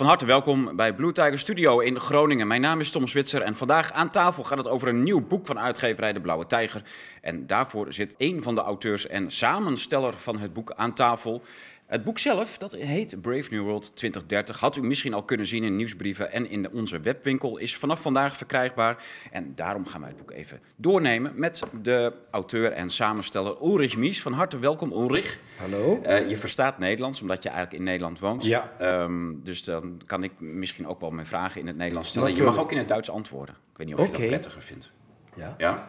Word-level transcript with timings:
Van 0.00 0.08
harte 0.08 0.26
welkom 0.26 0.76
bij 0.76 0.94
Blue 0.94 1.12
Tiger 1.12 1.38
Studio 1.38 1.80
in 1.80 2.00
Groningen. 2.00 2.46
Mijn 2.46 2.60
naam 2.60 2.80
is 2.80 2.90
Tom 2.90 3.06
Switzer 3.06 3.42
en 3.42 3.56
vandaag 3.56 3.92
aan 3.92 4.10
tafel 4.10 4.44
gaat 4.44 4.58
het 4.58 4.68
over 4.68 4.88
een 4.88 5.02
nieuw 5.02 5.26
boek 5.26 5.46
van 5.46 5.58
uitgeverij 5.58 6.12
De 6.12 6.20
Blauwe 6.20 6.46
Tijger. 6.46 6.82
En 7.20 7.46
daarvoor 7.46 7.92
zit 7.92 8.14
een 8.18 8.42
van 8.42 8.54
de 8.54 8.60
auteurs 8.60 9.06
en 9.06 9.30
samensteller 9.30 10.12
van 10.12 10.38
het 10.38 10.52
boek 10.52 10.72
aan 10.76 10.94
tafel. 10.94 11.42
Het 11.90 12.04
boek 12.04 12.18
zelf, 12.18 12.58
dat 12.58 12.72
heet 12.72 13.20
Brave 13.20 13.54
New 13.54 13.62
World 13.62 13.96
2030, 13.96 14.60
had 14.60 14.76
u 14.76 14.82
misschien 14.82 15.14
al 15.14 15.22
kunnen 15.22 15.46
zien 15.46 15.64
in 15.64 15.76
nieuwsbrieven 15.76 16.32
en 16.32 16.50
in 16.50 16.70
onze 16.70 17.00
webwinkel, 17.00 17.58
is 17.58 17.76
vanaf 17.76 18.00
vandaag 18.00 18.36
verkrijgbaar. 18.36 19.04
En 19.30 19.52
daarom 19.54 19.86
gaan 19.86 20.00
wij 20.00 20.08
het 20.08 20.18
boek 20.18 20.30
even 20.30 20.60
doornemen 20.76 21.32
met 21.34 21.62
de 21.82 22.12
auteur 22.30 22.72
en 22.72 22.90
samensteller 22.90 23.56
Ulrich 23.62 23.96
Mies. 23.96 24.22
Van 24.22 24.32
harte 24.32 24.58
welkom 24.58 24.92
Ulrich. 24.92 25.38
Hallo. 25.56 26.00
Uh, 26.06 26.28
je 26.28 26.36
verstaat 26.36 26.78
Nederlands, 26.78 27.20
omdat 27.20 27.42
je 27.42 27.48
eigenlijk 27.48 27.78
in 27.78 27.84
Nederland 27.84 28.18
woont. 28.18 28.44
Ja. 28.44 28.70
Um, 28.80 29.40
dus 29.44 29.64
dan 29.64 30.00
kan 30.06 30.22
ik 30.22 30.32
misschien 30.38 30.86
ook 30.86 31.00
wel 31.00 31.10
mijn 31.10 31.26
vragen 31.26 31.60
in 31.60 31.66
het 31.66 31.76
Nederlands 31.76 32.08
stellen. 32.08 32.34
Je 32.34 32.42
mag 32.42 32.58
ook 32.58 32.72
in 32.72 32.78
het 32.78 32.88
Duits 32.88 33.10
antwoorden. 33.10 33.54
Ik 33.70 33.76
weet 33.76 33.86
niet 33.86 33.96
of 33.96 34.06
je 34.06 34.12
dat 34.12 34.26
prettiger 34.26 34.62
vindt. 34.62 34.90
Ja. 35.36 35.54
ja? 35.58 35.86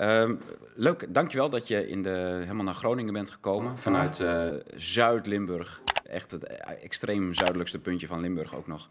Um, 0.00 0.40
leuk, 0.74 1.06
dankjewel 1.08 1.50
dat 1.50 1.68
je 1.68 1.88
in 1.88 2.02
de, 2.02 2.38
helemaal 2.40 2.64
naar 2.64 2.74
Groningen 2.74 3.12
bent 3.12 3.30
gekomen. 3.30 3.78
Vanuit 3.78 4.18
uh, 4.18 4.48
Zuid-Limburg. 4.74 5.80
Echt 6.04 6.30
het 6.30 6.44
extreem 6.82 7.34
zuidelijkste 7.34 7.78
puntje 7.78 8.06
van 8.06 8.20
Limburg 8.20 8.56
ook 8.56 8.66
nog. 8.66 8.88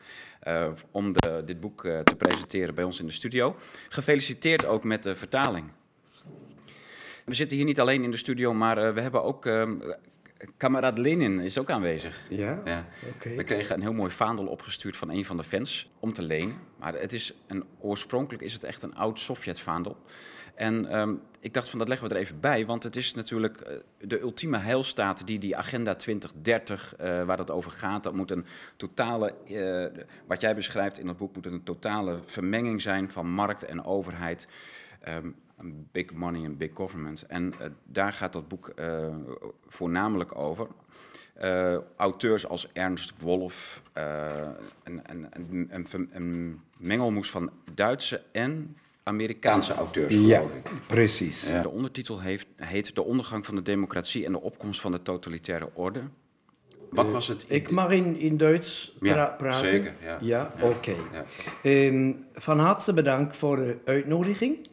Uh, 0.48 0.68
om 0.92 1.14
de, 1.14 1.42
dit 1.46 1.60
boek 1.60 1.84
uh, 1.84 2.00
te 2.00 2.16
presenteren 2.16 2.76
bij 2.76 2.84
ons 2.84 3.00
in 3.00 3.06
de 3.06 3.12
studio. 3.12 3.56
Gefeliciteerd 3.90 4.66
ook 4.66 4.84
met 4.84 5.04
de 5.04 5.16
vertaling. 5.16 5.72
We 7.26 7.34
zitten 7.34 7.58
hier 7.58 7.66
niet 7.66 7.80
alleen 7.80 8.04
in 8.04 8.12
de 8.12 8.18
studio, 8.18 8.54
maar 8.54 8.94
we 8.94 9.02
hebben 9.02 9.24
ook 9.24 9.50
Kamerad 10.58 10.98
Lenin 10.98 11.40
is 11.40 11.58
ook 11.58 11.70
aanwezig. 11.70 12.24
Ja? 12.30 12.62
ja. 12.66 12.86
We 13.24 13.44
kregen 13.44 13.76
een 13.76 13.82
heel 13.82 13.94
mooi 13.94 14.12
vaandel 14.12 14.46
opgestuurd 14.46 14.98
van 14.98 15.10
een 15.10 15.26
van 15.26 15.38
de 15.38 15.44
fans 15.44 15.90
om 16.00 16.14
te 16.14 16.22
lenen. 16.22 16.56
Maar 16.80 16.94
het 16.94 17.14
is 17.14 17.34
een, 17.48 17.64
oorspronkelijk 17.80 18.44
is 18.44 18.54
het 18.54 18.64
echt 18.64 18.84
een 18.84 18.96
oud 18.96 19.20
Sovjet-vaandel. 19.20 19.98
En 20.56 21.00
um, 21.00 21.22
ik 21.40 21.54
dacht 21.54 21.70
van 21.70 21.80
dat 21.80 21.88
leggen 21.88 22.08
we 22.08 22.14
er 22.14 22.20
even 22.20 22.40
bij, 22.40 22.66
want 22.66 22.84
het 22.84 22.96
is 22.96 23.14
natuurlijk 23.14 23.62
uh, 23.68 23.78
de 23.98 24.20
ultieme 24.20 24.58
heilstaat 24.58 25.28
die 25.28 25.40
die 25.40 25.58
agenda 25.58 25.96
2030, 25.96 26.94
uh, 27.02 27.24
waar 27.24 27.38
het 27.38 27.52
over 27.52 27.72
gaat, 27.72 28.04
dat 28.04 28.14
moet 28.14 28.32
een 28.32 28.46
totale, 28.76 29.36
uh, 29.48 30.04
wat 30.28 30.42
jij 30.42 30.56
beschrijft 30.56 31.00
in 31.00 31.08
het 31.08 31.18
boek, 31.18 31.36
moet 31.36 31.46
een 31.46 31.64
totale 31.64 32.20
vermenging 32.26 32.82
zijn 32.82 33.12
van 33.12 33.30
markt 33.30 33.64
en 33.64 33.84
overheid. 33.84 34.48
Um, 35.08 35.36
big 35.92 36.14
money 36.14 36.44
en 36.44 36.58
big 36.58 36.70
government. 36.74 37.26
En 37.26 37.54
daar 37.84 38.14
gaat 38.14 38.34
dat 38.34 38.48
boek 38.48 38.74
voornamelijk 39.68 40.36
over. 40.36 40.68
Auteurs 41.96 42.48
als 42.48 42.72
Ernst 42.74 43.14
Wolf, 43.20 43.82
een, 44.84 45.02
een, 45.04 45.28
een, 45.70 46.08
een, 46.12 46.62
mengelmoes 46.78 47.30
van 47.30 47.52
Duitse 47.74 48.22
en 48.32 48.78
Amerikaanse 49.08 49.74
auteurs, 49.74 50.14
geloof 50.14 50.30
ja, 50.30 50.40
ik. 50.40 50.88
precies. 50.88 51.52
De 51.62 51.70
ondertitel 51.70 52.20
heeft, 52.20 52.48
heet 52.56 52.96
De 52.96 53.04
ondergang 53.04 53.46
van 53.46 53.56
de 53.56 53.62
democratie 53.62 54.26
en 54.26 54.32
de 54.32 54.42
opkomst 54.42 54.82
van 54.82 54.92
de 54.92 55.02
totalitaire 55.02 55.70
orde. 55.74 56.02
Wat 56.90 57.12
was 57.12 57.28
het? 57.28 57.46
Ik 57.48 57.72
mag 57.72 57.92
in, 57.92 58.20
in 58.20 58.38
Duits 58.38 58.96
pra 59.00 59.16
ja, 59.16 59.26
praten? 59.26 59.70
Zeker, 59.70 59.94
ja. 60.02 60.18
Ja, 60.22 60.52
ja 60.56 60.66
oké. 60.66 60.66
Okay. 60.66 60.96
Ja. 61.64 61.88
Um, 61.88 62.26
van 62.34 62.60
harte 62.60 62.94
bedankt 62.94 63.38
voor 63.38 63.56
de 63.56 63.78
uitnodiging. 63.86 64.68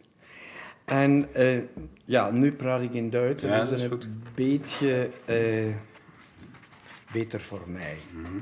En 0.85 1.29
uh, 1.37 1.63
ja, 2.05 2.31
nu 2.31 2.53
praat 2.53 2.83
ik 2.83 2.93
in 2.93 3.11
Duits. 3.11 3.43
Ja, 3.43 3.59
dat 3.59 3.71
is 3.71 3.83
een 3.83 3.91
goed. 3.91 4.09
beetje 4.35 5.11
uh, 5.29 5.75
beter 7.13 7.41
voor 7.41 7.63
mij. 7.67 7.99
Mm 8.11 8.25
-hmm. 8.25 8.39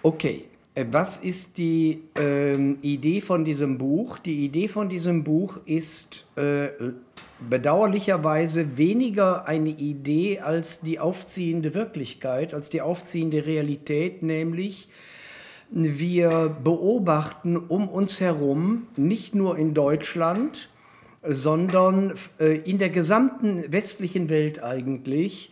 Oké. 0.00 0.26
Okay. 0.26 0.48
Was 0.78 1.16
ist 1.16 1.56
die 1.56 2.02
ähm, 2.18 2.76
Idee 2.82 3.22
von 3.22 3.46
diesem 3.46 3.78
Buch? 3.78 4.18
Die 4.18 4.44
Idee 4.44 4.68
von 4.68 4.90
diesem 4.90 5.24
Buch 5.24 5.56
ist 5.64 6.26
äh, 6.36 6.68
bedauerlicherweise 7.48 8.76
weniger 8.76 9.48
eine 9.48 9.70
Idee 9.70 10.40
als 10.40 10.80
die 10.80 10.98
aufziehende 10.98 11.72
Wirklichkeit, 11.72 12.52
als 12.52 12.68
die 12.68 12.82
aufziehende 12.82 13.46
Realität, 13.46 14.22
nämlich 14.22 14.90
wir 15.70 16.54
beobachten 16.62 17.56
um 17.56 17.88
uns 17.88 18.20
herum, 18.20 18.86
nicht 18.96 19.34
nur 19.34 19.56
in 19.56 19.72
Deutschland, 19.72 20.68
sondern 21.26 22.12
äh, 22.38 22.58
in 22.58 22.76
der 22.76 22.90
gesamten 22.90 23.72
westlichen 23.72 24.28
Welt 24.28 24.62
eigentlich, 24.62 25.50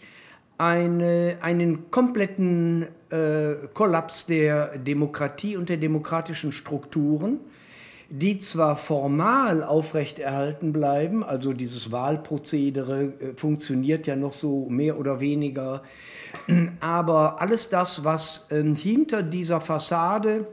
eine, 0.58 1.38
einen 1.40 1.90
kompletten 1.90 2.86
äh, 3.14 3.68
Kollaps 3.72 4.26
der 4.26 4.78
Demokratie 4.78 5.56
und 5.56 5.68
der 5.68 5.76
demokratischen 5.76 6.52
Strukturen, 6.52 7.38
die 8.10 8.38
zwar 8.38 8.76
formal 8.76 9.62
aufrechterhalten 9.62 10.72
bleiben, 10.72 11.22
also 11.22 11.52
dieses 11.52 11.92
Wahlprozedere 11.92 13.02
äh, 13.02 13.34
funktioniert 13.36 14.06
ja 14.06 14.16
noch 14.16 14.34
so 14.34 14.66
mehr 14.68 14.98
oder 14.98 15.20
weniger, 15.20 15.82
aber 16.80 17.40
alles 17.40 17.68
das, 17.68 18.04
was 18.04 18.46
äh, 18.50 18.62
hinter 18.74 19.22
dieser 19.22 19.60
Fassade 19.60 20.46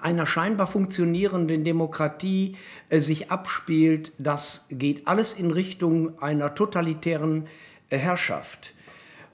einer 0.00 0.26
scheinbar 0.26 0.66
funktionierenden 0.66 1.64
Demokratie 1.64 2.56
äh, 2.88 3.00
sich 3.00 3.30
abspielt, 3.30 4.12
das 4.18 4.66
geht 4.70 5.06
alles 5.06 5.34
in 5.34 5.50
Richtung 5.50 6.20
einer 6.20 6.54
totalitären 6.54 7.46
äh, 7.90 7.98
Herrschaft. 7.98 8.74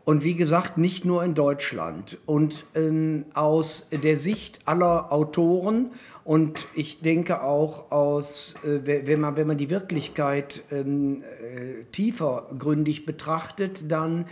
Und 0.09 0.25
wie 0.25 0.37
gesagt, 0.37 0.79
nicht 0.79 1.05
nur 1.05 1.23
in 1.23 1.35
Deutschland. 1.35 2.17
Und 2.25 2.65
ähm, 2.75 3.27
aus 3.35 3.91
der 3.93 4.17
Sicht 4.17 4.59
aller 4.65 5.13
Autoren 5.13 5.91
und 6.25 6.67
ich 6.75 7.03
denke 7.03 7.43
auch 7.43 7.91
aus, 7.93 8.55
äh, 8.65 9.07
wenn, 9.07 9.21
man, 9.21 9.37
wenn 9.37 9.47
man 9.47 9.59
die 9.59 9.69
Wirklichkeit 9.69 10.63
ähm, 10.71 11.23
äh, 11.23 11.85
tiefergründig 11.93 13.05
betrachtet, 13.05 13.93
dann 13.93 14.25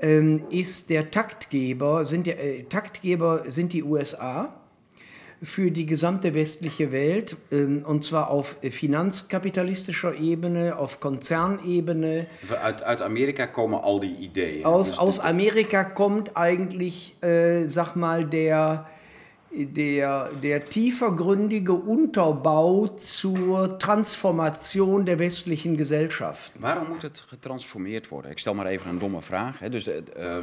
ähm, 0.00 0.42
ist 0.50 0.90
der 0.90 1.12
Taktgeber, 1.12 2.04
sind 2.04 2.26
der, 2.26 2.42
äh, 2.42 2.64
Taktgeber 2.64 3.44
sind 3.46 3.72
die 3.72 3.84
USA 3.84 4.63
für 5.44 5.70
die 5.70 5.86
gesamte 5.86 6.34
westliche 6.34 6.90
Welt, 6.90 7.36
ähm, 7.52 7.84
und 7.86 8.02
zwar 8.02 8.30
auf 8.30 8.56
finanzkapitalistischer 8.62 10.14
Ebene, 10.14 10.76
auf 10.76 11.00
Konzernebene. 11.00 12.26
Uit, 12.62 12.82
uit 12.82 13.02
Amerika 13.02 13.46
kommen 13.46 13.78
all 13.80 14.00
die 14.00 14.14
Ideen. 14.14 14.64
Aus, 14.64 14.98
aus 14.98 15.20
Amerika 15.20 15.84
kommt 15.84 16.36
eigentlich, 16.36 17.14
äh, 17.22 17.68
sag 17.68 17.94
mal, 17.94 18.24
der, 18.24 18.86
der, 19.56 20.30
der 20.42 20.64
tiefergründige 20.64 21.72
Unterbau 21.72 22.88
zur 22.96 23.78
Transformation 23.78 25.04
der 25.04 25.18
westlichen 25.18 25.76
Gesellschaft. 25.76 26.52
Waarom 26.58 26.88
moet 26.88 27.02
het 27.02 27.24
getransformeerd 27.28 28.08
worden? 28.08 28.30
Ik 28.30 28.38
stel 28.38 28.54
maar 28.54 28.66
even 28.66 28.90
een 28.90 28.98
domme 28.98 29.20
vraag. 29.20 29.58
Hè. 29.58 29.68
Dus, 29.68 29.88
uh, 29.88 29.94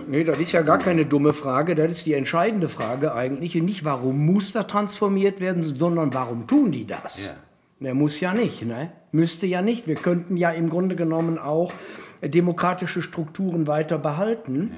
nee, 0.07 0.23
das 0.23 0.38
ist 0.38 0.51
ja 0.51 0.61
gar 0.61 0.77
keine 0.77 1.05
dumme 1.05 1.33
Frage. 1.33 1.75
Das 1.75 1.89
ist 1.89 2.05
die 2.05 2.13
entscheidende 2.13 2.67
Frage 2.67 3.13
eigentlich. 3.13 3.55
Und 3.55 3.66
nicht, 3.66 3.83
warum 3.83 4.25
muss 4.25 4.51
da 4.51 4.63
transformiert 4.63 5.39
werden, 5.39 5.75
sondern 5.75 6.13
warum 6.13 6.47
tun 6.47 6.72
die 6.72 6.85
das? 6.85 7.23
Ja. 7.23 7.35
Der 7.79 7.93
muss 7.93 8.19
ja 8.19 8.33
nicht, 8.33 8.66
ne? 8.66 8.91
Müsste 9.11 9.47
ja 9.47 9.61
nicht. 9.61 9.88
Wir 9.88 9.95
könnten 9.95 10.38
ja 10.38 10.51
im 10.51 10.69
Grunde 10.69 10.95
genommen 10.95 11.38
auch 11.38 11.73
demokratische 12.22 13.01
Strukturen 13.01 13.66
weiter 13.67 13.97
behalten. 13.97 14.72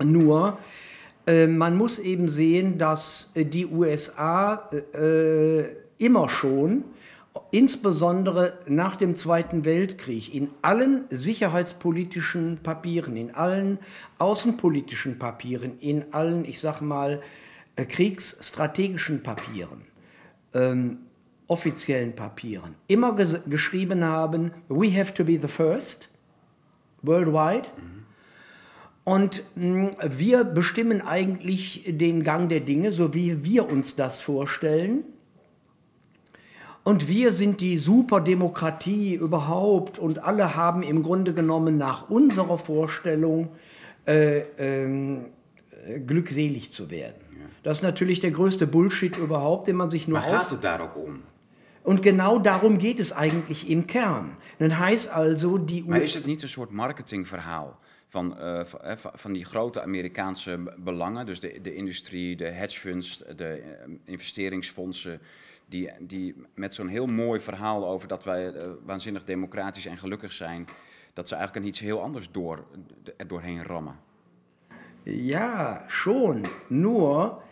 Ja. 0.00 0.04
Nur 0.04 0.58
man 1.26 1.76
muss 1.76 1.98
eben 1.98 2.28
sehen, 2.28 2.78
dass 2.78 3.32
die 3.36 3.66
USA 3.66 4.68
äh, 4.94 5.64
immer 5.98 6.28
schon, 6.28 6.84
insbesondere 7.50 8.58
nach 8.66 8.96
dem 8.96 9.14
Zweiten 9.14 9.64
Weltkrieg, 9.64 10.34
in 10.34 10.48
allen 10.62 11.04
sicherheitspolitischen 11.10 12.58
Papieren, 12.62 13.16
in 13.16 13.34
allen 13.34 13.78
außenpolitischen 14.18 15.18
Papieren, 15.18 15.78
in 15.78 16.12
allen, 16.12 16.44
ich 16.44 16.60
sag 16.60 16.80
mal, 16.80 17.20
kriegsstrategischen 17.76 19.22
Papieren, 19.22 19.82
ähm, 20.54 20.98
offiziellen 21.46 22.14
Papieren, 22.14 22.74
immer 22.86 23.14
ges 23.16 23.40
geschrieben 23.46 24.04
haben, 24.04 24.52
we 24.68 24.96
have 24.96 25.14
to 25.14 25.24
be 25.24 25.38
the 25.40 25.48
first, 25.48 26.08
worldwide. 27.02 27.68
Mhm. 27.76 28.00
Und 29.04 29.42
mh, 29.56 29.90
wir 30.08 30.44
bestimmen 30.44 31.00
eigentlich 31.00 31.84
den 31.86 32.22
Gang 32.22 32.48
der 32.48 32.60
Dinge, 32.60 32.92
so 32.92 33.14
wie 33.14 33.44
wir 33.44 33.70
uns 33.70 33.96
das 33.96 34.20
vorstellen. 34.20 35.04
Und 36.82 37.08
wir 37.08 37.32
sind 37.32 37.60
die 37.60 37.76
Superdemokratie 37.76 39.14
überhaupt 39.14 39.98
und 39.98 40.24
alle 40.24 40.54
haben 40.54 40.82
im 40.82 41.02
Grunde 41.02 41.34
genommen 41.34 41.76
nach 41.76 42.08
unserer 42.08 42.58
Vorstellung 42.58 43.48
äh, 44.06 44.38
äh, 44.38 44.88
glückselig 46.06 46.72
zu 46.72 46.90
werden. 46.90 47.20
Ja. 47.32 47.46
Das 47.62 47.78
ist 47.78 47.82
natürlich 47.82 48.20
der 48.20 48.30
größte 48.30 48.66
Bullshit 48.66 49.16
überhaupt, 49.18 49.68
den 49.68 49.76
man 49.76 49.90
sich 49.90 50.08
nur 50.08 50.24
aus... 50.24 50.52
om? 50.52 51.22
Und 51.82 52.02
genau 52.02 52.38
darum 52.38 52.78
geht 52.78 53.00
es 53.00 53.12
eigentlich 53.12 53.70
im 53.70 53.86
Kern. 53.86 54.36
Das 54.58 54.78
heißt 54.78 55.10
also, 55.10 55.58
die 55.58 55.82
Maar 55.82 56.02
is 56.02 56.14
het 56.14 56.26
niet 56.26 56.42
een 56.42 56.48
soort 56.48 56.70
marketingverhaal 56.70 57.78
van, 58.10 58.36
uh, 58.40 58.60
van 58.94 59.32
die 59.32 59.44
grote 59.44 59.82
Amerikaanse 59.82 60.58
belangen, 60.76 61.26
dus 61.26 61.40
de, 61.40 61.60
de 61.62 61.74
industrie, 61.74 62.36
de 62.36 62.48
hedgefunds, 62.48 63.22
de 63.36 63.62
investeringsfondsen, 64.04 65.20
die, 65.66 65.90
die 66.00 66.34
met 66.54 66.74
zo'n 66.74 66.88
heel 66.88 67.06
mooi 67.06 67.40
verhaal 67.40 67.88
over 67.88 68.08
dat 68.08 68.24
wij 68.24 68.52
uh, 68.52 68.62
waanzinnig 68.84 69.24
democratisch 69.24 69.86
en 69.86 69.98
gelukkig 69.98 70.32
zijn, 70.32 70.66
dat 71.12 71.28
ze 71.28 71.34
eigenlijk 71.34 71.64
een 71.64 71.70
iets 71.70 71.80
heel 71.80 72.02
anders 72.02 72.30
door, 72.30 72.64
er 73.16 73.26
doorheen 73.26 73.62
rammen. 73.62 73.98
Ja, 75.02 75.84
schon. 75.88 76.44
Nur, 76.68 77.42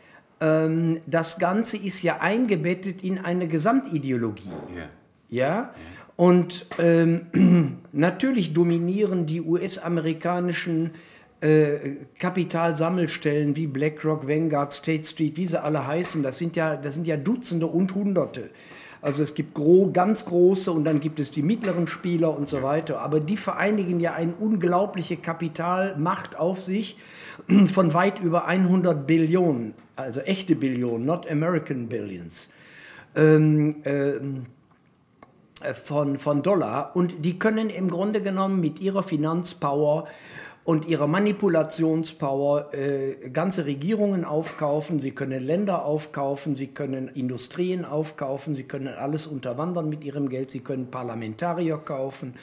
ähm, 0.41 1.01
das 1.07 1.37
Ganze 1.39 1.77
ist 1.77 2.03
ja 2.03 2.19
eingebettet 2.21 3.03
in 3.03 3.19
eine 3.19 3.49
Gesamtideologie. 3.49 4.53
Ja. 4.75 4.91
Ja? 5.27 5.73
Und 6.19 6.67
ähm, 6.81 7.79
natürlich 7.93 8.53
dominieren 8.53 9.27
die 9.27 9.41
US-amerikanischen 9.41 10.91
äh, 11.41 11.93
Kapitalsammelstellen 12.19 13.55
wie 13.55 13.69
BlackRock, 13.69 14.27
Vanguard, 14.27 14.73
State 14.73 15.05
Street, 15.05 15.37
wie 15.37 15.47
sie 15.47 15.63
alle 15.63 15.87
heißen, 15.87 16.25
das 16.25 16.39
sind 16.39 16.57
ja, 16.57 16.77
das 16.77 16.95
sind 16.95 17.07
ja 17.07 17.17
Dutzende 17.17 17.69
und 17.69 17.95
Hunderte. 17.95 18.51
Also 19.01 19.23
es 19.23 19.37
gibt 19.37 19.55
gro 19.55 19.91
ganz 19.93 20.25
große 20.25 20.73
und 20.73 20.83
dann 20.83 20.99
gibt 20.99 21.21
es 21.21 21.31
die 21.31 21.43
mittleren 21.43 21.87
Spieler 21.87 22.37
und 22.37 22.49
so 22.49 22.65
weiter. 22.65 23.01
Aber 23.01 23.21
die 23.21 23.37
vereinigen 23.37 24.01
ja 24.01 24.15
eine 24.15 24.35
unglaubliche 24.35 25.19
Kapitalmacht 25.19 26.37
auf 26.37 26.61
sich 26.61 26.97
von 27.73 27.95
weit 27.95 28.19
über 28.19 28.47
100 28.47 29.07
Billionen, 29.07 29.75
also 29.95 30.19
echte 30.19 30.57
Billionen, 30.57 31.07
not 31.07 31.31
American 31.31 31.87
Billions. 31.87 32.51
Ähm, 33.15 33.77
ähm, 33.85 34.43
von, 35.85 36.19
von 36.19 36.43
Dollar 36.43 36.95
und 36.95 37.25
die 37.25 37.39
können 37.39 37.71
im 37.71 37.91
Grunde 37.91 38.23
genommen 38.23 38.61
mit 38.61 38.81
ihrer 38.81 39.03
Finanzpower 39.03 40.07
und 40.69 40.87
ihrer 40.87 41.07
Manipulationspower 41.07 42.75
äh, 42.75 43.31
ganze 43.31 43.65
Regierungen 43.65 44.27
aufkaufen, 44.27 45.01
sie 45.01 45.13
können 45.13 45.43
Länder 45.43 45.87
aufkaufen, 45.87 46.57
sie 46.57 46.67
können 46.67 47.09
Industrien 47.09 47.87
aufkaufen, 47.87 48.55
sie 48.55 48.65
können 48.65 48.89
alles 48.89 49.27
unterwandern 49.27 49.89
mit 49.89 50.05
ihrem 50.05 50.29
Geld, 50.29 50.51
sie 50.51 50.61
können 50.61 50.91
Parlamentarier 50.91 51.79
kaufen, 51.79 52.35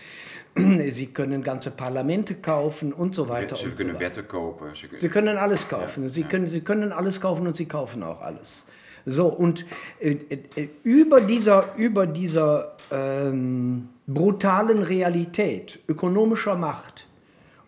sie 0.88 1.06
können 1.06 1.44
ganze 1.44 1.70
Parlamente 1.70 2.34
kaufen 2.34 2.94
und 2.94 3.14
so 3.14 3.30
weiter. 3.30 3.58
Sie 3.58 3.68
und 3.68 3.78
können 3.78 3.94
so 3.94 4.00
Wette 4.00 4.24
kaufen. 4.24 4.68
Sie, 4.74 4.98
sie, 4.98 5.10
können 5.10 5.38
alles 5.38 5.70
kaufen. 5.70 6.04
Ja, 6.04 6.10
sie, 6.10 6.22
ja. 6.22 6.28
Können, 6.28 6.48
sie 6.48 6.62
können 6.62 6.92
alles 6.92 7.22
kaufen 7.22 7.46
und 7.46 7.56
sie 7.56 7.68
kaufen 7.68 8.02
auch 8.02 8.22
alles. 8.24 8.66
So, 9.06 9.28
und 9.28 9.68
äh, 10.00 10.18
äh, 10.56 10.70
über 10.84 11.22
dieser, 11.22 11.76
über 11.78 12.08
dieser 12.08 12.75
ähm, 12.92 13.90
brutalen 14.08 14.84
Realität 14.84 15.80
ökonomischer 15.88 16.56
Macht, 16.56 17.08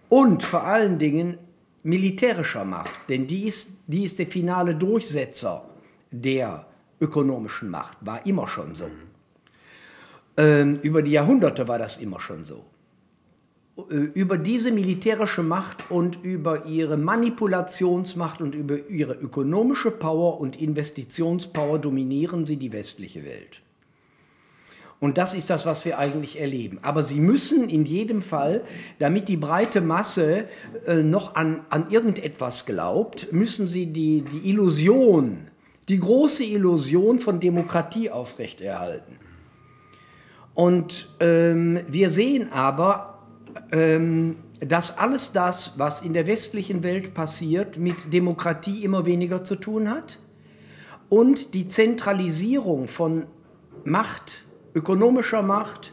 und 0.09 0.43
vor 0.43 0.63
allen 0.63 0.99
Dingen 0.99 1.37
militärischer 1.83 2.65
Macht, 2.65 3.09
denn 3.09 3.27
die 3.27 3.45
ist, 3.45 3.69
die 3.87 4.03
ist 4.03 4.19
der 4.19 4.27
finale 4.27 4.75
Durchsetzer 4.75 5.69
der 6.11 6.65
ökonomischen 6.99 7.69
Macht, 7.69 7.97
war 8.01 8.25
immer 8.25 8.47
schon 8.47 8.75
so. 8.75 8.89
Ähm, 10.37 10.79
über 10.81 11.01
die 11.01 11.11
Jahrhunderte 11.11 11.67
war 11.67 11.77
das 11.77 11.97
immer 11.97 12.19
schon 12.19 12.43
so. 12.43 12.63
Äh, 13.89 13.95
über 13.95 14.37
diese 14.37 14.71
militärische 14.71 15.43
Macht 15.43 15.91
und 15.91 16.23
über 16.23 16.65
ihre 16.65 16.97
Manipulationsmacht 16.97 18.41
und 18.41 18.55
über 18.55 18.87
ihre 18.89 19.13
ökonomische 19.13 19.91
Power 19.91 20.39
und 20.39 20.59
Investitionspower 20.59 21.79
dominieren 21.79 22.45
sie 22.45 22.57
die 22.57 22.71
westliche 22.71 23.23
Welt. 23.25 23.61
Und 24.99 25.19
das 25.19 25.35
ist 25.35 25.49
das, 25.51 25.65
was 25.65 25.85
wir 25.85 25.99
eigentlich 25.99 26.39
erleben. 26.39 26.79
Aber 26.81 27.03
sie 27.03 27.19
müssen 27.19 27.69
in 27.69 27.85
jedem 27.85 28.21
Fall, 28.21 28.63
damit 28.97 29.29
die 29.29 29.38
breite 29.38 29.79
Masse 29.79 30.47
äh, 30.88 30.95
noch 31.03 31.35
an, 31.35 31.65
an 31.69 31.91
irgendetwas 31.91 32.65
glaubt, 32.65 33.31
müssen 33.31 33.67
sie 33.67 33.88
die, 33.88 34.21
die 34.21 34.49
Illusion, 34.49 35.49
die 35.88 35.99
große 35.99 36.44
Illusion 36.44 37.19
von 37.19 37.39
Demokratie 37.39 38.09
aufrechterhalten. 38.09 39.17
Und 40.55 41.09
ähm, 41.19 41.81
wir 41.88 42.09
sehen 42.09 42.51
aber, 42.51 43.19
ähm, 43.71 44.38
dass 44.59 44.97
alles 44.97 45.31
das, 45.31 45.73
was 45.77 46.01
in 46.01 46.13
der 46.13 46.25
westlichen 46.25 46.81
Welt 46.81 47.13
passiert, 47.13 47.77
mit 47.77 48.11
Demokratie 48.11 48.83
immer 48.83 49.05
weniger 49.05 49.44
zu 49.44 49.55
tun 49.55 49.88
hat 49.88 50.17
und 51.09 51.53
die 51.53 51.67
Zentralisierung 51.67 52.88
von 52.88 53.27
Macht, 53.83 54.44
ökonomischer 54.77 55.41
Macht, 55.41 55.91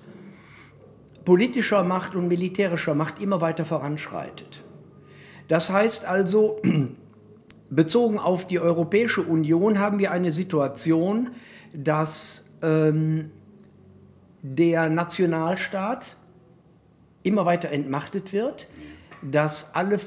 politischer 1.25 1.83
Macht 1.83 2.15
und 2.15 2.29
militärischer 2.29 2.95
Macht 2.95 3.21
immer 3.21 3.41
weiter 3.41 3.65
voranschreitet. 3.65 4.63
Das 5.49 5.71
heißt 5.71 6.05
also, 6.05 6.61
bezogen 7.71 8.19
auf 8.19 8.47
die 8.47 8.61
Europäische 8.61 9.23
Union 9.23 9.79
haben 9.79 9.99
wir 9.99 10.11
eine 10.11 10.31
Situation, 10.31 11.31
dass 11.73 12.47
ähm, 12.63 13.31
der 14.43 14.91
Nationalstaat 14.91 16.19
immer 17.23 17.47
weiter 17.47 17.71
entmachtet 17.71 18.35
wird, 18.35 18.69
dass 19.23 19.75
alle 19.75 19.99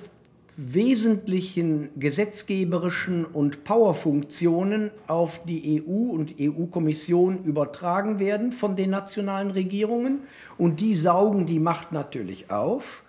wesentlichen 0.58 1.90
gesetzgeberischen 1.96 3.26
und 3.26 3.64
Powerfunktionen 3.64 4.90
auf 5.06 5.44
die 5.44 5.84
EU 5.88 6.12
und 6.12 6.36
EU-Kommission 6.42 7.44
übertragen 7.44 8.18
werden 8.18 8.52
von 8.52 8.76
den 8.76 8.90
nationalen 8.90 9.52
Regierungen 9.52 10.22
und 10.58 10.80
die 10.80 10.96
saugen 10.96 11.46
die 11.46 11.60
Macht 11.60 11.92
natürlich 11.92 12.50
auf 12.50 13.04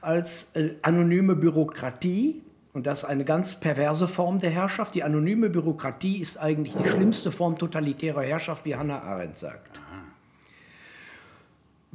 als 0.00 0.50
äh, 0.54 0.70
anonyme 0.80 1.36
Bürokratie. 1.36 2.42
Und 2.72 2.86
das 2.86 3.00
ist 3.00 3.04
eine 3.04 3.24
ganz 3.24 3.54
perverse 3.54 4.08
Form 4.08 4.38
der 4.38 4.50
Herrschaft. 4.50 4.94
Die 4.94 5.02
anonyme 5.02 5.50
Bürokratie 5.50 6.18
ist 6.18 6.38
eigentlich 6.38 6.74
die 6.74 6.88
schlimmste 6.88 7.30
Form 7.30 7.56
totalitärer 7.58 8.22
Herrschaft, 8.22 8.64
wie 8.64 8.74
Hannah 8.74 9.02
Arendt 9.02 9.36
sagt. 9.36 9.83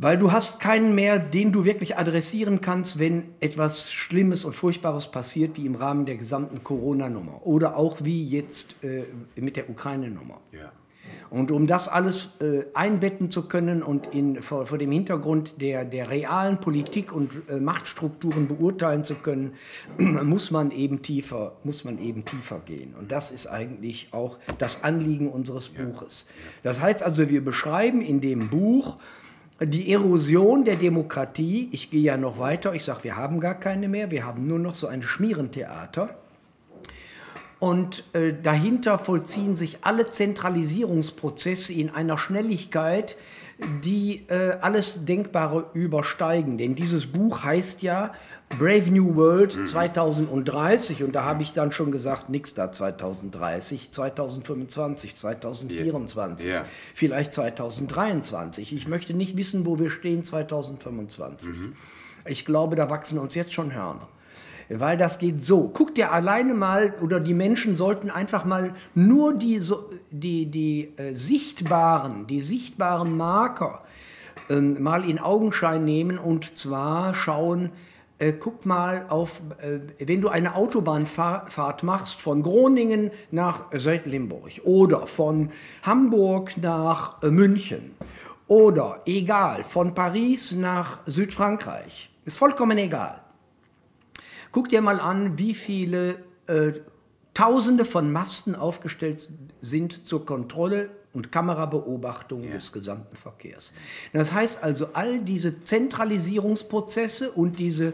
Weil 0.02 0.18
du 0.18 0.32
hast 0.32 0.62
keinen 0.62 0.96
mehr, 0.96 1.20
den 1.20 1.52
du 1.52 1.66
wirklich 1.66 1.98
adressieren 1.98 2.62
kannst, 2.62 3.00
wenn 3.00 3.34
etwas 3.42 3.92
Schlimmes 3.92 4.46
und 4.46 4.54
Furchtbares 4.54 5.12
passiert, 5.12 5.58
wie 5.58 5.66
im 5.66 5.76
Rahmen 5.76 6.06
der 6.06 6.16
gesamten 6.16 6.64
Corona-Nummer 6.64 7.46
oder 7.46 7.76
auch 7.76 7.98
wie 8.02 8.26
jetzt 8.26 8.82
äh, 8.82 9.04
mit 9.36 9.58
der 9.58 9.70
Ukraine-Nummer. 9.70 10.40
Ja. 10.54 10.72
Und 11.30 11.52
um 11.52 11.68
das 11.68 11.90
alles 11.90 12.30
äh, 12.40 12.64
einbetten 12.74 13.30
zu 13.30 13.50
können 13.50 13.84
und 13.84 14.08
in, 14.08 14.42
vor, 14.42 14.68
vor, 14.68 14.78
dem 14.78 14.90
Hintergrund 14.90 15.60
der, 15.60 15.84
der 15.84 16.10
realen 16.10 16.62
Politik 16.62 17.12
und 17.12 17.34
äh, 17.50 17.60
Machtstrukturen 17.60 18.48
beurteilen 18.48 19.04
zu 19.04 19.16
können, 19.16 19.52
muss 19.98 20.50
man, 20.50 20.72
eben 20.72 21.02
tiefer, 21.02 21.58
muss 21.66 21.84
man 21.84 22.00
eben 22.00 22.24
tiefer 22.24 22.62
gehen. 22.66 22.96
Und 22.98 23.12
das 23.12 23.32
ist 23.32 23.48
eigentlich 23.48 24.08
auch 24.12 24.40
das 24.60 24.82
Anliegen 24.82 25.30
unseres 25.30 25.68
Buches. 25.68 26.26
Das 26.64 26.80
heißt 26.80 27.04
also, 27.04 27.30
wir 27.30 27.44
beschreiben 27.44 28.02
in 28.02 28.22
dem 28.22 28.48
Buch, 28.48 28.98
die 29.62 29.92
Erosion 29.92 30.64
der 30.64 30.76
Demokratie, 30.76 31.70
ich 31.72 31.92
gehe 31.92 32.02
ja 32.02 32.18
noch 32.18 32.40
weiter, 32.40 32.74
ich 32.74 32.84
sage, 32.84 33.04
wir 33.04 33.18
haben 33.18 33.40
gar 33.40 33.56
keine 33.56 33.90
mehr, 33.90 34.10
wir 34.12 34.26
haben 34.26 34.48
nur 34.48 34.60
noch 34.60 34.76
so 34.76 34.88
ein 34.88 35.04
Schmierentheater. 35.04 36.16
Und 37.60 38.06
äh, 38.14 38.34
dahinter 38.42 38.98
vollziehen 38.98 39.58
sich 39.58 39.80
alle 39.82 40.10
Zentralisierungsprozesse 40.10 41.74
in 41.74 41.90
einer 41.90 42.18
Schnelligkeit, 42.18 43.18
die 43.84 44.26
äh, 44.30 44.58
alles 44.62 45.06
Denkbare 45.06 45.70
übersteigen. 45.74 46.58
Denn 46.58 46.76
dieses 46.76 47.08
Buch 47.08 47.44
heißt 47.44 47.82
ja 47.82 48.14
Brave 48.58 48.90
New 48.90 49.16
World 49.16 49.68
2030 49.68 51.00
mhm. 51.00 51.06
und 51.06 51.16
da 51.16 51.24
habe 51.24 51.44
ich 51.44 51.54
dann 51.54 51.72
schon 51.72 51.92
gesagt, 51.92 52.30
nix 52.30 52.56
da 52.56 52.72
2030, 52.72 53.92
2025, 53.92 55.16
2024, 55.16 56.50
yeah. 56.50 56.66
vielleicht 56.96 57.34
2023. 57.34 58.74
Ich 58.74 58.88
möchte 58.88 59.14
nicht 59.14 59.38
wissen, 59.38 59.66
wo 59.66 59.78
wir 59.78 59.90
stehen 59.90 60.24
2025. 60.24 61.50
Mhm. 61.50 61.76
Ich 62.26 62.44
glaube, 62.44 62.76
da 62.76 62.90
wachsen 62.90 63.20
uns 63.20 63.36
jetzt 63.36 63.54
schon 63.54 63.74
Hörner. 63.74 64.08
Weil 64.70 64.98
das 64.98 65.18
geht 65.18 65.44
so. 65.44 65.70
Guck 65.74 65.96
dir 65.96 66.12
alleine 66.12 66.54
mal, 66.54 66.94
oder 67.02 67.20
die 67.20 67.34
Menschen 67.34 67.76
sollten 67.76 68.12
einfach 68.12 68.46
mal 68.46 68.74
nur 68.94 69.34
die, 69.34 69.60
die, 70.12 70.46
die 70.46 70.94
äh, 70.98 71.14
sichtbaren, 71.14 72.28
die 72.28 72.40
sichtbaren 72.40 73.18
Marker 73.18 73.84
äh, 74.50 74.60
mal 74.60 75.10
in 75.10 75.18
Augenschein 75.20 75.84
nehmen 75.84 76.20
und 76.20 76.56
zwar 76.56 77.16
schauen, 77.16 77.72
äh, 78.20 78.34
guck 78.34 78.66
mal 78.66 79.06
auf, 79.10 79.42
äh, 79.62 79.80
wenn 80.06 80.22
du 80.22 80.30
eine 80.30 80.54
Autobahnfahrt 80.56 81.84
machst 81.84 82.20
von 82.20 82.44
Groningen 82.44 83.12
nach 83.32 83.72
Südlimburg 83.74 84.62
oder 84.66 85.08
von 85.08 85.52
Hamburg 85.84 86.58
nach 86.58 87.24
äh, 87.24 87.32
München 87.32 87.96
oder 88.48 89.02
egal, 89.06 89.64
von 89.64 89.96
Paris 89.96 90.52
nach 90.52 91.00
Südfrankreich, 91.06 92.12
ist 92.26 92.38
vollkommen 92.38 92.78
egal. 92.78 93.22
Guck 94.52 94.70
dir 94.70 94.82
mal 94.82 95.00
an, 95.00 95.38
wie 95.38 95.54
viele 95.54 96.16
äh, 96.48 96.74
Tausende 97.34 97.86
von 97.86 98.12
Masten 98.12 98.54
aufgestellt 98.56 99.30
sind 99.62 100.06
zur 100.06 100.26
Kontrolle 100.26 100.90
und 101.14 101.32
Kamerabeobachtung 101.32 102.44
ja. 102.44 102.52
des 102.52 102.74
gesamten 102.74 103.16
Verkehrs. 103.16 103.72
Das 104.12 104.34
heißt 104.34 104.62
also, 104.62 104.88
all 104.94 105.22
diese 105.22 105.64
Zentralisierungsprozesse 105.64 107.32
und 107.32 107.60
diese 107.60 107.94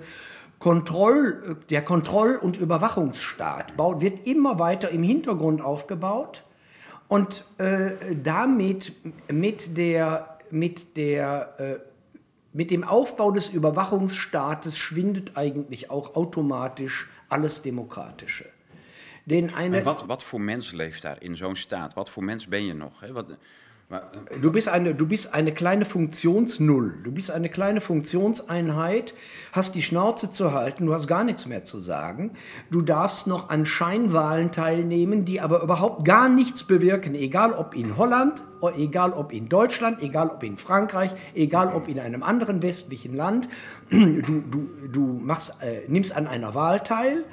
Kontroll, 0.58 1.58
der 1.70 1.84
Kontroll- 1.84 2.38
und 2.38 2.58
Überwachungsstaat 2.58 3.78
wird 3.78 4.26
immer 4.26 4.58
weiter 4.58 4.90
im 4.90 5.04
Hintergrund 5.04 5.62
aufgebaut 5.62 6.44
und 7.08 7.44
äh, 7.58 7.92
damit 8.24 8.94
mit, 9.32 9.78
der, 9.78 10.40
mit, 10.50 10.98
der, 10.98 11.54
äh, 11.60 11.95
mit 12.56 12.72
dem 12.72 12.86
Aufbau 12.86 13.32
des 13.32 13.50
Überwachungsstaates 13.50 14.78
schwindet 14.78 15.32
eigentlich 15.36 15.90
auch 15.90 16.16
automatisch 16.16 17.10
alles 17.28 17.62
Demokratische. 17.62 18.46
Denn 19.26 19.54
eine, 19.54 19.84
wat, 19.84 20.08
wat 20.08 20.24
voor 20.24 20.42
mens 20.42 20.72
leeft 20.72 21.04
daar 21.04 21.22
in 21.22 21.36
zo'n 21.36 21.56
staat? 21.56 21.94
Wat 21.96 22.10
voor 22.10 22.24
mens 22.24 22.48
ben 22.48 22.66
je 22.66 22.74
nog? 22.74 23.02
Hè? 23.02 23.12
Wat, 23.12 23.26
Du 24.42 24.52
bist, 24.52 24.68
eine, 24.70 24.96
du 24.96 25.08
bist 25.08 25.34
eine 25.34 25.54
kleine 25.54 25.86
Funktionsnull. 25.86 26.96
Du 27.04 27.12
bist 27.12 27.32
eine 27.32 27.50
kleine 27.50 27.82
Funktionseinheit, 27.82 29.14
hast 29.52 29.76
die 29.76 29.82
Schnauze 29.82 30.30
zu 30.30 30.54
halten, 30.54 30.86
du 30.86 30.94
hast 30.94 31.08
gar 31.08 31.24
nichts 31.24 31.46
mehr 31.46 31.64
zu 31.64 31.80
sagen. 31.80 32.32
Du 32.72 32.82
darfst 32.82 33.28
noch 33.28 33.50
an 33.50 33.66
Scheinwahlen 33.66 34.52
teilnehmen, 34.52 35.26
die 35.26 35.42
aber 35.42 35.62
überhaupt 35.62 36.06
gar 36.06 36.30
nichts 36.30 36.64
bewirken, 36.64 37.16
egal 37.16 37.54
ob 37.54 37.76
in 37.76 37.98
Holland, 37.98 38.44
egal 38.78 39.14
ob 39.14 39.32
in 39.32 39.50
Deutschland, 39.50 40.02
egal 40.02 40.30
ob 40.30 40.44
in 40.44 40.58
Frankreich, 40.58 41.12
egal 41.34 41.74
ob 41.74 41.88
in 41.88 42.00
einem 42.00 42.24
anderen 42.24 42.62
westlichen 42.62 43.14
Land. 43.14 43.48
Du, 43.90 44.42
du, 44.42 44.70
du 44.92 45.20
machst, 45.22 45.56
äh, 45.62 45.82
nimmst 45.88 46.16
an 46.16 46.28
einer 46.28 46.56
Wahl 46.56 46.82
teil 46.82 47.26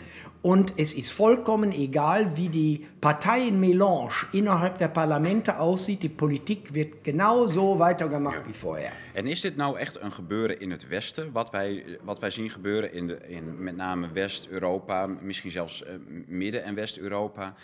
und 0.42 0.72
es 0.76 0.92
ist 0.92 1.12
vollkommen 1.12 1.72
egal, 1.72 2.36
wie 2.36 2.48
die 2.48 2.86
Parteienmelange 3.00 4.10
innerhalb 4.32 4.76
der 4.78 4.88
Parlamente 4.88 5.58
aussieht. 5.58 6.02
Die 6.02 6.08
Politik 6.08 6.74
wird 6.74 7.04
genauso 7.04 7.78
weitergemacht 7.78 8.36
ja. 8.36 8.46
wie 8.46 8.54
vorher. 8.54 8.92
En 9.12 9.26
is 9.26 9.40
dit 9.40 9.56
nou 9.56 9.78
echt 9.78 10.00
een 10.00 10.12
gebeuren 10.12 10.60
in 10.60 10.70
het 10.70 10.88
Westen? 10.88 11.32
Wat 11.32 11.50
wij, 11.50 11.84
wat 12.02 12.18
wij 12.18 12.30
zien 12.30 12.50
gebeuren 12.50 12.92
in, 12.92 13.06
de, 13.06 13.18
in 13.26 13.62
met 13.62 13.76
name 13.76 14.08
West-Europa, 14.12 15.06
misschien 15.06 15.50
zelfs 15.50 15.82
uh, 15.82 15.88
Midden- 16.26 16.64
en 16.64 16.74
West-Europa, 16.74 17.54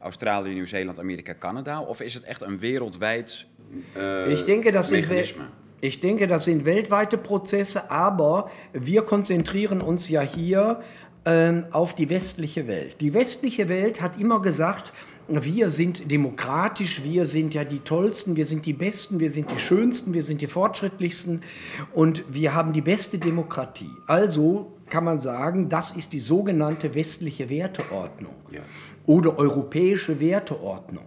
Australië, 0.00 0.52
Nieuw-Zeeland, 0.52 0.98
Amerika, 0.98 1.34
Canada? 1.38 1.80
Of 1.80 2.00
is 2.00 2.14
het 2.14 2.22
echt 2.22 2.42
een 2.42 2.58
wereldwijd 2.58 3.46
uh, 3.96 4.30
ich 4.30 4.44
denke, 4.44 4.70
das 4.70 4.90
Mechanisme? 4.90 5.42
Sind 5.42 5.66
ich 5.80 6.00
denke, 6.00 6.26
das 6.26 6.44
sind 6.44 6.64
weltweite 6.64 7.18
Prozesse, 7.18 7.90
aber 7.90 8.50
wir 8.72 9.02
konzentrieren 9.02 9.82
uns 9.82 10.08
ja 10.08 10.22
hier 10.22 10.82
auf 11.72 11.94
die 11.94 12.08
westliche 12.08 12.68
Welt. 12.68 13.00
Die 13.00 13.12
westliche 13.12 13.68
Welt 13.68 14.00
hat 14.00 14.20
immer 14.20 14.40
gesagt, 14.40 14.92
wir 15.28 15.70
sind 15.70 16.10
demokratisch, 16.10 17.02
wir 17.02 17.26
sind 17.26 17.52
ja 17.52 17.64
die 17.64 17.80
Tollsten, 17.80 18.36
wir 18.36 18.44
sind 18.44 18.64
die 18.64 18.72
Besten, 18.72 19.18
wir 19.18 19.30
sind 19.30 19.50
die 19.50 19.58
Schönsten, 19.58 20.14
wir 20.14 20.22
sind 20.22 20.40
die 20.40 20.46
Fortschrittlichsten 20.46 21.42
und 21.92 22.24
wir 22.28 22.54
haben 22.54 22.72
die 22.72 22.80
beste 22.80 23.18
Demokratie. 23.18 23.90
Also 24.06 24.72
kann 24.88 25.02
man 25.02 25.18
sagen, 25.18 25.68
das 25.68 25.90
ist 25.90 26.12
die 26.12 26.20
sogenannte 26.20 26.94
westliche 26.94 27.50
Werteordnung 27.50 28.34
ja. 28.52 28.60
oder 29.04 29.36
europäische 29.36 30.20
Werteordnung. 30.20 31.06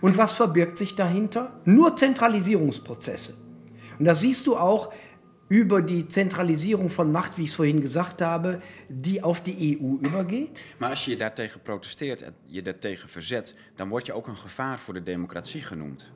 Und 0.00 0.16
was 0.16 0.32
verbirgt 0.32 0.78
sich 0.78 0.94
dahinter? 0.94 1.60
Nur 1.66 1.94
Zentralisierungsprozesse. 1.94 3.34
Und 3.98 4.04
das 4.04 4.20
siehst 4.20 4.46
du 4.46 4.56
auch 4.56 4.92
über 5.48 5.82
die 5.82 6.08
Zentralisierung 6.08 6.90
von 6.90 7.10
Macht, 7.10 7.38
wie 7.38 7.42
ich 7.42 7.50
es 7.50 7.54
vorhin 7.54 7.80
gesagt 7.80 8.22
habe, 8.22 8.60
die 8.88 9.22
auf 9.22 9.42
die 9.42 9.78
EU 9.80 10.06
übergeht. 10.06 10.64
Maar 10.78 10.90
als 10.90 11.04
je 11.04 11.16
daartegen 11.16 11.60
protesteert, 11.62 12.24
je 12.46 12.62
daartegen 12.62 13.08
verzet, 13.08 13.54
dan 13.74 13.88
word 13.88 14.06
je 14.06 14.12
ook 14.12 14.26
een 14.26 14.36
gevaar 14.36 14.78
voor 14.78 14.94
de 14.94 15.02
democratie 15.02 15.62
genoemd. 15.62 16.10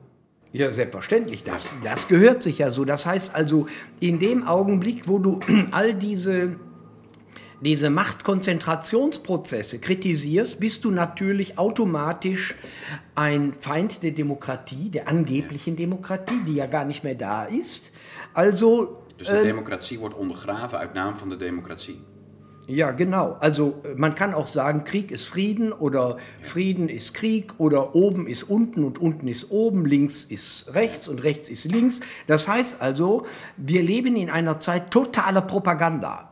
Ja, 0.53 0.69
selbstverständlich. 0.69 1.43
Das, 1.43 1.73
das 1.83 2.07
gehört 2.07 2.43
sich 2.43 2.59
ja 2.59 2.69
so. 2.69 2.85
Das 2.85 3.07
heißt 3.07 3.33
also, 3.33 3.65
in 3.99 4.19
dem 4.19 4.47
Augenblick, 4.47 5.07
wo 5.07 5.17
du 5.17 5.39
all 5.71 5.95
diese, 5.95 6.57
diese 7.59 7.89
Machtkonzentrationsprozesse 7.89 9.79
kritisierst, 9.79 10.59
bist 10.59 10.83
du 10.83 10.91
natürlich 10.91 11.57
automatisch 11.57 12.53
ein 13.15 13.53
Feind 13.59 14.03
der 14.03 14.11
Demokratie, 14.11 14.91
der 14.91 15.07
angeblichen 15.07 15.75
Demokratie, 15.75 16.39
die 16.45 16.53
ja 16.53 16.67
gar 16.67 16.85
nicht 16.85 17.03
mehr 17.03 17.15
da 17.15 17.45
ist. 17.45 17.91
Also 18.35 19.02
Dus 19.17 19.27
de 19.27 19.37
ähm, 19.37 19.43
Demokratie 19.43 19.99
wordt 19.99 20.15
ondergraven 20.15 20.77
uit 20.77 20.93
naam 20.93 21.17
van 21.17 21.29
de 21.29 21.37
democratie. 21.37 22.01
Ja, 22.65 22.91
genau. 22.91 23.35
Also 23.39 23.81
man 23.97 24.15
kann 24.15 24.33
auch 24.33 24.47
sagen, 24.47 24.85
Krieg 24.85 25.11
ist 25.11 25.25
Frieden 25.25 25.73
oder 25.73 26.15
Frieden 26.41 26.87
ist 26.87 27.13
Krieg 27.13 27.53
oder 27.57 27.93
oben 27.93 28.25
ist 28.25 28.43
unten 28.43 28.85
und 28.85 28.99
unten 28.99 29.27
ist 29.27 29.51
oben, 29.51 29.85
links 29.85 30.23
ist 30.23 30.73
rechts 30.73 31.09
und 31.09 31.23
rechts 31.23 31.49
ist 31.49 31.65
links. 31.65 31.99
Das 32.25 32.47
heißt 32.47 32.81
also, 32.81 33.25
wir 33.57 33.83
leben 33.83 34.15
in 34.15 34.29
einer 34.29 34.61
Zeit 34.61 34.91
totaler 34.91 35.41
Propaganda. 35.41 36.29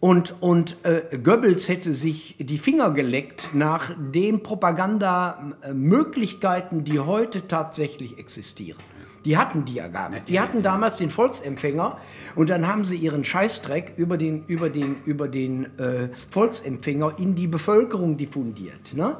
Und, 0.00 0.34
und 0.42 0.76
äh, 0.82 1.16
Goebbels 1.16 1.66
hätte 1.68 1.94
sich 1.94 2.36
die 2.38 2.58
Finger 2.58 2.90
geleckt 2.90 3.54
nach 3.54 3.90
den 3.96 4.42
Propagandamöglichkeiten, 4.42 6.84
die 6.84 6.98
heute 6.98 7.46
tatsächlich 7.46 8.18
existieren. 8.18 8.82
Die 9.24 9.36
hatten 9.36 9.64
die 9.64 9.74
ja 9.74 9.88
gar 9.88 10.08
nicht. 10.08 10.28
Die 10.28 10.40
hatten 10.40 10.62
damals 10.62 10.96
den 10.96 11.10
Volksempfänger 11.10 11.98
und 12.34 12.50
dann 12.50 12.66
haben 12.66 12.84
sie 12.84 12.96
ihren 12.96 13.24
Scheißdreck 13.24 13.94
über 13.96 14.16
den, 14.16 14.44
über 14.46 14.68
den, 14.68 14.96
über 15.04 15.28
den 15.28 15.78
äh, 15.78 16.08
Volksempfänger 16.30 17.18
in 17.18 17.34
die 17.34 17.46
Bevölkerung 17.46 18.16
diffundiert. 18.16 18.94
Ne? 18.94 19.16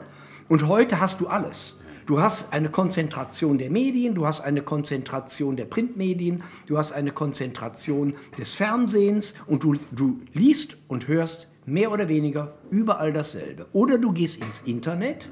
Und 0.48 0.66
heute 0.66 1.00
hast 1.00 1.20
du 1.20 1.28
alles. 1.28 1.78
Du 2.06 2.20
hast 2.20 2.52
eine 2.52 2.68
Konzentration 2.68 3.58
der 3.58 3.70
Medien, 3.70 4.14
du 4.16 4.26
hast 4.26 4.40
eine 4.40 4.62
Konzentration 4.62 5.56
der 5.56 5.66
Printmedien, 5.66 6.42
du 6.66 6.76
hast 6.76 6.92
eine 6.92 7.12
Konzentration 7.12 8.14
des 8.36 8.52
Fernsehens 8.54 9.34
und 9.46 9.62
du, 9.62 9.76
du 9.92 10.18
liest 10.32 10.76
und 10.88 11.06
hörst 11.06 11.48
mehr 11.64 11.92
oder 11.92 12.08
weniger 12.08 12.54
überall 12.70 13.12
dasselbe. 13.12 13.66
Oder 13.72 13.98
du 13.98 14.12
gehst 14.12 14.42
ins 14.44 14.62
Internet 14.64 15.28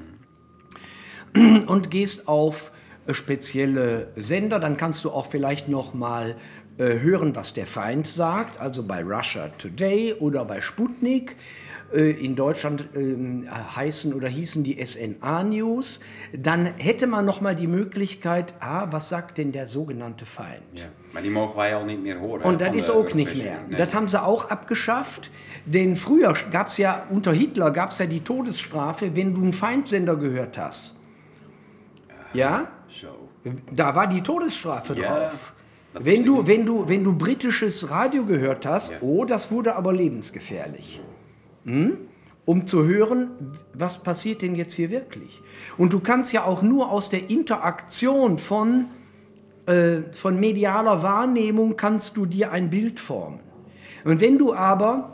und 1.67 1.91
gehst 1.91 2.29
auf 2.29 2.71
spezielle 3.09 4.07
Sender. 4.15 4.59
Dann 4.59 4.77
kannst 4.77 5.03
du 5.03 5.11
auch 5.11 5.25
vielleicht 5.25 5.67
noch 5.67 5.93
mal 5.93 6.35
äh, 6.77 6.99
hören, 6.99 7.35
was 7.35 7.53
der 7.53 7.65
Feind 7.65 8.07
sagt, 8.07 8.59
also 8.59 8.83
bei 8.83 9.03
Russia 9.03 9.49
Today 9.57 10.13
oder 10.19 10.45
bei 10.45 10.61
Sputnik. 10.61 11.35
Äh, 11.93 12.11
in 12.11 12.35
Deutschland 12.35 12.95
äh, 12.95 13.47
heißen 13.75 14.13
oder 14.13 14.27
hießen 14.29 14.63
die 14.63 14.83
SNA 14.83 15.43
News. 15.43 15.99
Dann 16.31 16.65
hätte 16.77 17.07
man 17.07 17.25
noch 17.25 17.41
mal 17.41 17.55
die 17.55 17.67
Möglichkeit, 17.67 18.53
ah, 18.59 18.87
was 18.91 19.09
sagt 19.09 19.37
denn 19.37 19.51
der 19.51 19.67
sogenannte 19.67 20.25
Feind? 20.25 20.61
Ja. 20.73 20.85
Maar 21.13 21.21
die 21.21 21.29
mogen 21.29 21.55
wij 21.57 21.75
al 21.75 21.85
nicht 21.85 22.01
mehr 22.01 22.19
hören. 22.19 22.41
Und 22.41 22.61
das 22.61 22.75
ist 22.75 22.89
auch 22.89 23.13
nicht 23.13 23.35
mehr. 23.35 23.59
Nee. 23.69 23.75
Das 23.75 23.93
haben 23.93 24.07
sie 24.07 24.21
auch 24.21 24.49
abgeschafft. 24.49 25.31
Denn 25.65 25.95
früher 25.95 26.33
gab 26.51 26.67
es 26.67 26.77
ja, 26.77 27.05
unter 27.09 27.33
Hitler 27.33 27.71
gab 27.71 27.91
es 27.91 27.99
ja 27.99 28.05
die 28.05 28.21
Todesstrafe, 28.21 29.15
wenn 29.15 29.33
du 29.33 29.41
einen 29.41 29.53
Feindsender 29.53 30.15
gehört 30.15 30.57
hast. 30.57 30.95
Ja? 32.33 32.69
Da 33.71 33.95
war 33.95 34.07
die 34.07 34.21
Todesstrafe 34.21 34.95
ja, 34.95 35.29
drauf. 35.29 35.53
Wenn 35.93 36.23
du, 36.23 36.47
wenn, 36.47 36.65
du, 36.65 36.87
wenn 36.87 37.03
du 37.03 37.13
britisches 37.13 37.89
Radio 37.89 38.23
gehört 38.25 38.65
hast, 38.65 38.91
ja. 38.91 38.97
oh, 39.01 39.25
das 39.25 39.51
wurde 39.51 39.75
aber 39.75 39.91
lebensgefährlich. 39.91 41.01
Hm? 41.65 41.97
Um 42.45 42.65
zu 42.65 42.85
hören, 42.85 43.29
was 43.73 44.01
passiert 44.01 44.41
denn 44.41 44.55
jetzt 44.55 44.73
hier 44.73 44.89
wirklich? 44.89 45.41
Und 45.77 45.93
du 45.93 45.99
kannst 45.99 46.33
ja 46.33 46.43
auch 46.43 46.61
nur 46.61 46.91
aus 46.91 47.09
der 47.09 47.29
Interaktion 47.29 48.37
von, 48.37 48.85
äh, 49.65 50.01
von 50.11 50.39
medialer 50.39 51.03
Wahrnehmung 51.03 51.77
kannst 51.77 52.17
du 52.17 52.25
dir 52.25 52.51
ein 52.51 52.69
Bild 52.69 52.99
formen. 52.99 53.39
Und 54.03 54.21
wenn 54.21 54.37
du 54.37 54.53
aber, 54.53 55.11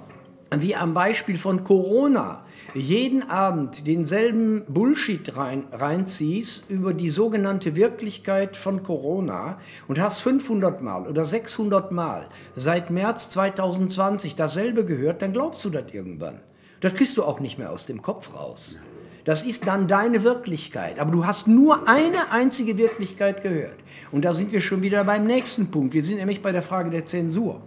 wie 0.56 0.76
am 0.76 0.94
Beispiel 0.94 1.38
von 1.38 1.64
Corona, 1.64 2.46
jeden 2.78 3.30
Abend 3.30 3.88
denselben 3.88 4.64
Bullshit 4.68 5.36
rein, 5.36 5.64
reinziehst 5.72 6.70
über 6.70 6.94
die 6.94 7.10
sogenannte 7.10 7.76
Wirklichkeit 7.76 8.56
von 8.56 8.84
Corona 8.84 9.60
und 9.88 10.00
hast 10.00 10.22
500 10.22 10.82
Mal 10.82 11.08
oder 11.08 11.26
600 11.26 11.92
Mal 11.92 12.28
seit 12.56 12.90
März 12.90 13.30
2020 13.32 14.36
dasselbe 14.36 14.86
gehört, 14.86 15.22
dann 15.22 15.34
glaubst 15.34 15.66
du 15.66 15.70
das 15.70 15.92
irgendwann. 15.92 16.40
Das 16.82 16.94
kriegst 16.94 17.18
du 17.18 17.24
auch 17.24 17.40
nicht 17.40 17.58
mehr 17.58 17.72
aus 17.72 17.88
dem 17.88 18.02
Kopf 18.02 18.34
raus. 18.36 18.78
Das 19.26 19.44
ist 19.44 19.68
dann 19.68 19.88
deine 19.88 20.24
Wirklichkeit. 20.24 21.00
Aber 21.00 21.12
du 21.12 21.26
hast 21.26 21.48
nur 21.48 21.90
eine 21.90 22.32
einzige 22.32 22.78
Wirklichkeit 22.78 23.44
gehört. 23.44 23.76
Und 24.12 24.24
da 24.24 24.34
sind 24.34 24.54
wir 24.54 24.62
schon 24.62 24.84
wieder 24.84 25.04
beim 25.04 25.26
nächsten 25.26 25.70
Punkt. 25.70 25.94
Wir 25.94 26.06
sind 26.06 26.18
nämlich 26.18 26.42
bei 26.42 26.54
der 26.54 26.62
Frage 26.62 26.92
der 26.92 27.06
Zensur. 27.06 27.62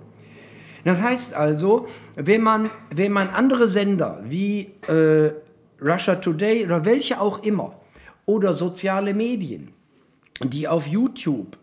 Das 0.84 1.00
heißt 1.00 1.34
also, 1.34 1.87
wenn 2.16 2.42
man, 2.42 2.70
wenn 2.94 3.12
man 3.12 3.28
andere 3.30 3.68
Sender 3.68 4.22
wie 4.25 4.72
äh, 4.88 5.32
Russia 5.80 6.16
Today 6.16 6.64
oder 6.64 6.84
welche 6.84 7.20
auch 7.20 7.42
immer 7.42 7.80
oder 8.26 8.54
soziale 8.54 9.14
Medien, 9.14 9.72
die 10.42 10.68
auf 10.68 10.87
YouTube 10.87 11.56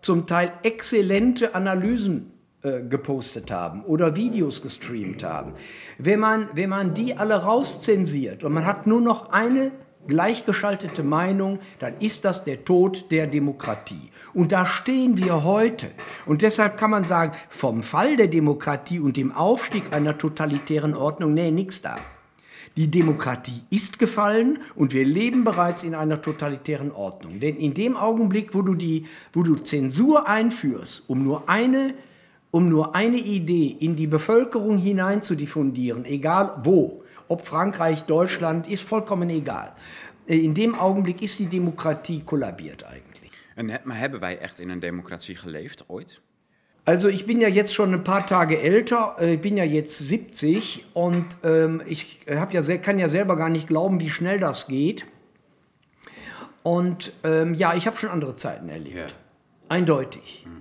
zum 0.00 0.26
Teil 0.26 0.52
exzellente 0.62 1.54
Analysen 1.54 2.32
äh, 2.62 2.82
gepostet 2.82 3.50
haben 3.50 3.84
oder 3.84 4.16
Videos 4.16 4.62
gestreamt 4.62 5.22
haben, 5.22 5.52
wenn 5.98 6.20
man, 6.20 6.48
wenn 6.54 6.70
man 6.70 6.94
die 6.94 7.16
alle 7.16 7.36
rauszensiert 7.36 8.44
und 8.44 8.52
man 8.52 8.66
hat 8.66 8.86
nur 8.86 9.00
noch 9.00 9.30
eine 9.30 9.70
gleichgeschaltete 10.08 11.02
Meinung, 11.02 11.60
dann 11.78 11.94
ist 12.00 12.24
das 12.24 12.42
der 12.42 12.64
Tod 12.64 13.10
der 13.10 13.26
Demokratie. 13.26 14.10
Und 14.34 14.52
da 14.52 14.66
stehen 14.66 15.16
wir 15.16 15.44
heute. 15.44 15.88
Und 16.26 16.42
deshalb 16.42 16.76
kann 16.76 16.90
man 16.90 17.04
sagen, 17.04 17.36
vom 17.48 17.82
Fall 17.82 18.16
der 18.16 18.28
Demokratie 18.28 18.98
und 18.98 19.16
dem 19.16 19.32
Aufstieg 19.32 19.94
einer 19.94 20.18
totalitären 20.18 20.94
Ordnung, 20.94 21.34
nee, 21.34 21.50
nichts 21.50 21.82
da. 21.82 21.96
Die 22.76 22.90
Demokratie 22.90 23.62
ist 23.70 23.98
gefallen 23.98 24.58
und 24.74 24.92
wir 24.92 25.04
leben 25.04 25.44
bereits 25.44 25.82
in 25.82 25.94
einer 25.94 26.22
totalitären 26.22 26.92
Ordnung. 26.92 27.40
Denn 27.40 27.56
in 27.56 27.74
dem 27.74 27.96
Augenblick, 27.96 28.54
wo 28.54 28.62
du, 28.62 28.74
die, 28.74 29.06
wo 29.32 29.42
du 29.42 29.56
Zensur 29.56 30.28
einführst, 30.28 31.04
um 31.08 31.24
nur 31.24 31.48
eine 31.48 31.94
um 32.50 32.68
nur 32.68 32.94
eine 32.94 33.18
Idee 33.18 33.76
in 33.78 33.96
die 33.96 34.06
Bevölkerung 34.06 34.78
hinein 34.78 35.22
zu 35.22 35.34
diffundieren, 35.34 36.04
egal 36.04 36.60
wo, 36.64 37.02
ob 37.28 37.46
Frankreich, 37.46 38.04
Deutschland, 38.04 38.66
ist 38.66 38.82
vollkommen 38.82 39.30
egal. 39.30 39.72
Äh, 40.26 40.38
in 40.38 40.54
dem 40.54 40.74
Augenblick 40.74 41.22
ist 41.22 41.38
die 41.38 41.46
Demokratie 41.46 42.22
kollabiert 42.24 42.84
eigentlich. 42.84 43.30
En 43.54 43.70
hebben 43.90 44.20
wij 44.20 44.38
echt 44.38 44.58
in 44.58 44.70
een 44.70 44.80
democratie 44.80 45.36
geleefd 45.36 45.84
ooit? 45.86 46.20
Also 46.84 47.08
ich 47.08 47.26
bin 47.26 47.40
ja 47.40 47.48
jetzt 47.48 47.74
schon 47.74 47.92
ein 47.92 48.02
paar 48.02 48.26
Tage 48.26 48.60
älter, 48.60 49.16
äh, 49.18 49.34
ich 49.34 49.40
bin 49.40 49.56
ja 49.56 49.64
jetzt 49.64 49.98
70 49.98 50.86
und 50.94 51.26
ähm, 51.42 51.82
ich 51.84 52.20
hab 52.30 52.54
ja, 52.54 52.62
kann 52.78 52.98
ja 52.98 53.08
selber 53.08 53.36
gar 53.36 53.50
nicht 53.50 53.66
glauben, 53.66 54.00
wie 54.00 54.08
schnell 54.08 54.38
das 54.38 54.68
geht. 54.68 55.04
Und 56.62 57.12
ähm, 57.24 57.54
ja, 57.54 57.74
ich 57.74 57.86
habe 57.86 57.96
schon 57.96 58.10
andere 58.10 58.36
Zeiten 58.36 58.68
erlebt. 58.68 58.96
Ja. 58.96 59.06
Eindeutig. 59.68 60.44
Hm. 60.44 60.57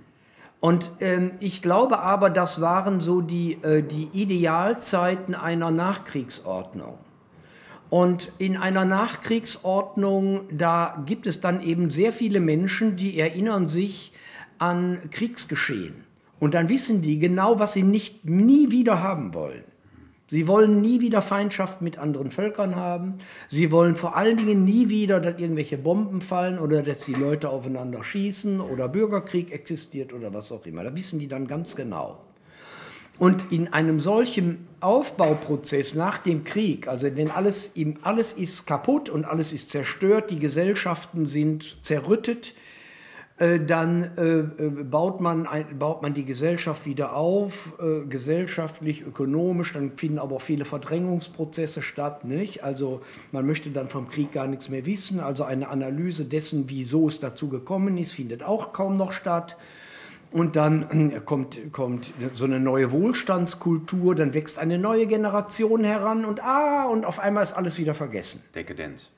Und 0.60 0.92
ähm, 1.00 1.32
ich 1.40 1.62
glaube 1.62 2.00
aber, 2.00 2.30
das 2.30 2.62
waren 2.62 3.00
so 3.00 3.22
die, 3.22 3.54
äh, 3.64 3.84
die 3.84 4.10
Idealzeiten 4.14 5.36
einer 5.36 5.72
Nachkriegsordnung. 5.72 6.98
Und 7.90 8.32
in 8.38 8.58
einer 8.58 8.84
Nachkriegsordnung, 8.84 10.42
da 10.52 11.02
gibt 11.06 11.26
es 11.26 11.40
dann 11.40 11.62
eben 11.62 11.90
sehr 11.90 12.12
viele 12.12 12.40
Menschen, 12.40 12.96
die 12.96 13.20
erinnern 13.20 13.68
sich 13.68 14.12
an 14.60 15.00
Kriegsgeschehen. 15.12 16.04
Und 16.40 16.54
dann 16.54 16.70
wissen 16.70 17.02
die 17.02 17.18
genau, 17.20 17.60
was 17.60 17.74
sie 17.74 17.84
nicht 17.84 18.26
nie 18.26 18.72
wieder 18.72 19.02
haben 19.02 19.34
wollen. 19.34 19.64
Sie 20.30 20.48
wollen 20.48 20.82
nie 20.82 21.00
wieder 21.00 21.22
Feindschaft 21.22 21.82
mit 21.82 21.98
anderen 21.98 22.32
Völkern 22.32 22.76
haben. 22.76 23.16
Sie 23.48 23.72
wollen 23.72 23.96
vor 23.96 24.18
allen 24.18 24.36
Dingen 24.36 24.66
nie 24.66 24.90
wieder, 24.90 25.22
dass 25.22 25.40
irgendwelche 25.40 25.78
Bomben 25.78 26.20
fallen 26.20 26.60
oder 26.60 26.84
dass 26.84 27.06
die 27.06 27.14
Leute 27.14 27.50
aufeinander 27.50 28.04
schießen 28.04 28.60
oder 28.60 28.90
Bürgerkrieg 28.90 29.54
existiert 29.54 30.12
oder 30.12 30.34
was 30.34 30.52
auch 30.52 30.66
immer. 30.66 30.84
Da 30.84 30.94
wissen 30.96 31.20
die 31.20 31.30
dann 31.30 31.48
ganz 31.48 31.78
genau. 31.78 32.20
Und 33.20 33.52
in 33.52 33.74
einem 33.74 34.00
solchen 34.00 34.68
Aufbauprozess 34.80 35.96
nach 35.96 36.20
dem 36.20 36.44
Krieg, 36.44 36.88
also 36.88 37.08
wenn 37.16 37.32
alles, 37.32 37.72
alles 38.04 38.34
ist 38.34 38.68
kaputt 38.68 39.10
und 39.10 39.26
alles 39.26 39.54
ist 39.54 39.70
zerstört, 39.70 40.30
die 40.30 40.40
Gesellschaften 40.40 41.26
sind 41.26 41.84
zerrüttet, 41.84 42.54
dann 43.38 44.18
äh, 44.18 44.40
äh, 44.40 44.70
baut, 44.84 45.22
man, 45.22 45.48
baut 45.78 46.02
man 46.02 46.16
die 46.16 46.26
Gesellschaft 46.26 46.86
wieder 46.88 47.16
auf, 47.16 47.74
gesellschaftlich, 48.10 49.06
ökonomisch, 49.06 49.74
dann 49.74 49.92
finden 49.96 50.18
aber 50.18 50.38
auch 50.38 50.42
viele 50.42 50.66
Verdrängungsprozesse 50.66 51.84
statt. 51.84 52.26
Nicht? 52.26 52.64
Also 52.64 53.02
man 53.32 53.46
möchte 53.46 53.70
dann 53.70 53.90
vom 53.90 54.08
Krieg 54.08 54.32
gar 54.32 54.48
nichts 54.48 54.70
mehr 54.70 54.86
wissen, 54.88 55.20
also 55.20 55.44
eine 55.44 55.70
Analyse 55.70 56.26
dessen, 56.26 56.66
wieso 56.68 57.08
es 57.08 57.20
dazu 57.20 57.48
gekommen 57.50 57.98
ist, 57.98 58.14
findet 58.14 58.42
auch 58.42 58.74
kaum 58.74 58.98
noch 58.98 59.12
statt. 59.12 59.56
Und 60.32 60.56
dann 60.56 61.24
kommt, 61.26 61.72
kommt 61.72 62.14
so 62.34 62.46
eine 62.46 62.60
neue 62.60 62.92
Wohlstandskultur, 62.92 64.16
dann 64.16 64.34
wächst 64.34 64.60
eine 64.60 64.78
neue 64.78 65.08
Generation 65.08 65.84
heran 65.84 66.26
und 66.26 66.42
ah, 66.42 66.86
und 66.86 67.06
auf 67.06 67.20
einmal 67.20 67.44
ist 67.44 67.54
alles 67.54 67.78
wieder 67.78 67.94
vergessen. 67.94 68.42
Dekadent. 68.54 69.10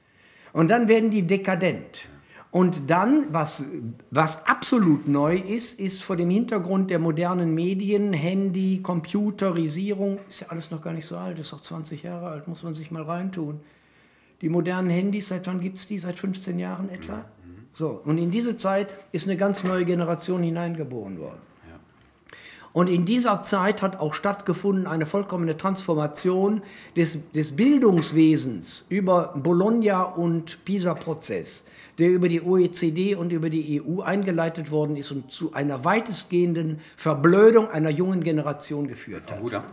Und 0.53 0.69
dann 0.69 0.88
werden 0.88 1.09
die 1.09 1.23
dekadent. 1.25 2.07
Und 2.51 2.89
dann, 2.89 3.32
was, 3.32 3.63
was 4.10 4.48
absolut 4.48 5.08
neu 5.08 5.38
ist, 5.38 5.79
ist 5.79 6.01
vor 6.01 6.15
dem 6.15 6.32
Hintergrund 6.32 6.89
der 6.89 6.98
modernen 6.98 7.53
Medien, 7.53 8.12
Handy, 8.12 8.79
Computerisierung, 8.82 10.18
ist 10.27 10.41
ja 10.41 10.48
alles 10.48 10.72
noch 10.72 10.82
gar 10.82 10.94
nicht 10.94 11.06
so 11.06 11.15
alt, 11.15 11.38
ist 11.38 11.53
auch 11.53 11.62
20 11.62 12.01
Jahre 12.01 12.27
alt, 12.27 12.48
muss 12.48 12.63
man 12.63 12.74
sich 12.74 12.89
mal 12.89 13.03
reintun. 13.03 13.60
Die 14.41 14.50
modernen 14.50 14.89
Handys, 14.89 15.27
seit 15.27 15.46
wann 15.46 15.59
gibt 15.59 15.77
es 15.77 15.85
die? 15.85 16.00
Seit 16.00 16.18
15 16.18 16.57
Jahren 16.57 16.90
etwa? 16.90 17.25
So, 17.72 18.01
und 18.03 18.18
in 18.18 18.31
diese 18.31 18.57
Zeit 18.57 18.88
ist 19.12 19.27
eine 19.27 19.38
ganz 19.38 19.64
neue 19.64 19.85
Generation 19.85 20.42
hineingeboren 20.42 21.20
worden. 21.20 21.50
Und 22.72 22.88
in 22.88 23.05
dieser 23.05 23.42
Zeit 23.42 23.81
hat 23.81 24.00
auch 24.00 24.14
stattgefunden 24.14 24.85
eine 24.85 25.05
vollkommene 25.05 25.57
Transformation 25.57 26.62
des, 26.96 27.31
des 27.31 27.55
Bildungswesens 27.55 28.85
über 28.90 29.33
Bologna 29.35 30.03
und 30.03 30.64
Pisa-Prozess 30.66 31.66
der 32.00 32.09
über 32.09 32.27
die 32.27 32.42
OECD 32.42 33.16
und 33.16 33.31
über 33.31 33.50
die 33.50 33.81
EU 33.81 34.01
eingeleitet 34.01 34.72
worden 34.72 34.96
ist 34.96 35.12
und 35.12 35.31
zu 35.31 35.53
einer 35.53 35.83
weitestgehenden 35.83 36.79
Verblödung 36.96 37.70
einer 37.70 37.90
jungen 37.90 38.24
Generation 38.24 38.88
geführt 38.88 39.29
hat. 39.29 39.42
Hoe 39.42 39.50
dan? 39.50 39.64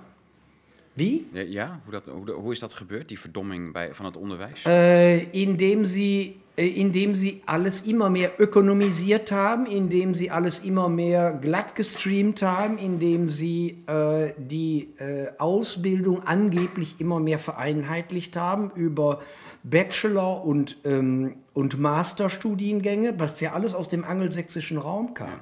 Wie? 0.97 1.27
Ja, 1.33 1.43
ja 1.43 1.81
hoe, 1.85 1.93
dat, 1.93 2.07
hoe, 2.07 2.33
hoe, 2.33 2.53
is 2.53 2.59
dat 2.59 2.73
gebeurd, 2.73 3.09
die 3.09 3.19
verdomming 3.19 3.73
bij, 3.73 3.95
van 3.95 4.05
het 4.05 4.17
onderwijs? 4.17 4.63
Äh, 4.65 5.23
indem, 5.31 5.85
sie, 5.85 6.37
äh, 6.55 6.81
indem 6.81 7.15
sie 7.15 7.43
alles 7.45 7.83
immer 7.83 8.09
mehr 8.09 8.31
ökonomisiert 8.39 9.31
haben, 9.31 9.67
indem 9.67 10.15
sie 10.15 10.31
alles 10.31 10.61
immer 10.61 10.89
mehr 10.89 11.39
glatt 11.43 11.75
gestreamt 11.75 12.41
haben, 12.41 12.79
indem 12.79 13.29
sie 13.29 13.83
äh, 13.87 14.33
die 14.39 14.89
äh, 14.97 15.29
Ausbildung 15.37 16.23
angeblich 16.23 16.95
immer 16.99 17.21
mehr 17.21 17.39
vereinheitlicht 17.39 18.35
haben 18.35 18.71
über 18.75 19.21
Bachelor- 19.69 20.45
und, 20.45 20.77
ähm, 20.85 21.37
und 21.53 21.79
Masterstudiengänge, 21.79 23.19
was 23.19 23.41
ja 23.41 23.53
alles 23.53 23.75
aus 23.75 23.89
dem 23.89 24.05
angelsächsischen 24.05 24.79
Raum 24.79 25.15
kam. 25.15 25.41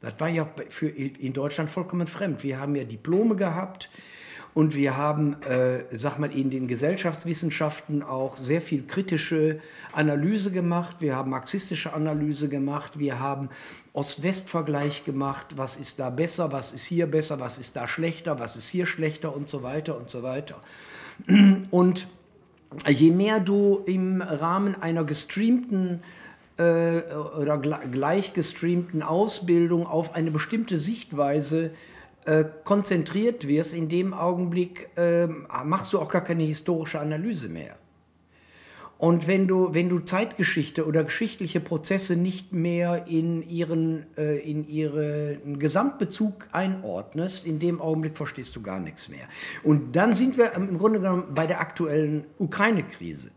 Das 0.00 0.14
war 0.18 0.28
ja 0.28 0.48
für 0.70 0.88
in 0.88 1.34
Deutschland 1.34 1.68
vollkommen 1.68 2.06
fremd. 2.06 2.42
Wir 2.42 2.58
haben 2.58 2.74
ja 2.74 2.84
Diplome 2.84 3.36
gehabt 3.36 3.90
und 4.54 4.74
wir 4.74 4.96
haben, 4.96 5.36
äh, 5.42 5.84
sag 5.92 6.18
mal, 6.18 6.32
in 6.34 6.48
den 6.48 6.68
Gesellschaftswissenschaften 6.68 8.02
auch 8.02 8.34
sehr 8.34 8.62
viel 8.62 8.86
kritische 8.86 9.60
Analyse 9.92 10.50
gemacht. 10.50 10.96
Wir 11.00 11.16
haben 11.16 11.30
marxistische 11.30 11.92
Analyse 11.92 12.48
gemacht. 12.48 12.98
Wir 12.98 13.20
haben 13.20 13.50
Ost-West-Vergleich 13.92 15.04
gemacht. 15.04 15.56
Was 15.56 15.76
ist 15.76 16.00
da 16.00 16.08
besser? 16.08 16.50
Was 16.50 16.72
ist 16.72 16.84
hier 16.84 17.06
besser? 17.06 17.38
Was 17.38 17.58
ist 17.58 17.76
da 17.76 17.86
schlechter? 17.86 18.38
Was 18.38 18.56
ist 18.56 18.70
hier 18.70 18.86
schlechter? 18.86 19.36
Und 19.36 19.50
so 19.50 19.62
weiter 19.62 19.98
und 19.98 20.08
so 20.08 20.22
weiter. 20.22 20.56
Und 21.70 22.08
je 22.86 23.10
mehr 23.10 23.40
du 23.40 23.82
im 23.86 24.22
Rahmen 24.22 24.80
einer 24.80 25.04
gestreamten 25.04 26.02
äh, 26.56 27.00
oder 27.38 27.58
gleich 27.58 28.32
gestreamten 28.32 29.02
Ausbildung 29.02 29.86
auf 29.86 30.14
eine 30.14 30.30
bestimmte 30.30 30.76
Sichtweise 30.76 31.70
äh, 32.26 32.44
konzentriert 32.64 33.48
wirst, 33.48 33.74
in 33.74 33.88
dem 33.88 34.12
Augenblick 34.14 34.90
äh, 34.96 35.26
machst 35.64 35.92
du 35.92 35.98
auch 35.98 36.10
gar 36.10 36.22
keine 36.22 36.42
historische 36.42 37.00
Analyse 37.00 37.48
mehr. 37.48 37.76
Und 39.00 39.26
wenn 39.26 39.48
du, 39.48 39.72
wenn 39.72 39.88
du 39.88 40.00
Zeitgeschichte 40.00 40.86
oder 40.86 41.04
geschichtliche 41.04 41.58
Prozesse 41.58 42.16
nicht 42.16 42.52
mehr 42.52 43.06
in 43.06 43.42
ihren, 43.48 44.04
äh, 44.18 44.36
in 44.38 44.68
ihren 44.68 45.58
Gesamtbezug 45.58 46.46
einordnest, 46.52 47.46
in 47.46 47.58
dem 47.58 47.80
Augenblick 47.80 48.18
verstehst 48.18 48.56
du 48.56 48.60
gar 48.60 48.78
nichts 48.78 49.08
mehr. 49.08 49.26
Und 49.64 49.96
dann 49.96 50.14
sind 50.14 50.36
wir 50.36 50.52
im 50.52 50.76
Grunde 50.76 51.00
genommen 51.00 51.28
bei 51.34 51.46
der 51.46 51.62
aktuellen 51.62 52.24
Ukraine-Krise. 52.38 53.30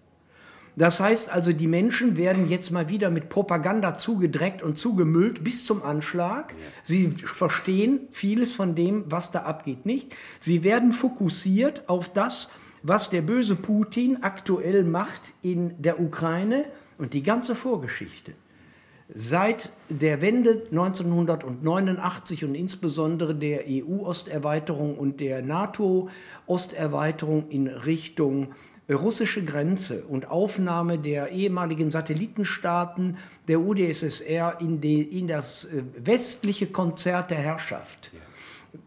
Das 0.76 0.99
heißt 0.99 1.30
also, 1.30 1.54
die 1.54 1.67
Menschen 1.67 2.17
werden 2.17 2.49
jetzt 2.49 2.71
mal 2.71 2.89
wieder 2.89 3.10
mit 3.10 3.30
Propaganda 3.30 3.97
zugedreckt 3.97 4.63
und 4.63 4.78
zugemüllt 4.78 5.45
bis 5.45 5.63
zum 5.63 5.82
Anschlag. 5.82 6.54
Sie 6.82 7.08
verstehen 7.08 8.02
vieles 8.12 8.52
von 8.52 8.76
dem, 8.76 9.06
was 9.08 9.32
da 9.32 9.43
abgeht, 9.43 9.86
nicht. 9.86 10.13
Sie 10.41 10.65
werden 10.65 10.91
fokussiert 10.91 11.88
auf 11.88 12.12
das, 12.12 12.49
was 12.49 12.62
der 13.10 13.22
böse 13.22 13.56
Putin 13.56 14.17
aktuell 14.22 14.84
macht 14.84 15.34
in 15.41 15.82
der 15.82 16.02
Ukraine 16.02 16.65
und 16.98 17.13
die 17.13 17.24
ganze 17.24 17.56
Vorgeschichte. 17.56 18.34
Seit 19.15 19.69
der 19.89 20.22
Wende 20.22 20.63
1989 20.72 22.46
und 22.46 22.56
insbesondere 22.56 23.36
der 23.36 23.65
EU-Osterweiterung 23.67 24.98
und 24.98 25.19
der 25.19 25.41
NATO-Osterweiterung 25.41 27.50
in 27.50 27.67
Richtung 27.67 28.54
russische 28.91 29.46
Grenze 29.46 30.04
und 30.04 30.30
Aufnahme 30.30 31.00
der 31.00 31.32
ehemaligen 31.32 31.89
Satellitenstaaten 31.89 33.15
der 33.48 33.62
UdSSR 33.62 34.58
in, 34.60 34.82
die, 34.82 35.19
in 35.19 35.30
das 35.30 35.63
äh, 35.65 35.84
westliche 36.04 36.67
Konzert 36.67 37.32
der 37.32 37.38
Herrschaft. 37.38 38.12
Ja 38.13 38.19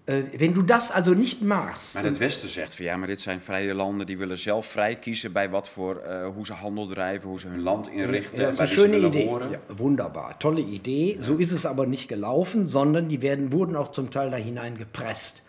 Uh, 0.09 0.15
wenn 0.37 0.53
du 0.55 0.63
das 0.65 0.91
also 0.91 1.15
niet 1.15 1.41
machst. 1.43 1.95
Maar 1.95 2.05
het 2.05 2.19
Westen 2.19 2.49
zegt 2.49 2.75
van 2.75 2.85
ja, 2.85 2.97
maar 2.97 3.07
dit 3.07 3.21
zijn 3.21 3.41
vrije 3.41 3.75
landen 3.75 4.07
die 4.07 4.19
willen 4.19 4.39
zelf 4.39 4.67
vrij 4.67 4.95
kiezen 4.95 5.33
bij 5.33 5.51
wat 5.51 5.69
voor, 5.69 6.03
uh, 6.07 6.27
hoe 6.35 6.47
ze 6.47 6.53
handel 6.53 6.87
drijven, 6.87 7.29
hoe 7.29 7.41
ze 7.41 7.49
hun 7.49 7.63
Land 7.63 7.89
inrichten. 7.89 8.39
Ja, 8.39 8.45
das 8.45 8.55
ist 8.55 8.61
eine 8.61 8.71
schöne 8.71 9.07
Idee. 9.07 9.25
Ja, 9.51 9.61
wunderbar, 9.77 10.37
tolle 10.39 10.61
Idee. 10.61 11.15
Ja. 11.17 11.23
So 11.23 11.37
ist 11.37 11.53
es 11.53 11.65
aber 11.67 11.87
nicht 11.87 12.09
gelaufen, 12.09 12.67
sondern 12.67 13.09
die 13.09 13.23
werden, 13.23 13.53
wurden 13.53 13.77
auch 13.77 13.91
zum 13.91 14.11
Teil 14.11 14.31
da 14.31 14.37
hineingepresst. 14.37 15.43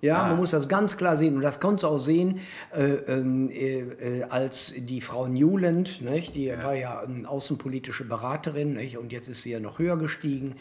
Ja, 0.00 0.22
Ah. 0.22 0.26
man 0.28 0.36
muss 0.36 0.50
das 0.50 0.68
ganz 0.68 0.96
klar 0.96 1.16
sehen. 1.16 1.36
Und 1.36 1.42
das 1.42 1.58
konntest 1.60 1.82
du 1.84 1.88
auch 1.88 1.98
sehen, 1.98 2.40
äh, 2.74 2.82
ähm, 2.84 3.50
äh, 3.50 3.78
äh, 3.80 4.22
als 4.24 4.74
die 4.76 5.00
Frau 5.00 5.26
Newland, 5.28 6.00
nicht, 6.02 6.34
die 6.34 6.48
war 6.62 6.74
ja 6.74 7.00
eine 7.00 7.28
außenpolitische 7.28 8.04
Beraterin, 8.04 8.74
nicht, 8.74 8.98
und 8.98 9.12
jetzt 9.12 9.28
ist 9.28 9.42
sie 9.42 9.50
ja 9.52 9.60
noch 9.60 9.78
höher 9.78 9.96
gestiegen. 9.96 10.54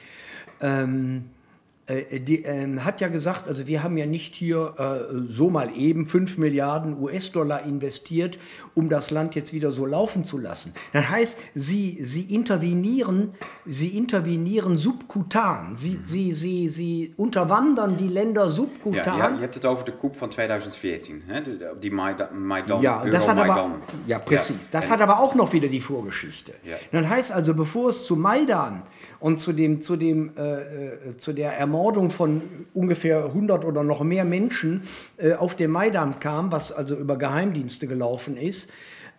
Ähm, 0.62 1.24
äh, 1.26 1.43
die 1.88 2.44
ähm, 2.44 2.86
hat 2.86 3.02
ja 3.02 3.10
gesagt, 3.10 3.48
also 3.48 3.68
wir 3.68 3.84
haben 3.84 3.98
ja 3.98 4.06
nicht 4.06 4.36
hier 4.36 4.74
äh, 4.78 5.16
so 5.26 5.50
mal 5.50 5.70
eben 5.76 6.06
5 6.08 6.38
Milliarden 6.38 6.98
US-Dollar 7.02 7.64
investiert, 7.66 8.40
um 8.74 8.88
das 8.88 9.12
Land 9.12 9.36
jetzt 9.36 9.52
wieder 9.52 9.72
so 9.74 9.86
laufen 9.86 10.24
zu 10.24 10.38
lassen. 10.38 10.74
Das 10.94 11.10
heißt, 11.10 11.38
sie, 11.56 11.98
sie 12.02 12.34
intervenieren, 12.34 13.34
sie 13.66 13.98
intervenieren 13.98 14.78
subkutan, 14.78 15.76
sie, 15.76 16.00
sie, 16.04 16.32
sie, 16.32 16.70
sie 16.70 17.14
unterwandern 17.18 17.98
die 17.98 18.08
Länder 18.08 18.44
Ja, 18.44 18.50
subkutan. 18.50 19.18
ja, 19.18 19.30
je 19.34 19.40
hebt 19.42 19.54
het 19.56 19.66
over 19.66 19.86
de 19.86 19.96
coup 19.96 20.16
van 20.18 20.30
2014, 20.30 21.22
hè? 21.28 21.42
die 21.80 21.92
Maidan, 21.92 22.28
Maidan 22.48 22.82
Ja, 22.82 23.04
das 23.06 23.28
hat 23.28 23.38
aber, 23.38 23.72
ja, 24.06 24.20
präzis. 24.20 24.70
Das 24.70 24.86
En- 24.86 24.92
hat 24.92 25.02
aber 25.02 25.20
auch 25.20 25.36
noch 25.36 25.52
wieder 25.52 25.68
die 25.68 25.82
Vorgeschichte. 25.82 26.54
Ja. 26.64 26.78
Das 26.92 27.08
heißt 27.10 27.32
also, 27.34 27.54
bevor 27.54 27.90
es 27.90 28.06
zu 28.06 28.16
Maidan 28.16 28.84
und 29.20 29.38
zu, 29.40 29.52
dem, 29.54 29.82
zu, 29.82 29.96
dem, 29.98 30.32
äh, 30.38 31.10
äh, 31.10 31.18
zu 31.18 31.34
der 31.34 31.58
Ermordung 31.58 31.73
von 32.10 32.42
ungefähr 32.74 33.26
100 33.26 33.66
oder 33.66 33.84
noch 33.84 34.02
mehr 34.04 34.24
Menschen 34.26 34.82
äh, 35.18 35.34
auf 35.34 35.56
dem 35.56 35.72
Maidan 35.72 36.20
kam, 36.20 36.52
was 36.52 36.72
also 36.72 36.96
über 36.96 37.18
Geheimdienste 37.18 37.88
gelaufen 37.88 38.38
ist, 38.38 38.70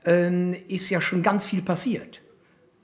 ähm, 0.05 0.55
ist 0.69 0.91
ja 0.91 1.01
schon 1.01 1.23
ganz 1.23 1.47
viel 1.47 1.63
passiert. 1.63 2.21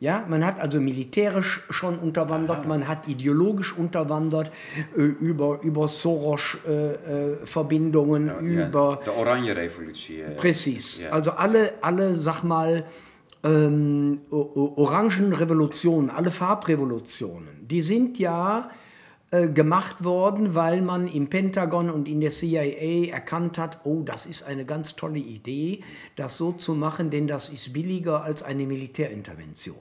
Ja, 0.01 0.25
man 0.27 0.45
hat 0.47 0.59
also 0.59 0.81
militärisch 0.81 1.61
schon 1.69 1.99
unterwandert, 1.99 2.67
man 2.67 2.89
hat 2.89 3.07
ideologisch 3.07 3.77
unterwandert, 3.77 4.51
äh, 4.97 5.03
über, 5.03 5.61
über 5.63 5.87
Soros-Verbindungen, 5.89 8.29
Ja, 8.29 8.41
über 8.41 8.99
de 9.05 9.13
Oranje 9.13 9.55
Revolutie. 9.55 10.21
eh. 10.23 10.31
Precies. 10.37 11.01
Ja. 11.01 11.11
Also 11.11 11.33
alle, 11.33 11.75
alle, 11.83 12.15
sag 12.15 12.43
mal, 12.45 12.85
ähm, 13.45 14.21
Orangenrevolutionen, 14.31 16.09
alle 16.11 16.31
Farbrevolutionen, 16.31 17.67
die 17.67 17.83
sind 17.83 18.19
ja 18.19 18.71
äh, 19.33 19.47
gemacht 19.47 20.03
worden, 20.03 20.57
weil 20.57 20.83
man 20.83 21.07
im 21.07 21.29
Pentagon 21.29 21.89
und 21.89 22.09
in 22.09 22.21
der 22.21 22.31
CIA 22.31 23.13
erkannt 23.13 23.59
hat, 23.59 23.81
oh, 23.85 24.03
das 24.05 24.27
ist 24.27 24.43
eine 24.43 24.65
ganz 24.65 24.97
tolle 24.97 25.21
Idee, 25.21 25.83
das 26.17 26.37
so 26.37 26.51
zu 26.51 26.75
machen, 26.75 27.11
denn 27.11 27.29
das 27.29 27.49
ist 27.49 27.73
billiger 27.73 28.25
als 28.25 28.43
eine 28.43 28.67
Militärintervention. 28.67 29.77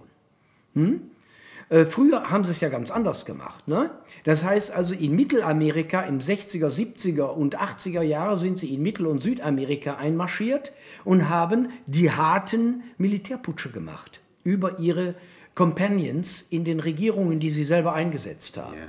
Äh, 1.70 1.86
Früher 1.86 2.30
haben 2.30 2.44
sie 2.44 2.52
es 2.52 2.60
ja 2.60 2.70
ganz 2.70 2.92
anders 2.92 3.26
gemacht. 3.26 3.68
Ne? 3.68 3.92
Das 4.24 4.44
heißt 4.44 4.72
also, 4.72 4.94
in 4.94 5.16
Mittelamerika 5.16 6.02
im 6.02 6.20
60er, 6.20 6.68
70er 6.68 7.30
und 7.30 7.60
80er 7.60 8.02
Jahre 8.02 8.38
sind 8.38 8.60
sie 8.60 8.74
in 8.74 8.82
Mittel- 8.82 9.08
und 9.08 9.20
Südamerika 9.20 9.96
einmarschiert 9.96 10.74
und 11.06 11.30
haben 11.30 11.70
die 11.88 12.12
harten 12.12 12.84
Militärputsche 12.98 13.72
gemacht 13.72 14.20
über 14.44 14.80
ihre 14.80 15.16
Companions 15.56 16.46
in 16.50 16.64
den 16.64 16.80
Regierungen, 16.80 17.40
die 17.40 17.50
sie 17.50 17.64
selber 17.64 17.94
eingesetzt 17.94 18.58
haben. 18.58 18.76
Ja. 18.76 18.88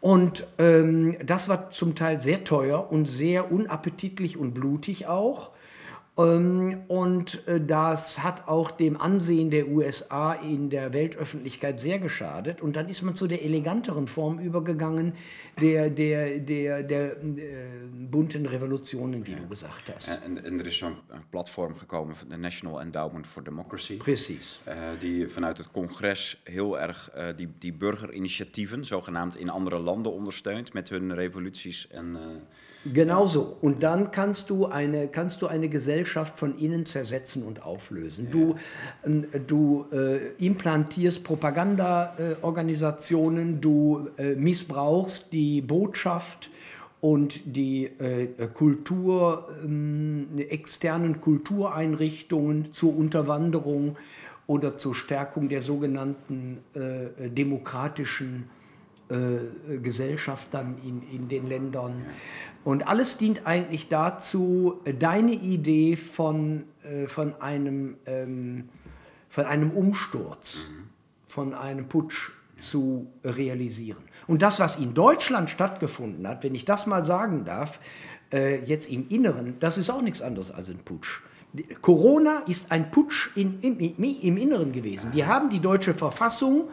Und 0.00 0.46
ähm, 0.58 1.16
das 1.24 1.48
war 1.48 1.70
zum 1.70 1.94
Teil 1.94 2.20
sehr 2.20 2.44
teuer 2.44 2.90
und 2.90 3.06
sehr 3.06 3.50
unappetitlich 3.50 4.36
und 4.36 4.54
blutig 4.54 5.06
auch. 5.06 5.50
Ähm, 6.18 6.82
und 6.88 7.46
äh, 7.46 7.60
das 7.60 8.22
hat 8.22 8.48
auch 8.48 8.70
dem 8.70 9.00
Ansehen 9.00 9.50
der 9.50 9.68
USA 9.68 10.32
in 10.32 10.68
der 10.68 10.92
Weltöffentlichkeit 10.92 11.80
sehr 11.80 11.98
geschadet. 11.98 12.60
Und 12.60 12.76
dann 12.76 12.88
ist 12.88 13.02
man 13.02 13.14
zu 13.14 13.26
der 13.26 13.44
eleganteren 13.44 14.06
Form 14.08 14.38
übergegangen, 14.38 15.12
der, 15.60 15.90
der, 15.90 16.38
der, 16.40 16.82
der 16.82 17.12
äh, 17.12 17.44
bunten 18.10 18.46
Revolutionen, 18.46 19.26
wie 19.26 19.34
du 19.34 19.46
gesagt 19.46 19.92
hast. 19.94 20.08
En, 20.08 20.44
en 20.44 20.58
er 20.58 20.66
is 20.66 20.76
zo'n 20.76 20.96
platform 21.30 21.76
gekomen, 21.76 22.16
van 22.16 22.28
de 22.28 22.36
National 22.36 22.80
Endowment 22.80 23.26
for 23.26 23.44
Democracy. 23.44 23.96
Precies. 23.96 24.60
eh, 24.64 24.76
die 24.98 25.28
vanuit 25.28 25.58
het 25.58 25.70
congres 25.70 26.40
heel 26.44 26.80
erg 26.80 27.10
eh, 27.10 27.26
die, 27.36 27.48
die 27.58 27.72
burgerinitiatieven, 27.72 28.84
zogenaamd 28.84 29.36
in 29.36 29.48
andere 29.48 29.78
landen 29.78 30.12
ondersteunt 30.12 30.72
met 30.72 30.88
hun 30.88 31.14
revoluties. 31.14 31.88
En, 31.88 32.16
eh, 32.16 32.20
Genau 32.84 33.26
so. 33.26 33.56
Und 33.60 33.82
dann 33.82 34.12
kannst 34.12 34.50
du 34.50 34.66
eine, 34.66 35.08
kannst 35.08 35.42
du 35.42 35.48
eine 35.48 35.68
Gesellschaft 35.68 36.38
von 36.38 36.56
innen 36.58 36.86
zersetzen 36.86 37.42
und 37.42 37.64
auflösen. 37.64 38.30
Du, 38.30 38.54
äh, 39.02 39.40
du 39.40 39.86
äh, 39.92 40.28
implantierst 40.38 41.24
Propagandaorganisationen, 41.24 43.60
du 43.60 44.08
äh, 44.16 44.36
missbrauchst 44.36 45.32
die 45.32 45.60
Botschaft 45.60 46.50
und 47.00 47.56
die 47.56 47.86
äh, 47.86 48.28
Kultur, 48.54 49.48
ähm, 49.64 50.28
externen 50.36 51.20
Kultureinrichtungen 51.20 52.72
zur 52.72 52.96
Unterwanderung 52.96 53.96
oder 54.46 54.78
zur 54.78 54.94
Stärkung 54.94 55.48
der 55.48 55.62
sogenannten 55.62 56.58
äh, 56.74 57.28
demokratischen 57.28 58.48
äh, 59.10 59.78
Gesellschaft 59.78 60.48
dann 60.52 60.76
in, 60.84 61.02
in 61.10 61.28
den 61.28 61.46
Ländern. 61.46 62.04
Und 62.64 62.86
alles 62.86 63.16
dient 63.16 63.46
eigentlich 63.46 63.88
dazu, 63.88 64.80
deine 64.98 65.32
Idee 65.32 65.96
von, 65.96 66.64
äh, 66.84 67.06
von, 67.06 67.40
einem, 67.40 67.96
ähm, 68.06 68.68
von 69.28 69.46
einem 69.46 69.70
Umsturz, 69.70 70.68
von 71.26 71.54
einem 71.54 71.88
Putsch 71.88 72.30
zu 72.56 73.06
realisieren. 73.24 74.02
Und 74.26 74.42
das, 74.42 74.60
was 74.60 74.76
in 74.76 74.92
Deutschland 74.94 75.48
stattgefunden 75.48 76.26
hat, 76.28 76.44
wenn 76.44 76.54
ich 76.54 76.64
das 76.64 76.86
mal 76.86 77.06
sagen 77.06 77.44
darf, 77.44 77.80
äh, 78.32 78.62
jetzt 78.64 78.90
im 78.90 79.08
Inneren, 79.08 79.58
das 79.60 79.78
ist 79.78 79.88
auch 79.90 80.02
nichts 80.02 80.20
anderes 80.20 80.50
als 80.50 80.68
ein 80.68 80.78
Putsch. 80.78 81.22
Corona 81.80 82.40
ist 82.46 82.70
ein 82.70 82.90
Putsch 82.90 83.30
in, 83.34 83.60
im, 83.62 83.78
im 83.78 84.36
Inneren 84.36 84.72
gewesen. 84.72 85.12
Die 85.12 85.24
haben 85.24 85.48
die 85.48 85.60
deutsche 85.60 85.94
Verfassung 85.94 86.68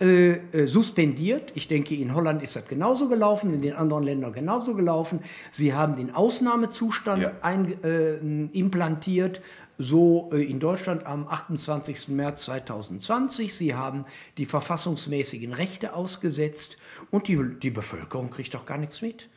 äh, 0.00 0.32
äh, 0.32 0.66
suspendiert. 0.66 1.52
Ich 1.54 1.68
denke, 1.68 1.94
in 1.94 2.14
Holland 2.14 2.42
ist 2.42 2.54
das 2.54 2.66
genauso 2.68 3.08
gelaufen, 3.08 3.54
in 3.54 3.62
den 3.62 3.74
anderen 3.74 4.02
Ländern 4.02 4.32
genauso 4.32 4.74
gelaufen. 4.74 5.20
Sie 5.50 5.72
haben 5.72 5.96
den 5.96 6.14
Ausnahmezustand 6.14 7.22
Ja. 7.22 7.32
ein, 7.40 7.82
äh, 7.82 8.16
implantiert, 8.52 9.40
so 9.78 10.30
äh, 10.32 10.42
in 10.42 10.60
Deutschland 10.60 11.06
am 11.06 11.26
28. 11.26 12.08
März 12.08 12.42
2020. 12.44 13.54
Sie 13.54 13.74
haben 13.74 14.04
die 14.38 14.46
verfassungsmäßigen 14.46 15.52
Rechte 15.52 15.94
ausgesetzt 15.94 16.76
und 17.10 17.28
die, 17.28 17.38
die 17.62 17.70
Bevölkerung 17.70 18.30
kriegt 18.30 18.54
doch 18.54 18.66
gar 18.66 18.78
nichts 18.78 19.00
mit. 19.02 19.28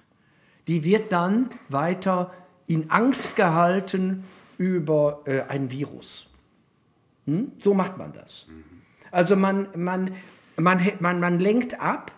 Die 0.68 0.84
wird 0.84 1.12
dann 1.12 1.50
weiter 1.70 2.34
in 2.68 2.92
Angst 2.92 3.36
gehalten 3.36 4.26
über 4.58 5.22
äh, 5.26 5.42
ein 5.44 5.72
Virus. 5.72 6.28
Hm? 7.26 7.54
So 7.64 7.74
macht 7.74 7.98
man 7.98 8.12
das. 8.12 8.46
Also 9.12 9.36
man, 9.36 9.70
man, 9.76 10.12
man, 10.60 10.82
man, 11.00 11.20
man 11.20 11.40
lenkt 11.40 11.82
ab, 11.82 12.12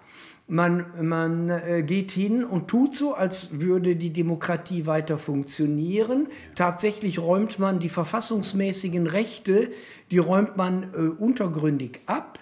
man, 0.51 0.85
man 1.01 1.49
äh, 1.49 1.81
geht 1.81 2.11
hin 2.11 2.43
und 2.43 2.67
tut 2.67 2.93
so, 2.93 3.13
als 3.13 3.61
würde 3.61 3.95
die 3.95 4.11
Demokratie 4.11 4.85
weiter 4.85 5.17
funktionieren. 5.17 6.27
Tatsächlich 6.55 7.19
räumt 7.19 7.57
man 7.57 7.79
die 7.79 7.87
verfassungsmäßigen 7.87 9.07
Rechte, 9.07 9.71
die 10.11 10.17
räumt 10.17 10.57
man 10.57 10.83
äh, 10.93 10.97
untergründig 10.97 12.01
ab. 12.05 12.39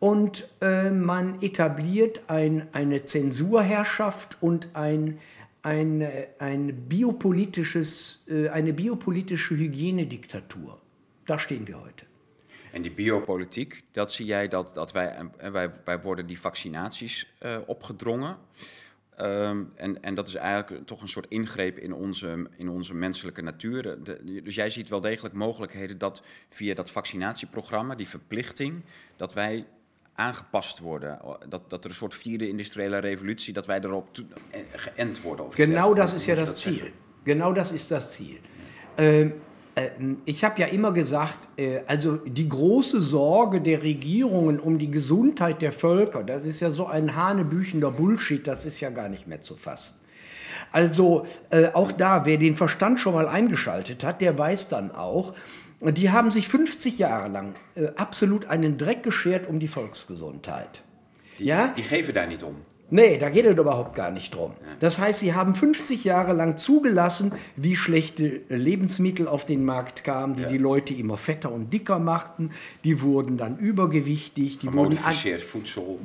Und 0.00 0.48
äh, 0.60 0.90
man 0.90 1.40
etabliert 1.40 2.22
ein, 2.28 2.66
eine 2.72 3.04
Zensurherrschaft 3.04 4.36
und 4.40 4.68
ein, 4.74 5.18
ein, 5.62 6.08
ein 6.38 6.88
biopolitisches, 6.88 8.24
äh, 8.28 8.48
eine 8.48 8.72
biopolitische 8.72 9.56
Hygienediktatur. 9.56 10.80
Da 11.26 11.38
stehen 11.38 11.68
wir 11.68 11.80
heute. 11.80 12.07
En 12.72 12.82
die 12.82 12.92
biopolitiek, 12.92 13.84
dat 13.92 14.12
zie 14.12 14.26
jij 14.26 14.48
dat, 14.48 14.74
dat 14.74 14.92
wij, 14.92 15.16
en 15.36 15.52
wij, 15.52 15.70
wij 15.84 16.00
worden 16.00 16.26
die 16.26 16.40
vaccinaties 16.40 17.32
eh, 17.38 17.56
opgedrongen. 17.66 18.36
Ehm, 19.16 19.62
en, 19.74 20.02
en 20.02 20.14
dat 20.14 20.28
is 20.28 20.34
eigenlijk 20.34 20.86
toch 20.86 21.00
een 21.00 21.08
soort 21.08 21.26
ingreep 21.28 21.78
in 21.78 21.92
onze, 21.92 22.46
in 22.56 22.68
onze 22.68 22.94
menselijke 22.94 23.42
natuur. 23.42 23.82
De- 24.04 24.42
dus 24.42 24.54
jij 24.54 24.70
ziet 24.70 24.88
wel 24.88 25.00
degelijk 25.00 25.34
mogelijkheden 25.34 25.98
dat 25.98 26.22
via 26.48 26.74
dat 26.74 26.90
vaccinatieprogramma, 26.90 27.94
die 27.94 28.08
verplichting, 28.08 28.84
dat 29.16 29.34
wij 29.34 29.66
aangepast 30.14 30.78
worden. 30.78 31.18
Dat, 31.48 31.70
dat 31.70 31.84
er 31.84 31.90
een 31.90 31.96
soort 31.96 32.14
vierde 32.14 32.48
industriële 32.48 32.98
revolutie, 32.98 33.52
dat 33.52 33.66
wij 33.66 33.80
erop 33.80 34.08
eh, 34.50 34.60
geënt 34.74 35.22
worden. 35.22 35.46
Of 35.46 35.54
Genau 35.54 35.94
ist 36.02 36.10
Hoe 36.10 36.34
ja 36.34 36.34
dat 36.34 36.58
Ziel. 36.58 36.90
Genau 37.24 37.52
das 37.52 37.72
ist 37.72 37.90
das 37.90 38.12
Ziel. 38.12 38.38
Ähm, 38.96 39.32
äh, 39.32 39.47
ich 40.24 40.44
habe 40.44 40.60
ja 40.60 40.66
immer 40.66 40.92
gesagt, 40.92 41.48
äh, 41.56 41.80
also 41.86 42.16
die 42.16 42.48
große 42.48 43.00
Sorge 43.00 43.60
der 43.60 43.82
Regierungen 43.82 44.60
um 44.60 44.78
die 44.78 44.90
Gesundheit 44.90 45.62
der 45.62 45.72
Völker, 45.72 46.22
das 46.22 46.44
ist 46.44 46.60
ja 46.60 46.70
so 46.70 46.86
ein 46.86 47.14
hanebüchender 47.14 47.90
Bullshit, 47.90 48.46
das 48.46 48.64
ist 48.64 48.80
ja 48.80 48.90
gar 48.90 49.08
nicht 49.08 49.26
mehr 49.26 49.40
zu 49.40 49.56
fassen. 49.56 49.96
Also 50.72 51.26
äh, 51.50 51.68
auch 51.72 51.92
da, 51.92 52.24
wer 52.24 52.36
den 52.38 52.56
Verstand 52.56 53.00
schon 53.00 53.14
mal 53.14 53.28
eingeschaltet 53.28 54.04
hat, 54.04 54.20
der 54.20 54.38
weiß 54.38 54.68
dann 54.68 54.90
auch, 54.90 55.34
die 55.80 56.10
haben 56.10 56.30
sich 56.30 56.48
50 56.48 56.98
Jahre 56.98 57.28
lang 57.28 57.54
äh, 57.74 57.88
absolut 57.96 58.46
einen 58.46 58.78
Dreck 58.78 59.02
geschert 59.02 59.46
um 59.48 59.60
die 59.60 59.68
Volksgesundheit. 59.68 60.82
Die, 61.38 61.44
Ja? 61.44 61.72
die 61.76 61.82
geven 61.82 62.14
daar 62.14 62.26
niet 62.26 62.42
om. 62.42 62.56
Nee, 62.90 63.18
da 63.18 63.28
geht 63.28 63.44
es 63.44 63.56
überhaupt 63.58 63.94
gar 63.94 64.10
nicht 64.10 64.34
drum. 64.34 64.52
Das 64.80 64.98
heißt, 64.98 65.20
sie 65.20 65.34
haben 65.34 65.54
50 65.54 66.04
Jahre 66.04 66.32
lang 66.32 66.56
zugelassen, 66.56 67.32
wie 67.54 67.76
schlechte 67.76 68.40
Lebensmittel 68.48 69.28
auf 69.28 69.44
den 69.44 69.64
Markt 69.64 70.04
kamen, 70.04 70.34
die 70.36 70.42
Ja. 70.42 70.48
die 70.48 70.56
Leute 70.58 70.94
immer 70.94 71.18
fetter 71.18 71.52
und 71.52 71.70
dicker 71.72 71.98
machten. 71.98 72.50
Die 72.84 73.02
wurden 73.02 73.36
dann 73.36 73.58
übergewichtig, 73.58 74.58
die 74.58 74.72
wurden, 74.72 74.98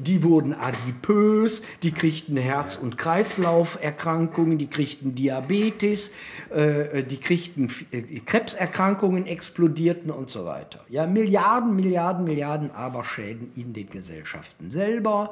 die 0.04 0.24
wurden 0.24 0.54
adipös, 0.54 1.62
die 1.84 1.92
kriegten 1.92 2.36
Herz- 2.36 2.76
und 2.76 2.98
Kreislauferkrankungen, 2.98 4.58
die 4.58 4.68
kriegten 4.68 5.16
Diabetes, 5.16 6.12
äh, 6.54 7.04
die 7.04 7.18
kriegten 7.18 7.70
äh, 7.92 8.02
Krebserkrankungen 8.26 9.26
explodierten 9.26 10.12
und 10.12 10.30
so 10.30 10.46
weiter. 10.46 10.82
Ja, 10.90 11.08
Milliarden, 11.08 11.76
Milliarden, 11.76 12.26
Milliarden 12.26 12.72
Aberschäden 12.72 13.52
in 13.56 13.74
den 13.74 13.90
Gesellschaften 13.90 14.70
selber. 14.70 15.32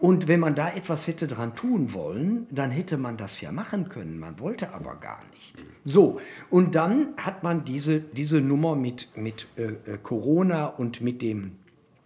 Und 0.00 0.28
wenn 0.28 0.40
man 0.40 0.54
da 0.54 0.68
etwas 0.80 1.06
hätte 1.06 1.26
dran 1.26 1.54
tun 1.54 1.92
wollen, 1.92 2.46
dann 2.50 2.70
hätte 2.70 2.96
man 2.96 3.18
das 3.18 3.40
ja 3.42 3.52
machen 3.52 3.90
können. 3.90 4.18
Man 4.18 4.40
wollte 4.40 4.72
aber 4.72 4.96
gar 4.96 5.20
nicht. 5.30 5.62
So, 5.84 6.18
und 6.48 6.74
dann 6.74 7.08
hat 7.18 7.42
man 7.42 7.66
diese, 7.66 8.00
diese 8.00 8.40
Nummer 8.40 8.76
mit, 8.76 9.08
mit 9.14 9.46
äh, 9.56 9.64
äh, 9.64 9.98
Corona 10.02 10.66
und 10.66 11.00
mit 11.00 11.22
dem 11.22 11.52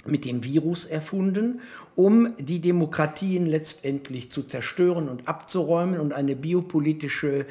mit 0.07 0.27
dem 0.27 0.45
Virus 0.45 0.85
erfunden, 0.85 1.63
um 1.97 2.35
die 2.39 2.61
Demokratien 2.61 3.47
letztendlich 3.47 4.31
zu 4.31 4.43
zerstören 4.43 5.09
und 5.09 5.27
abzuräumen 5.27 5.99
und 5.99 6.13
eine 6.13 6.37
biopolitische 6.37 7.47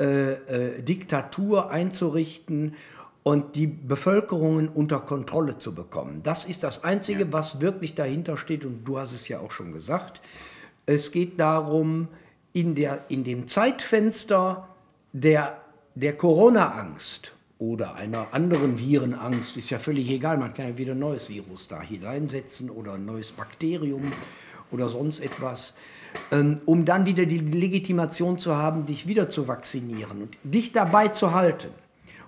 äh, 0.00 0.32
äh, 0.32 0.82
Diktatur 0.82 1.70
einzurichten 1.70 2.76
und 3.24 3.56
die 3.56 3.66
Bevölkerungen 3.66 4.68
unter 4.68 5.00
Kontrolle 5.00 5.58
zu 5.58 5.74
bekommen. 5.74 6.22
Das 6.22 6.46
ist 6.46 6.62
das 6.62 6.82
Einzige, 6.82 7.30
was 7.30 7.60
wirklich 7.60 7.94
dahinter 7.94 8.38
steht 8.38 8.64
und 8.64 8.84
du 8.84 8.98
hast 8.98 9.12
es 9.12 9.28
ja 9.28 9.40
auch 9.40 9.50
schon 9.50 9.72
gesagt. 9.72 10.22
Es 10.86 11.12
geht 11.12 11.38
darum, 11.38 12.08
in, 12.52 12.74
der, 12.74 13.04
in 13.08 13.24
dem 13.24 13.46
Zeitfenster 13.46 14.68
der, 15.12 15.60
der 15.94 16.16
Corona-Angst 16.16 17.32
oder 17.58 17.94
einer 17.94 18.26
anderen 18.32 18.78
Virenangst, 18.78 19.56
ist 19.56 19.70
ja 19.70 19.78
völlig 19.78 20.10
egal, 20.10 20.36
man 20.36 20.52
kann 20.52 20.68
ja 20.68 20.78
wieder 20.78 20.92
ein 20.92 20.98
neues 20.98 21.30
Virus 21.30 21.68
da 21.68 21.80
hineinsetzen 21.80 22.70
oder 22.70 22.94
ein 22.94 23.04
neues 23.04 23.32
Bakterium 23.32 24.12
oder 24.72 24.88
sonst 24.88 25.20
etwas, 25.20 25.74
ähm, 26.32 26.60
um 26.66 26.84
dann 26.84 27.06
wieder 27.06 27.24
die 27.24 27.38
Legitimation 27.38 28.38
zu 28.38 28.56
haben, 28.56 28.86
dich 28.86 29.06
wieder 29.06 29.30
zu 29.30 29.46
vaccinieren 29.46 30.22
und 30.22 30.36
dich 30.42 30.72
dabei 30.72 31.08
zu 31.08 31.32
halten. 31.32 31.68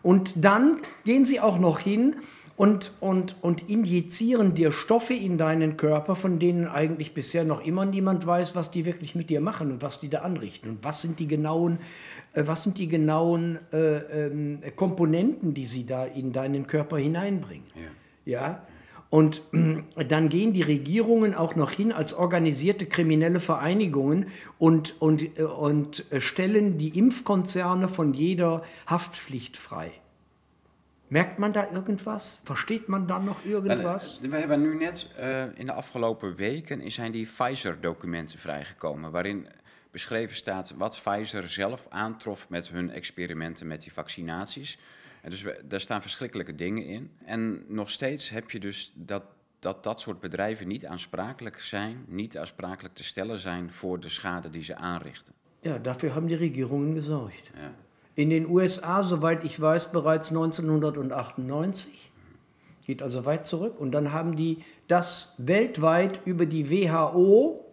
Und 0.02 0.34
dann 0.36 0.78
gehen 1.04 1.24
sie 1.24 1.40
auch 1.40 1.58
noch 1.58 1.78
hin 1.78 2.16
und, 2.56 2.92
und, 3.00 3.36
und 3.42 3.68
injizieren 3.68 4.54
dir 4.54 4.70
Stoffe 4.70 5.14
in 5.14 5.38
deinen 5.38 5.76
Körper, 5.76 6.14
von 6.14 6.38
denen 6.38 6.68
eigentlich 6.68 7.12
bisher 7.12 7.44
noch 7.44 7.64
immer 7.64 7.84
niemand 7.84 8.26
weiß, 8.26 8.54
was 8.54 8.70
die 8.70 8.84
wirklich 8.84 9.14
mit 9.14 9.28
dir 9.28 9.40
machen 9.40 9.72
und 9.72 9.82
was 9.82 9.98
die 9.98 10.08
da 10.08 10.20
anrichten 10.20 10.70
und 10.70 10.84
was 10.84 11.02
sind 11.02 11.18
die 11.18 11.26
genauen, 11.26 11.78
äh, 12.32 12.44
was 12.46 12.62
sind 12.62 12.78
die 12.78 12.88
genauen 12.88 13.58
äh, 13.72 14.26
ähm, 14.26 14.60
Komponenten, 14.76 15.54
die 15.54 15.64
sie 15.64 15.84
da 15.84 16.04
in 16.04 16.32
deinen 16.32 16.66
Körper 16.66 16.96
hineinbringen. 16.98 17.66
Ja. 18.24 18.62
Und 19.10 19.42
äh, 19.96 20.04
dann 20.04 20.28
gehen 20.28 20.52
die 20.52 20.62
Regierungen 20.62 21.34
auch 21.34 21.56
noch 21.56 21.70
hin 21.70 21.92
als 21.92 22.14
organisierte 22.14 22.86
kriminelle 22.86 23.40
Vereinigungen 23.40 24.26
und, 24.58 25.00
und, 25.00 25.38
äh, 25.38 25.42
und 25.42 26.10
äh, 26.12 26.20
stellen 26.20 26.78
die 26.78 26.98
Impfkonzerne 26.98 27.88
von 27.88 28.12
jeder 28.12 28.62
Haftpflicht 28.86 29.56
frei. 29.56 29.92
Merkt 31.14 31.38
man 31.38 31.52
da 31.52 31.70
irgendwas? 31.70 32.38
Versteht 32.44 32.88
man 32.88 33.06
da 33.06 33.18
noch 33.18 33.44
irgendwas? 33.44 34.18
We 34.20 34.36
hebben 34.36 34.60
nu 34.60 34.74
net 34.74 35.10
eh, 35.16 35.42
in 35.54 35.66
de 35.66 35.72
afgelopen 35.72 36.34
weken 36.34 36.92
zijn 36.92 37.12
die 37.12 37.26
Pfizer-documenten 37.26 38.38
vrijgekomen. 38.38 39.10
Waarin 39.10 39.48
beschreven 39.90 40.36
staat 40.36 40.74
wat 40.76 41.00
Pfizer 41.02 41.48
zelf 41.48 41.86
aantrof 41.88 42.48
met 42.48 42.68
hun 42.68 42.90
experimenten 42.90 43.66
met 43.66 43.82
die 43.82 43.92
vaccinaties. 43.92 44.78
En 45.22 45.30
dus 45.30 45.42
we, 45.42 45.60
daar 45.64 45.80
staan 45.80 46.02
verschrikkelijke 46.02 46.54
dingen 46.54 46.84
in. 46.84 47.10
En 47.24 47.64
nog 47.68 47.90
steeds 47.90 48.30
heb 48.30 48.50
je 48.50 48.60
dus 48.60 48.92
dat, 48.94 49.22
dat 49.58 49.84
dat 49.84 50.00
soort 50.00 50.20
bedrijven 50.20 50.68
niet 50.68 50.86
aansprakelijk 50.86 51.60
zijn, 51.60 52.04
niet 52.06 52.38
aansprakelijk 52.38 52.94
te 52.94 53.04
stellen 53.04 53.38
zijn 53.38 53.72
voor 53.72 54.00
de 54.00 54.08
schade 54.08 54.50
die 54.50 54.62
ze 54.62 54.76
aanrichten. 54.76 55.34
Ja, 55.60 55.78
dafür 55.78 56.10
haben 56.12 56.26
die 56.26 56.36
Regierungen 56.36 56.94
gesorgt. 56.94 57.50
Ja. 57.54 57.74
In 58.16 58.30
den 58.30 58.48
USA, 58.48 59.02
soweit 59.02 59.44
ich 59.44 59.60
weiß, 59.60 59.90
bereits 59.90 60.28
1998. 60.28 62.10
Geht 62.86 63.02
also 63.02 63.24
weit 63.24 63.44
zurück. 63.44 63.80
Und 63.80 63.92
dann 63.92 64.12
haben 64.12 64.36
die 64.36 64.58
das 64.86 65.34
weltweit 65.38 66.20
über 66.24 66.46
die 66.46 66.70
WHO, 66.70 67.64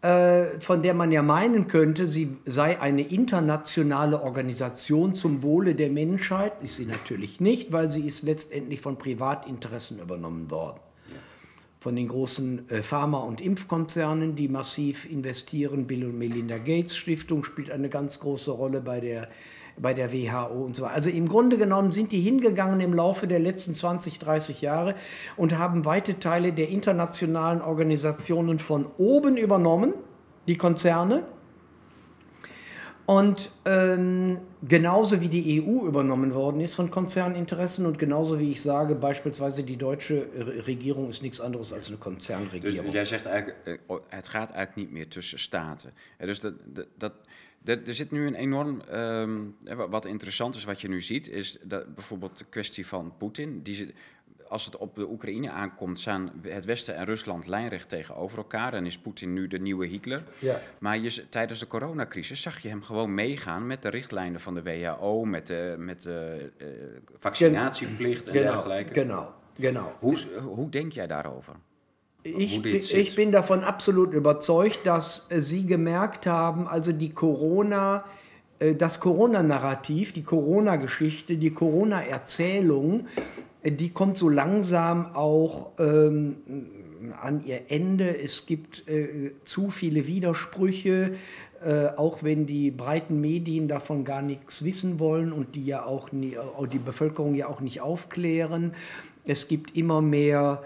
äh, 0.00 0.60
von 0.60 0.82
der 0.82 0.94
man 0.94 1.10
ja 1.10 1.22
meinen 1.22 1.66
könnte, 1.66 2.06
sie 2.06 2.36
sei 2.44 2.80
eine 2.80 3.02
internationale 3.02 4.22
Organisation 4.22 5.14
zum 5.14 5.42
Wohle 5.42 5.74
der 5.74 5.90
Menschheit, 5.90 6.52
ist 6.62 6.76
sie 6.76 6.86
natürlich 6.86 7.40
nicht, 7.40 7.72
weil 7.72 7.88
sie 7.88 8.06
ist 8.06 8.22
letztendlich 8.22 8.80
von 8.80 8.96
Privatinteressen 8.96 9.98
übernommen 9.98 10.50
worden 10.50 10.78
von 11.80 11.94
den 11.94 12.08
großen 12.08 12.68
äh, 12.70 12.82
Pharma- 12.82 13.20
und 13.20 13.40
Impfkonzernen, 13.40 14.34
die 14.34 14.48
massiv 14.48 15.10
investieren. 15.10 15.86
Bill 15.86 16.04
und 16.04 16.18
Melinda 16.18 16.58
Gates 16.58 16.96
Stiftung 16.96 17.44
spielt 17.44 17.70
eine 17.70 17.88
ganz 17.88 18.18
große 18.20 18.50
Rolle 18.50 18.80
bei 18.80 19.00
der, 19.00 19.28
bei 19.76 19.94
der 19.94 20.12
WHO 20.12 20.64
und 20.64 20.74
so 20.74 20.82
weiter. 20.82 20.94
Also 20.94 21.10
im 21.10 21.28
Grunde 21.28 21.56
genommen 21.56 21.92
sind 21.92 22.10
die 22.10 22.20
hingegangen 22.20 22.80
im 22.80 22.92
Laufe 22.92 23.28
der 23.28 23.38
letzten 23.38 23.74
20, 23.74 24.18
30 24.18 24.60
Jahre 24.60 24.94
und 25.36 25.56
haben 25.56 25.84
weite 25.84 26.18
Teile 26.18 26.52
der 26.52 26.68
internationalen 26.68 27.62
Organisationen 27.62 28.58
von 28.58 28.86
oben 28.98 29.36
übernommen, 29.36 29.94
die 30.48 30.56
Konzerne. 30.56 31.24
Und 33.10 33.50
ähm, 33.64 34.38
genauso 34.68 35.18
wie 35.22 35.28
die 35.28 35.62
EU 35.62 35.86
übernommen 35.86 36.34
worden 36.34 36.60
ist 36.60 36.74
von 36.74 36.90
Konzerninteressen 36.90 37.86
und 37.86 37.98
genauso 37.98 38.38
wie 38.38 38.50
ich 38.50 38.60
sage, 38.60 38.94
beispielsweise 38.94 39.62
die 39.62 39.76
deutsche 39.78 40.26
Re- 40.36 40.66
Regierung 40.66 41.08
ist 41.08 41.22
nichts 41.22 41.40
anderes 41.40 41.72
als 41.72 41.86
eine 41.86 41.96
Dus 41.96 42.04
Konzernregierung. 42.04 42.92
jij 42.92 43.04
zegt 43.04 43.26
eigenlijk, 43.26 43.58
eh, 43.64 43.74
oh, 43.86 44.00
het 44.08 44.28
gaat 44.28 44.50
eigenlijk 44.50 44.76
niet 44.76 44.90
meer 44.92 45.08
tussen 45.08 45.38
staten. 45.38 45.92
Dus 46.18 46.40
dat, 46.40 46.54
dat, 46.98 47.12
dat, 47.64 47.78
er 47.88 47.94
zit 47.94 48.10
nu 48.10 48.26
een 48.26 48.34
enorm, 48.34 48.82
wa- 49.64 49.88
wat 49.88 50.04
interessant 50.04 50.54
is 50.56 50.64
wat 50.64 50.80
je 50.80 50.88
nu 50.88 51.02
ziet, 51.02 51.28
is 51.28 51.58
dat 51.62 51.94
bijvoorbeeld 51.94 52.38
de 52.38 52.44
kwestie 52.50 52.86
van 52.86 53.12
Poetin. 53.18 53.62
Die 53.62 53.74
zit, 53.74 53.92
als 54.48 54.64
het 54.64 54.76
op 54.76 54.94
de 54.94 55.08
Oekraïne 55.10 55.50
aankomt, 55.50 55.98
staan 55.98 56.30
het 56.42 56.64
Westen 56.64 56.96
en 56.96 57.04
Rusland 57.04 57.46
lijnrecht 57.46 57.88
tegenover 57.88 58.38
elkaar. 58.38 58.74
En 58.74 58.86
is 58.86 58.98
Poetin 58.98 59.32
nu 59.32 59.48
de 59.48 59.58
nieuwe 59.58 59.86
Hitler. 59.86 60.22
Ja. 60.38 60.60
Maar 60.78 60.98
je, 60.98 61.28
tijdens 61.28 61.60
de 61.60 61.66
coronacrisis 61.66 62.42
zag 62.42 62.58
je 62.58 62.68
hem 62.68 62.82
gewoon 62.82 63.14
meegaan 63.14 63.66
met 63.66 63.82
de 63.82 63.88
richtlijnen 63.88 64.40
van 64.40 64.54
de 64.54 64.62
WHO, 64.62 65.24
met 65.24 65.46
de, 65.46 65.74
met 65.78 66.02
de 66.02 66.50
eh, 66.58 66.66
vaccinatieplicht 67.18 68.26
en 68.28 68.32
dergelijke. 68.32 68.94
genau, 68.94 69.28
genau. 69.60 69.86
Hoe, 69.98 70.18
hoe 70.40 70.68
denk 70.68 70.92
jij 70.92 71.06
daarover? 71.06 71.54
Ich, 72.22 72.64
ich 72.64 72.86
sitzt. 72.86 73.14
bin 73.14 73.32
davon 73.32 73.64
absolut 73.64 74.12
überzeugt, 74.12 74.84
dass 74.84 75.26
äh, 75.28 75.40
Sie 75.40 75.66
gemerkt 75.66 76.26
haben, 76.26 76.66
also 76.66 76.92
die 76.92 77.10
Corona, 77.14 78.04
äh, 78.58 78.74
das 78.74 78.98
Corona-Narrativ, 79.00 80.12
die 80.12 80.24
Corona-Geschichte, 80.24 81.36
die 81.36 81.52
Corona-Erzählung, 81.52 83.06
äh, 83.06 83.47
die 83.64 83.90
kommt 83.90 84.18
so 84.18 84.28
langsam 84.28 85.14
auch 85.14 85.72
ähm, 85.78 86.36
an 87.20 87.44
ihr 87.44 87.62
Ende. 87.68 88.18
Es 88.18 88.46
gibt 88.46 88.88
äh, 88.88 89.32
zu 89.44 89.70
viele 89.70 90.06
Widersprüche, 90.06 91.16
äh, 91.64 91.88
auch 91.96 92.22
wenn 92.22 92.46
die 92.46 92.70
breiten 92.70 93.20
Medien 93.20 93.68
davon 93.68 94.04
gar 94.04 94.22
nichts 94.22 94.64
wissen 94.64 95.00
wollen 95.00 95.32
und 95.32 95.54
die 95.54 95.66
ja 95.66 95.84
auch 95.84 96.12
nie, 96.12 96.34
äh, 96.34 96.68
die 96.70 96.78
Bevölkerung 96.78 97.34
ja 97.34 97.48
auch 97.48 97.60
nicht 97.60 97.80
aufklären. 97.80 98.74
Es 99.24 99.48
gibt 99.48 99.76
immer 99.76 100.00
mehr 100.00 100.62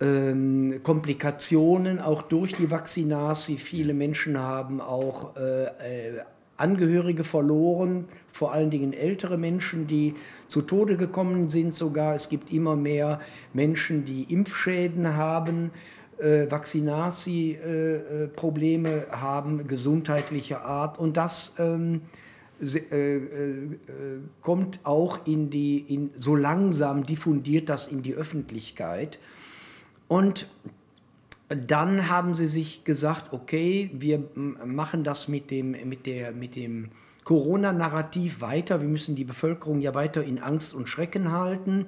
ähm, 0.00 0.80
Komplikationen, 0.82 2.00
auch 2.00 2.22
durch 2.22 2.54
die 2.54 2.70
Vaccinasi. 2.70 3.56
Viele 3.56 3.94
Menschen 3.94 4.38
haben 4.38 4.80
auch 4.80 5.36
äh, 5.36 5.64
äh, 5.64 6.22
Angehörige 6.62 7.24
verloren, 7.24 8.04
vor 8.30 8.52
allen 8.52 8.70
Dingen 8.70 8.92
ältere 8.92 9.36
Menschen, 9.36 9.88
die 9.88 10.14
zu 10.46 10.62
Tode 10.62 10.96
gekommen 10.96 11.50
sind 11.50 11.74
sogar. 11.74 12.14
Es 12.14 12.28
gibt 12.28 12.52
immer 12.52 12.76
mehr 12.76 13.18
Menschen, 13.52 14.04
die 14.04 14.32
Impfschäden 14.32 15.16
haben, 15.16 15.72
äh, 16.18 16.48
Vaccinasi-Probleme 16.50 19.06
haben, 19.10 19.66
gesundheitlicher 19.66 20.64
Art. 20.64 20.98
Und 20.98 21.16
das 21.16 21.54
ähm, 21.58 22.02
äh, 22.62 23.16
äh, 23.16 23.78
kommt 24.40 24.78
auch 24.84 25.26
in 25.26 25.50
die, 25.50 25.80
in, 25.80 26.12
so 26.14 26.36
langsam 26.36 27.02
diffundiert 27.02 27.68
das 27.68 27.88
in 27.88 28.02
die 28.02 28.14
Öffentlichkeit. 28.14 29.18
Und 30.06 30.46
dann 31.56 32.08
haben 32.08 32.34
sie 32.34 32.46
sich 32.46 32.84
gesagt, 32.84 33.32
okay, 33.32 33.90
wir 33.94 34.22
machen 34.64 35.04
das 35.04 35.28
mit 35.28 35.50
dem, 35.50 35.72
mit 35.88 36.06
der, 36.06 36.32
mit 36.32 36.56
dem 36.56 36.88
Corona-Narrativ 37.24 38.40
weiter. 38.40 38.80
Wir 38.80 38.88
müssen 38.88 39.14
die 39.16 39.24
Bevölkerung 39.24 39.80
ja 39.80 39.94
weiter 39.94 40.22
in 40.24 40.38
Angst 40.40 40.74
und 40.74 40.88
Schrecken 40.88 41.30
halten. 41.32 41.86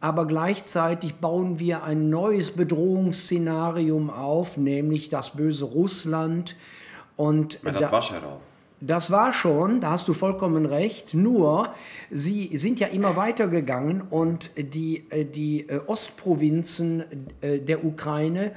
aber 0.00 0.26
gleichzeitig 0.26 1.14
bauen 1.16 1.58
wir 1.58 1.82
ein 1.82 2.10
neues 2.10 2.50
Bedrohungsszenarium 2.50 4.10
auf, 4.10 4.56
nämlich 4.56 5.08
das 5.08 5.30
böse 5.30 5.64
Russland. 5.64 6.54
Und 7.16 7.62
Maar 7.62 7.72
dat 7.72 7.82
da- 7.82 7.92
was 7.92 8.10
er 8.10 8.22
al. 8.22 8.36
das 8.80 9.10
war 9.10 9.32
schon, 9.32 9.80
da 9.80 9.92
hast 9.92 10.06
du 10.06 10.12
vollkommen 10.12 10.66
recht, 10.66 11.14
nur 11.14 11.70
sie 12.10 12.58
sind 12.58 12.78
ja 12.78 12.88
immer 12.88 13.16
weitergegangen 13.16 14.02
und 14.02 14.50
die, 14.58 15.04
äh, 15.10 15.24
die 15.24 15.66
äh, 15.68 15.80
Ostprovinzen 15.86 17.04
äh, 17.40 17.58
der 17.58 17.82
Ukraine 17.84 18.52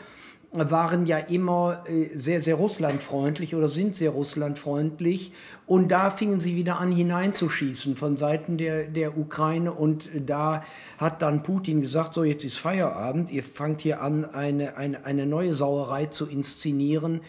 waren 0.52 1.06
ja 1.06 1.18
immer 1.18 1.84
äh, 1.88 2.10
sehr, 2.16 2.42
sehr 2.42 2.56
russlandfreundlich 2.56 3.56
oder 3.56 3.68
sind 3.68 3.96
sehr 3.96 4.10
russlandfreundlich. 4.12 5.32
Und 5.68 5.90
da 5.90 6.10
fingen 6.10 6.40
sie 6.40 6.56
wieder 6.56 6.80
an 6.80 6.92
hineinzuschießen 6.92 7.96
von 7.96 8.18
Seiten 8.18 8.58
der, 8.58 8.88
der 8.88 9.18
Ukraine. 9.18 9.72
Und 9.72 10.10
da 10.26 10.64
hat 10.98 11.22
dann 11.22 11.44
Putin 11.44 11.82
gesagt, 11.82 12.14
so 12.16 12.24
jetzt 12.24 12.44
ist 12.44 12.58
Feierabend, 12.58 13.32
ihr 13.32 13.44
fangt 13.44 13.82
hier 13.82 14.02
an, 14.02 14.26
eine, 14.26 14.76
eine, 14.78 15.06
eine 15.06 15.26
neue 15.28 15.54
Sauerei 15.54 16.08
zu 16.08 16.26
inszenieren 16.26 17.22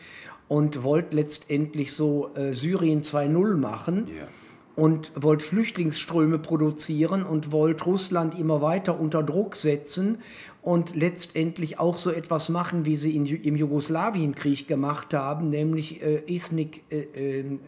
und 0.49 0.83
wollt 0.83 1.13
letztendlich 1.13 1.93
so 1.93 2.31
äh, 2.35 2.55
Syrien 2.55 3.03
2.0 3.03 3.57
machen 3.57 4.09
Ja. 4.09 4.25
und 4.75 5.13
wollt 5.15 5.43
Flüchtlingsströme 5.43 6.39
produzieren 6.39 7.23
und 7.25 7.53
wollt 7.53 7.85
Russland 7.87 8.37
immer 8.37 8.61
weiter 8.63 8.99
unter 8.99 9.23
Druck 9.23 9.55
setzen 9.55 10.19
und 10.63 10.95
letztendlich 10.95 11.79
auch 11.79 11.97
so 11.97 12.11
etwas 12.11 12.49
machen, 12.49 12.85
wie 12.85 12.97
sie 12.97 13.17
in, 13.17 13.27
im 13.27 13.57
Jugoslawienkrieg 13.57 14.69
gemacht 14.69 15.15
haben, 15.15 15.51
nämlich 15.51 16.03
äh, 16.03 16.23
Ethnik, 16.27 16.83
äh, 16.91 17.41
äh, 17.41 17.59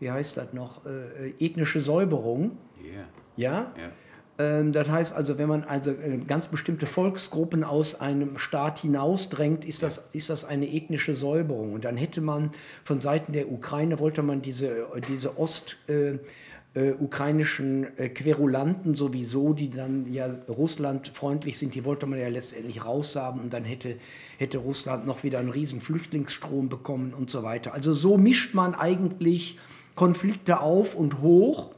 wie 0.00 0.10
heißt 0.10 0.36
das 0.36 0.52
noch, 0.52 0.86
äh, 0.86 1.28
äh, 1.28 1.34
ethnische 1.44 1.80
Säuberung. 1.80 2.52
Ja. 2.82 3.04
Ja? 3.36 3.72
Ja. 3.76 3.90
Ähm, 4.36 4.72
das 4.72 4.88
heißt 4.88 5.14
also, 5.14 5.38
wenn 5.38 5.48
man 5.48 5.64
also 5.64 5.90
äh, 5.90 6.18
ganz 6.26 6.48
bestimmte 6.48 6.86
Volksgruppen 6.86 7.64
aus 7.64 8.00
einem 8.00 8.38
Staat 8.38 8.78
hinausdrängt, 8.78 9.64
ist 9.64 9.82
das, 9.82 10.02
ist 10.12 10.30
das 10.30 10.44
eine 10.44 10.72
ethnische 10.72 11.14
Säuberung. 11.14 11.72
Und 11.72 11.84
dann 11.84 11.96
hätte 11.96 12.20
man 12.20 12.50
von 12.84 13.00
Seiten 13.00 13.32
der 13.32 13.50
Ukraine, 13.50 13.98
wollte 13.98 14.22
man 14.22 14.40
diese, 14.42 14.86
diese 15.08 15.36
Ost... 15.38 15.76
Äh, 15.88 16.18
äh, 16.74 16.92
ukrainischen 16.92 17.96
äh, 17.98 18.08
Querulanten 18.08 18.94
sowieso, 18.94 19.52
die 19.52 19.70
dann 19.70 20.12
ja 20.12 20.26
russlandfreundlich 20.48 21.58
sind, 21.58 21.74
die 21.74 21.84
wollte 21.84 22.06
man 22.06 22.18
ja 22.18 22.28
letztendlich 22.28 22.84
raushaben 22.84 23.40
und 23.40 23.52
dann 23.52 23.64
hätte, 23.64 23.96
hätte 24.38 24.58
Russland 24.58 25.06
noch 25.06 25.22
wieder 25.22 25.38
einen 25.38 25.50
riesen 25.50 25.80
Flüchtlingsstrom 25.80 26.68
bekommen 26.68 27.14
und 27.14 27.30
so 27.30 27.42
weiter. 27.42 27.74
Also 27.74 27.94
so 27.94 28.16
mischt 28.16 28.54
man 28.54 28.74
eigentlich 28.74 29.58
Konflikte 29.94 30.60
auf 30.60 30.94
und 30.94 31.20
hoch 31.22 31.74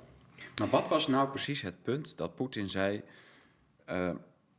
Maar 0.58 0.70
wat 0.70 0.88
was 0.88 1.06
nou 1.06 1.28
precies 1.28 1.62
het 1.62 1.82
punt 1.82 2.16
dat 2.16 2.34
Poetin 2.34 2.68
zei: 2.68 3.02
eh, 3.84 4.10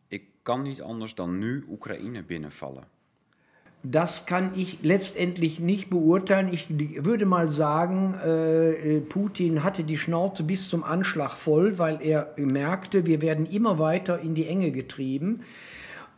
Ik 0.07 0.23
kan 0.41 0.61
niet 0.61 0.81
anders 0.81 1.15
dan 1.15 1.37
nu 1.37 1.65
Oekraïne 1.69 2.23
binnenvallen? 2.23 2.87
Das 3.91 4.25
kann 4.25 4.51
ich 4.55 4.79
letztendlich 4.81 5.59
nicht 5.59 5.89
beurteilen. 5.89 6.49
Ich 6.51 6.67
würde 6.69 7.25
mal 7.25 7.47
sagen, 7.47 8.15
äh, 8.15 8.99
Putin 9.01 9.63
hatte 9.63 9.83
die 9.83 9.97
Schnauze 9.97 10.43
bis 10.43 10.69
zum 10.69 10.83
Anschlag 10.83 11.37
voll, 11.37 11.77
weil 11.77 11.99
er 12.01 12.33
merkte, 12.37 13.05
wir 13.05 13.21
werden 13.21 13.45
immer 13.45 13.79
weiter 13.79 14.19
in 14.19 14.35
die 14.35 14.47
Enge 14.47 14.71
getrieben. 14.71 15.41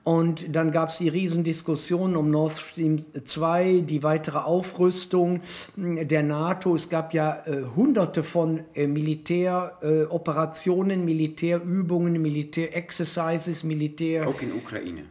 Und 0.04 0.56
dann 0.56 0.72
gab 0.72 0.90
es 0.90 0.98
die 0.98 1.10
Riesendiskussion 1.10 2.16
um 2.16 2.32
Nord 2.32 2.54
Stream 2.54 2.98
2, 2.98 3.82
die 3.82 4.02
weitere 4.02 4.40
Aufrüstung 4.40 5.42
der 5.76 6.24
NATO. 6.24 6.74
Es 6.74 6.90
gab 6.90 7.14
ja 7.14 7.44
äh, 7.46 7.62
hunderte 7.76 8.24
von 8.24 8.62
äh, 8.74 8.88
Militäroperationen, 8.88 11.02
äh, 11.02 11.06
Militärübungen, 11.06 12.20
Militärexercises, 12.22 13.64
Militär... 13.64 14.28
Ook 14.28 14.42
in 14.42 14.54
Oekraïne. 14.54 15.04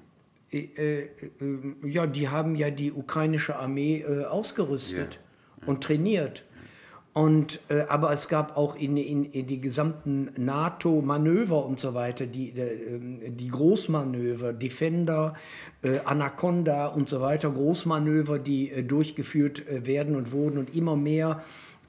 Äh, 0.50 0.68
äh, 0.76 1.08
ja, 1.87 2.06
die 2.06 2.28
haben 2.28 2.54
ja 2.54 2.70
die 2.70 2.92
ukrainische 2.92 3.56
Armee 3.56 4.00
äh, 4.00 4.24
ausgerüstet 4.24 5.20
und 5.66 5.84
trainiert. 5.84 6.44
Und, 7.12 7.61
äh, 7.68 7.80
aber 7.88 8.12
es 8.12 8.28
gab 8.28 8.56
auch 8.56 8.76
in, 8.76 8.96
in, 8.96 9.24
in 9.24 9.46
die 9.46 9.61
gesamten 9.61 10.30
NATO-Manöver 10.37 11.64
und 11.66 11.80
so 11.80 11.92
weiter, 11.94 12.26
die, 12.26 12.50
äh, 12.50 13.30
die 13.30 13.48
Großmanöver, 13.48 14.52
Defender, 14.52 15.34
äh, 15.82 15.98
Anaconda 16.04 16.87
und 16.87 17.08
so 17.08 17.20
weiter, 17.20 17.50
Großmanöver, 17.50 18.38
die 18.38 18.87
durchgeführt 18.87 19.64
werden 19.68 20.16
und 20.16 20.32
wurden 20.32 20.58
und 20.58 20.74
immer 20.74 20.96
mehr 20.96 21.42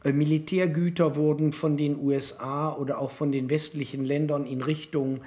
Militärgüter 0.04 1.18
wurden 1.18 1.52
von 1.52 1.76
den 1.76 2.00
USA 2.00 2.74
oder 2.74 3.00
auch 3.00 3.12
von 3.12 3.32
den 3.32 3.50
westlichen 3.50 4.06
Ländern 4.06 4.46
in 4.46 4.62
Richtung 4.62 5.18
äh, 5.18 5.20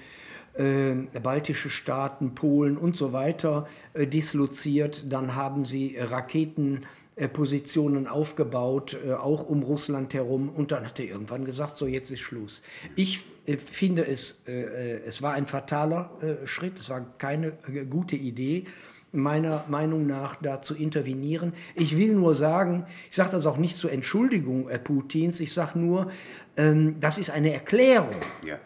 baltische 1.23 1.71
Staaten, 1.71 2.35
Polen 2.35 2.77
und 2.77 2.97
so 2.97 3.13
weiter 3.13 3.67
äh, 3.95 4.07
disloziert. 4.07 5.11
Dann 5.11 5.35
haben 5.35 5.65
sie 5.65 5.97
äh, 5.97 6.05
Raketenpositionen 6.05 8.07
aufgebaut, 8.07 8.97
äh, 9.07 9.13
auch 9.13 9.49
um 9.49 9.63
Russland 9.63 10.15
herum. 10.15 10.51
Und 10.51 10.73
dann 10.73 10.85
hat 10.85 11.01
er 11.01 11.07
irgendwann 11.07 11.45
gesagt, 11.45 11.79
so 11.79 11.87
jetzt 11.87 12.11
ist 12.11 12.21
Schluss. 12.21 12.63
Ich 12.97 13.25
äh, 13.47 13.57
finde 13.57 14.07
es, 14.07 14.43
äh, 14.47 14.53
äh, 14.53 15.01
es 15.07 15.23
war 15.23 15.33
ein 15.33 15.47
fataler 15.47 16.11
äh, 16.21 16.47
Schritt, 16.47 16.79
es 16.79 16.91
war 16.91 17.05
keine 17.19 17.55
äh, 17.73 17.85
gute 17.85 18.17
Idee 18.17 18.65
meiner 19.13 19.65
Meinung 19.69 20.07
nach 20.07 20.37
da 20.37 20.63
zu 20.63 20.75
intervenieren. 20.75 21.53
Ich 21.75 21.99
will 21.99 22.15
nur 22.15 22.35
sagen, 22.35 22.87
ich 23.11 23.17
sage 23.17 23.33
das 23.33 23.47
auch 23.47 23.59
nicht 23.59 23.77
zur 23.77 23.93
Entschuldigung 23.93 24.69
äh, 24.69 24.79
Putins, 24.79 25.41
ich 25.41 25.53
sage 25.53 25.79
nur, 25.79 26.11
ähm, 26.57 26.97
das 27.01 27.19
ist 27.19 27.31
eine 27.31 27.53
Erklärung. 27.53 28.17
Ja. 28.45 28.59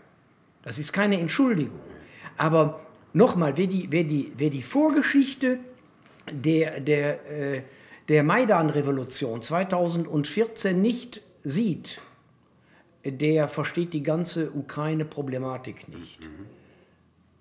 Das 0.66 0.80
ist 0.80 0.92
keine 0.92 1.20
Entschuldigung. 1.20 1.78
Aber 2.36 2.80
nochmal, 3.12 3.56
wer 3.56 3.68
die, 3.68 3.86
wer, 3.90 4.02
die, 4.02 4.32
wer 4.36 4.50
die 4.50 4.62
Vorgeschichte 4.62 5.60
der, 6.28 6.80
der, 6.80 7.30
äh, 7.30 7.62
der 8.08 8.24
Maidan-Revolution 8.24 9.42
2014 9.42 10.82
nicht 10.82 11.22
sieht, 11.44 12.00
der 13.04 13.46
versteht 13.46 13.92
die 13.92 14.02
ganze 14.02 14.50
Ukraine-Problematik 14.50 15.88
nicht. 15.88 16.18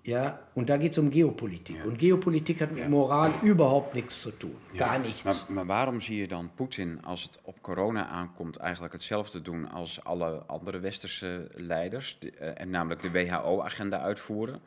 Ja, 0.06 0.38
und 0.54 0.68
da 0.68 0.76
geht 0.76 0.92
es 0.92 0.98
um 0.98 1.10
Geopolitik. 1.10 1.84
Und 1.84 1.98
Geopolitik 1.98 2.60
hat 2.60 2.70
mit 2.70 2.88
Moral 2.88 3.32
überhaupt 3.42 3.94
nichts 3.94 4.22
zu 4.22 4.30
tun. 4.30 4.54
Gar 4.76 5.00
nichts. 5.00 5.24
Maar, 5.24 5.34
maar 5.48 5.66
waarom 5.66 6.00
zie 6.00 6.16
je 6.16 6.28
dan 6.28 6.50
Poetin, 6.54 7.04
als 7.04 7.22
het 7.22 7.38
op 7.42 7.62
corona 7.62 8.06
aankomt, 8.06 8.56
eigenlijk 8.56 8.92
hetzelfde 8.92 9.42
doen 9.42 9.70
als 9.70 10.04
alle 10.04 10.42
andere 10.46 10.78
westerse 10.78 11.48
leiders, 11.54 12.18
eh, 12.18 12.60
en 12.60 12.70
namelijk 12.70 13.02
de 13.02 13.10
WHO-agenda 13.10 14.00
uitvoeren? 14.00 14.60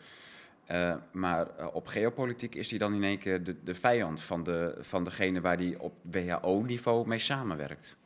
Eh, 0.65 0.95
maar 1.11 1.47
eh, 1.57 1.67
op 1.73 1.87
geopolitiek 1.87 2.55
is 2.55 2.69
hij 2.69 2.79
dan 2.79 2.93
in 2.93 3.03
één 3.03 3.19
keer 3.19 3.43
de, 3.43 3.55
de 3.63 3.75
vijand 3.75 4.21
van, 4.21 4.43
de, 4.43 4.77
van 4.79 5.03
degene 5.03 5.41
waar 5.41 5.57
hij 5.57 5.75
op 5.77 5.93
WHO-niveau 6.01 7.07
mee 7.07 7.19
samenwerkt. 7.19 7.97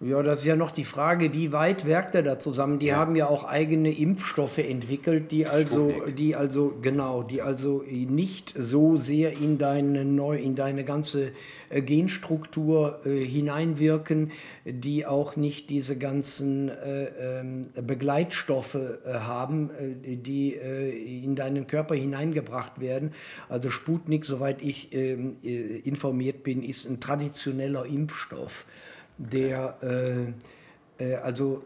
Ja, 0.00 0.22
das 0.22 0.40
ist 0.40 0.44
ja 0.44 0.54
noch 0.54 0.70
die 0.70 0.84
Frage, 0.84 1.34
wie 1.34 1.50
weit 1.50 1.84
werkt 1.84 2.14
er 2.14 2.22
da 2.22 2.38
zusammen? 2.38 2.78
Die 2.78 2.94
haben 2.94 3.16
ja 3.16 3.26
auch 3.26 3.42
eigene 3.42 3.90
Impfstoffe 3.90 4.58
entwickelt, 4.58 5.32
die 5.32 5.48
also, 5.48 5.90
Sputnik. 5.90 6.16
die 6.16 6.36
also 6.36 6.78
genau, 6.80 7.24
die 7.24 7.42
also 7.42 7.82
nicht 7.88 8.54
so 8.56 8.96
sehr 8.96 9.32
in 9.32 9.58
deine 9.58 10.04
neu, 10.04 10.38
in 10.38 10.54
deine 10.54 10.84
ganze 10.84 11.32
äh, 11.68 11.82
Genstruktur 11.82 13.00
äh, 13.06 13.24
hineinwirken, 13.24 14.30
die 14.64 15.04
auch 15.04 15.34
nicht 15.34 15.68
diese 15.68 15.98
ganzen 15.98 16.68
äh, 16.68 17.40
ähm, 17.40 17.66
Begleitstoffe 17.74 18.76
äh, 18.76 19.14
haben, 19.14 19.70
äh, 20.04 20.14
die 20.14 20.54
äh, 20.54 21.24
in 21.24 21.34
deinen 21.34 21.66
Körper 21.66 21.96
hineingebracht 21.96 22.80
werden. 22.80 23.14
Also 23.48 23.68
Sputnik, 23.68 24.24
soweit 24.24 24.62
ich 24.62 24.94
ähm, 24.94 25.38
äh, 25.42 25.78
informiert 25.78 26.44
bin, 26.44 26.62
ist 26.62 26.88
ein 26.88 27.00
traditioneller 27.00 27.84
Impfstoff 27.84 28.64
der 29.18 29.76
äh, 29.82 30.32
äh, 30.98 31.16
also 31.16 31.62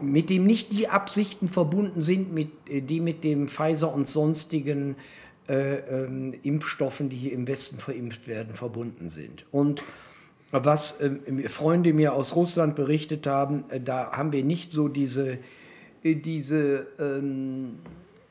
mit 0.00 0.30
dem 0.30 0.44
nicht 0.44 0.72
die 0.72 0.88
Absichten 0.88 1.48
verbunden 1.48 2.00
sind, 2.00 2.32
mit, 2.32 2.50
äh, 2.68 2.80
die 2.80 3.00
mit 3.00 3.24
dem 3.24 3.48
Pfizer 3.48 3.92
und 3.92 4.06
sonstigen 4.06 4.96
äh, 5.48 5.76
ähm, 5.76 6.34
Impfstoffen, 6.42 7.08
die 7.08 7.16
hier 7.16 7.32
im 7.32 7.46
Westen 7.46 7.78
verimpft 7.78 8.28
werden, 8.28 8.54
verbunden 8.54 9.08
sind. 9.08 9.44
Und 9.50 9.82
was 10.50 11.00
äh, 11.00 11.48
Freunde 11.48 11.92
mir 11.92 12.14
aus 12.14 12.34
Russland 12.34 12.74
berichtet 12.76 13.26
haben, 13.26 13.64
äh, 13.70 13.80
da 13.80 14.12
haben 14.12 14.32
wir 14.32 14.44
nicht 14.44 14.72
so 14.72 14.88
diese, 14.88 15.38
diese, 16.04 16.86
ähm, 16.98 17.78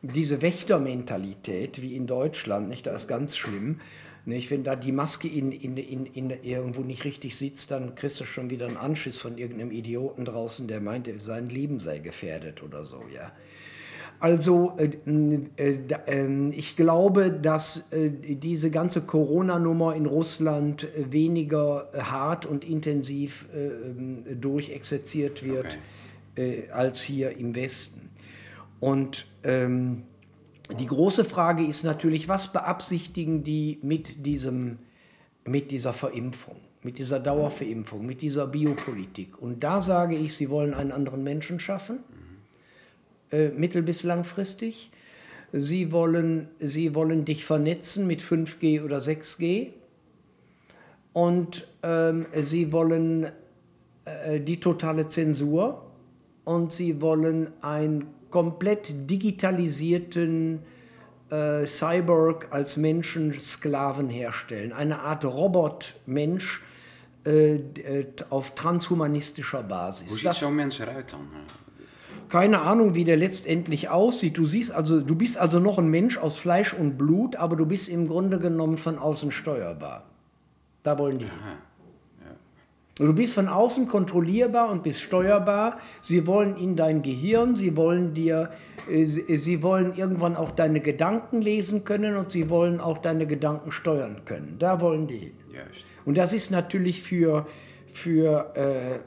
diese 0.01 0.41
Wächtermentalität 0.41 1.81
wie 1.81 1.95
in 1.95 2.07
Deutschland, 2.07 2.69
nicht? 2.69 2.87
Das 2.87 3.03
ist 3.03 3.07
ganz 3.07 3.35
schlimm. 3.35 3.79
Nicht? 4.27 4.51
Wenn 4.51 4.65
da 4.65 4.75
die 4.75 4.91
Maske 4.91 5.29
in, 5.29 5.53
in, 5.53 5.77
in, 5.77 6.05
in 6.05 6.29
irgendwo 6.43 6.81
nicht 6.81 7.05
richtig 7.05 7.37
sitzt, 7.37 7.71
dann 7.71 7.95
kriegst 7.95 8.19
du 8.19 8.25
schon 8.25 8.49
wieder 8.49 8.67
einen 8.67 8.75
Anschiss 8.75 9.17
von 9.19 9.37
irgendeinem 9.37 9.71
Idioten 9.71 10.25
draußen, 10.25 10.67
der 10.67 10.81
meint, 10.81 11.09
sein 11.19 11.47
Leben 11.47 11.79
sei 11.79 11.99
gefährdet 11.99 12.61
oder 12.61 12.83
so, 12.85 13.03
ja. 13.13 13.31
Also 14.19 14.75
äh, 14.77 14.89
äh, 15.55 15.77
ähm, 16.07 16.51
ich 16.53 16.75
glaube, 16.75 17.31
dass 17.31 17.89
äh, 17.91 18.09
diese 18.09 18.69
ganze 18.69 19.01
Corona-Nummer 19.01 19.95
in 19.95 20.07
Russland 20.07 20.83
äh, 20.83 21.09
weniger 21.13 21.89
äh, 21.93 22.01
hart 22.01 22.45
und 22.45 22.65
intensiv 22.65 23.47
äh, 23.55 23.67
ähm, 23.67 24.25
durchexerziert 24.41 25.45
wird 25.45 25.77
äh, 26.35 26.67
als 26.71 27.01
hier 27.01 27.37
im 27.37 27.55
Westen. 27.55 28.09
Und 28.81 29.27
ähm, 29.43 30.03
die 30.73 30.85
große 30.85 31.23
Frage 31.23 31.65
ist 31.65 31.83
natürlich, 31.83 32.27
was 32.27 32.51
beabsichtigen 32.51 33.43
die 33.43 33.79
mit, 33.81 34.25
diesem, 34.25 34.79
mit 35.45 35.71
dieser 35.71 35.93
Verimpfung, 35.93 36.57
mit 36.83 36.97
dieser 36.97 37.19
Dauerverimpfung, 37.19 38.05
mit 38.05 38.21
dieser 38.21 38.47
Biopolitik? 38.47 39.41
Und 39.41 39.63
da 39.63 39.81
sage 39.81 40.15
ich, 40.15 40.33
sie 40.33 40.49
wollen 40.49 40.73
einen 40.73 40.91
anderen 40.91 41.23
Menschen 41.23 41.59
schaffen, 41.59 41.99
äh, 43.31 43.49
mittel- 43.49 43.83
bis 43.83 44.03
langfristig. 44.03 44.89
Sie 45.53 45.93
wollen, 45.93 46.49
sie 46.59 46.93
wollen 46.93 47.23
dich 47.23 47.45
vernetzen 47.45 48.05
mit 48.05 48.21
5G 48.21 48.83
oder 48.83 48.97
6G. 48.97 49.69
Und 51.13 51.67
ähm, 51.83 52.25
sie 52.35 52.73
wollen 52.73 53.27
äh, 54.03 54.41
die 54.41 54.59
totale 54.59 55.07
Zensur 55.07 55.83
und 56.43 56.71
sie 56.71 57.01
wollen 57.01 57.51
einen 57.61 58.07
komplett 58.29 59.09
digitalisierten 59.09 60.59
äh, 61.29 61.65
Cyborg 61.65 62.47
als 62.51 62.77
Menschensklaven 62.77 64.09
herstellen. 64.09 64.73
Eine 64.73 64.99
Art 64.99 65.25
Robotmensch 65.25 66.61
äh, 67.25 67.55
äh, 67.55 68.05
auf 68.29 68.55
transhumanistischer 68.55 69.63
Basis. 69.63 70.11
Hoe 70.11 70.17
ziet 70.17 70.33
zo'n 70.33 70.51
mens 70.51 70.79
eruit 70.79 71.11
dan? 71.11 71.27
Keine 72.29 72.61
Ahnung, 72.61 72.93
wie 72.93 73.05
der 73.05 73.17
letztendlich 73.17 73.89
aussieht. 73.89 74.37
Du 74.37 74.45
siehst 74.45 74.71
also, 74.71 74.99
du 74.99 75.15
bist 75.15 75.37
also 75.37 75.59
noch 75.59 75.77
ein 75.77 75.87
Mensch 75.87 76.17
aus 76.17 76.35
Fleisch 76.35 76.73
und 76.73 76.97
Blut, 76.97 77.37
aber 77.37 77.55
du 77.55 77.65
bist 77.65 77.87
im 77.87 78.07
Grunde 78.07 78.37
genommen 78.37 78.77
von 78.77 78.97
außen 78.97 79.31
steuerbar. 79.31 80.03
Da 80.83 80.97
wollen 80.99 81.19
die 81.19 81.25
hin. 81.25 81.33
Du 82.97 83.13
bist 83.13 83.33
von 83.33 83.47
außen 83.47 83.87
kontrollierbar 83.87 84.71
und 84.71 84.83
bist 84.83 85.01
steuerbar. 85.01 85.77
Sie 86.01 86.25
wollen 86.25 86.57
in 86.57 86.75
dein 86.75 87.03
Gehirn, 87.03 87.55
sie 87.55 87.77
wollen 87.77 88.13
dir, 88.13 88.49
äh, 88.89 89.05
sie 89.05 89.61
wollen 89.61 89.95
irgendwann 89.95 90.35
auch 90.35 90.51
deine 90.51 90.79
Gedanken 90.79 91.41
lesen 91.41 91.83
können 91.83 92.17
und 92.17 92.31
sie 92.31 92.49
wollen 92.49 92.79
auch 92.79 92.97
deine 92.97 93.27
Gedanken 93.27 93.71
steuern 93.71 94.21
können. 94.25 94.55
Da 94.57 94.81
wollen 94.81 95.07
die 95.07 95.17
hin. 95.17 95.31
Juist. 95.49 95.85
Und 96.05 96.17
das 96.17 96.33
ist 96.33 96.51
natürlich 96.51 97.03
für, 97.03 97.45
für 97.93 98.55
äh, 98.55 98.99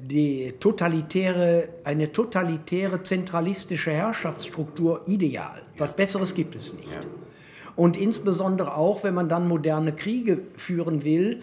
die 0.00 0.54
totalitäre, 0.60 1.70
eine 1.84 2.12
totalitäre 2.12 3.02
zentralistische 3.02 3.92
Herrschaftsstruktur 3.92 5.02
ideal. 5.06 5.62
Was 5.78 5.96
Besseres 5.96 6.34
gibt 6.34 6.54
es 6.54 6.74
nicht. 6.74 6.92
Ja. 6.92 7.00
Und 7.76 7.96
insbesondere 7.96 8.76
auch, 8.76 9.04
wenn 9.04 9.14
man 9.14 9.28
dann 9.28 9.48
moderne 9.48 9.92
Kriege 9.92 10.40
führen 10.56 11.04
will, 11.04 11.40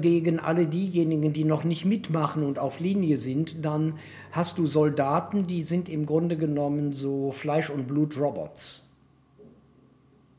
gegen 0.00 0.38
alle 0.38 0.66
diejenigen, 0.66 1.32
die 1.32 1.44
noch 1.44 1.64
nicht 1.64 1.84
mitmachen 1.84 2.44
und 2.44 2.58
auf 2.58 2.78
Linie 2.80 3.16
sind, 3.16 3.64
dann 3.64 3.98
hast 4.30 4.58
du 4.58 4.66
Soldaten, 4.66 5.46
die 5.46 5.62
sind 5.62 5.88
im 5.88 6.06
Grunde 6.06 6.36
genommen 6.36 6.92
so 6.92 7.32
Fleisch- 7.32 7.70
und 7.70 7.88
Blut-Robots. 7.88 8.84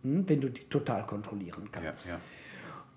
Hm, 0.03 0.27
wenn 0.27 0.41
du 0.41 0.49
die 0.49 0.61
total 0.65 1.03
kontrollieren 1.05 1.63
Ja, 1.73 1.81
kannst. 1.81 2.07
ja. 2.07 2.19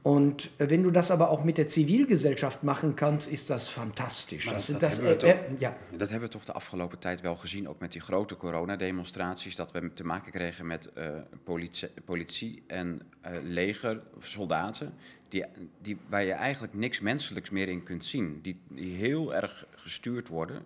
Und 0.06 0.50
äh, 0.58 0.70
wenn 0.70 0.84
du 0.84 0.92
das 0.92 1.10
aber 1.10 1.30
auch 1.30 1.42
mit 1.42 1.58
der 1.58 1.66
Zivilgesellschaft 1.66 2.62
machen 2.62 2.94
kannst, 2.94 3.28
ist 3.28 3.50
das 3.50 3.66
fantastisch. 3.68 4.44
Dat, 4.44 4.80
dat 4.80 4.92
hebben 4.92 5.04
we 5.04 5.14
äh, 5.14 5.18
toch, 5.18 5.30
äh, 5.30 5.54
ja. 5.58 5.76
dat 5.98 6.10
hebben 6.10 6.28
we 6.28 6.32
toch 6.32 6.44
de 6.44 6.52
afgelopen 6.52 6.98
tijd 6.98 7.20
wel 7.20 7.36
gezien, 7.36 7.68
ook 7.68 7.80
met 7.80 7.92
die 7.92 8.00
grote 8.00 8.36
coronademonstraties, 8.36 9.56
dat 9.56 9.72
we 9.72 9.92
te 9.92 10.04
maken 10.04 10.32
kregen 10.32 10.66
met 10.66 10.92
eh, 10.92 11.08
politie, 11.44 11.88
politie 12.04 12.62
en 12.66 13.00
eh, 13.20 13.32
leger, 13.42 14.02
soldaten, 14.20 14.94
die, 15.28 15.44
die, 15.82 15.96
waar 16.08 16.24
je 16.24 16.32
eigenlijk 16.32 16.74
niks 16.74 17.00
menselijks 17.00 17.50
meer 17.50 17.68
in 17.68 17.82
kunt 17.82 18.04
zien, 18.04 18.38
die, 18.42 18.60
die 18.68 18.96
heel 18.96 19.34
erg 19.34 19.66
gestuurd 19.70 20.28
worden. 20.28 20.62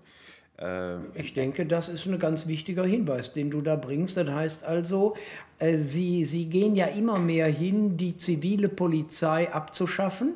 Eh, 0.61 0.97
Ich 1.15 1.35
denke, 1.35 1.67
das 1.67 1.89
ist 1.89 2.07
ein 2.07 2.19
ganz 2.19 2.47
wichtiger 2.47 2.85
Hinweis, 2.85 3.33
den 3.33 3.51
du 3.51 3.61
da 3.63 3.77
bringst. 3.77 4.17
Das 4.17 4.29
heißt 4.29 4.65
also, 4.65 5.15
äh, 5.59 5.79
sie, 5.79 6.25
sie 6.25 6.47
gehen 6.47 6.77
ja 6.77 6.87
immer 6.87 7.19
mehr 7.19 7.47
hin, 7.47 7.97
die 7.97 8.17
zivile 8.17 8.69
Polizei 8.69 9.53
abzuschaffen. 9.53 10.35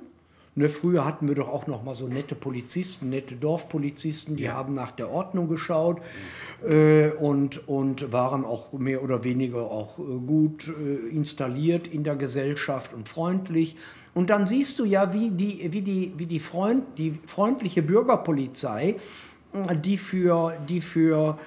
Ne, 0.57 0.69
früher 0.69 1.05
hatten 1.05 1.27
wir 1.27 1.35
doch 1.35 1.49
auch 1.49 1.67
noch 1.67 1.83
mal 1.83 1.97
so 1.97 2.07
nette 2.07 2.37
Polizisten, 2.37 3.11
nette 3.11 3.35
Dorfpolizisten, 3.35 4.37
die 4.37 4.51
haben 4.51 4.73
nach 4.73 4.93
der 4.93 5.11
Ordnung 5.11 5.49
geschaut 5.49 6.01
äh, 6.65 7.09
und, 7.09 7.67
und 7.67 8.13
waren 8.13 8.45
auch 8.45 8.73
mehr 8.73 9.03
oder 9.03 9.25
weniger 9.25 9.63
auch 9.63 9.99
äh, 9.99 10.03
gut 10.25 10.69
äh, 10.69 11.09
installiert 11.09 11.89
in 11.89 12.05
der 12.05 12.15
Gesellschaft 12.15 12.95
und 12.95 13.09
freundlich. 13.09 13.75
Und 14.15 14.31
dann 14.31 14.47
siehst 14.47 14.79
du 14.79 14.85
ja, 14.85 15.13
wie 15.13 15.33
die, 15.33 15.73
wie 15.73 15.83
die, 15.83 16.15
wie 16.19 16.27
die, 16.27 16.39
Freund, 16.39 16.85
die 16.99 17.19
freundliche 17.27 17.83
Bürgerpolizei 17.83 18.95
die 19.83 19.97
für, 19.97 20.57
die 20.69 20.81
für 20.81 21.39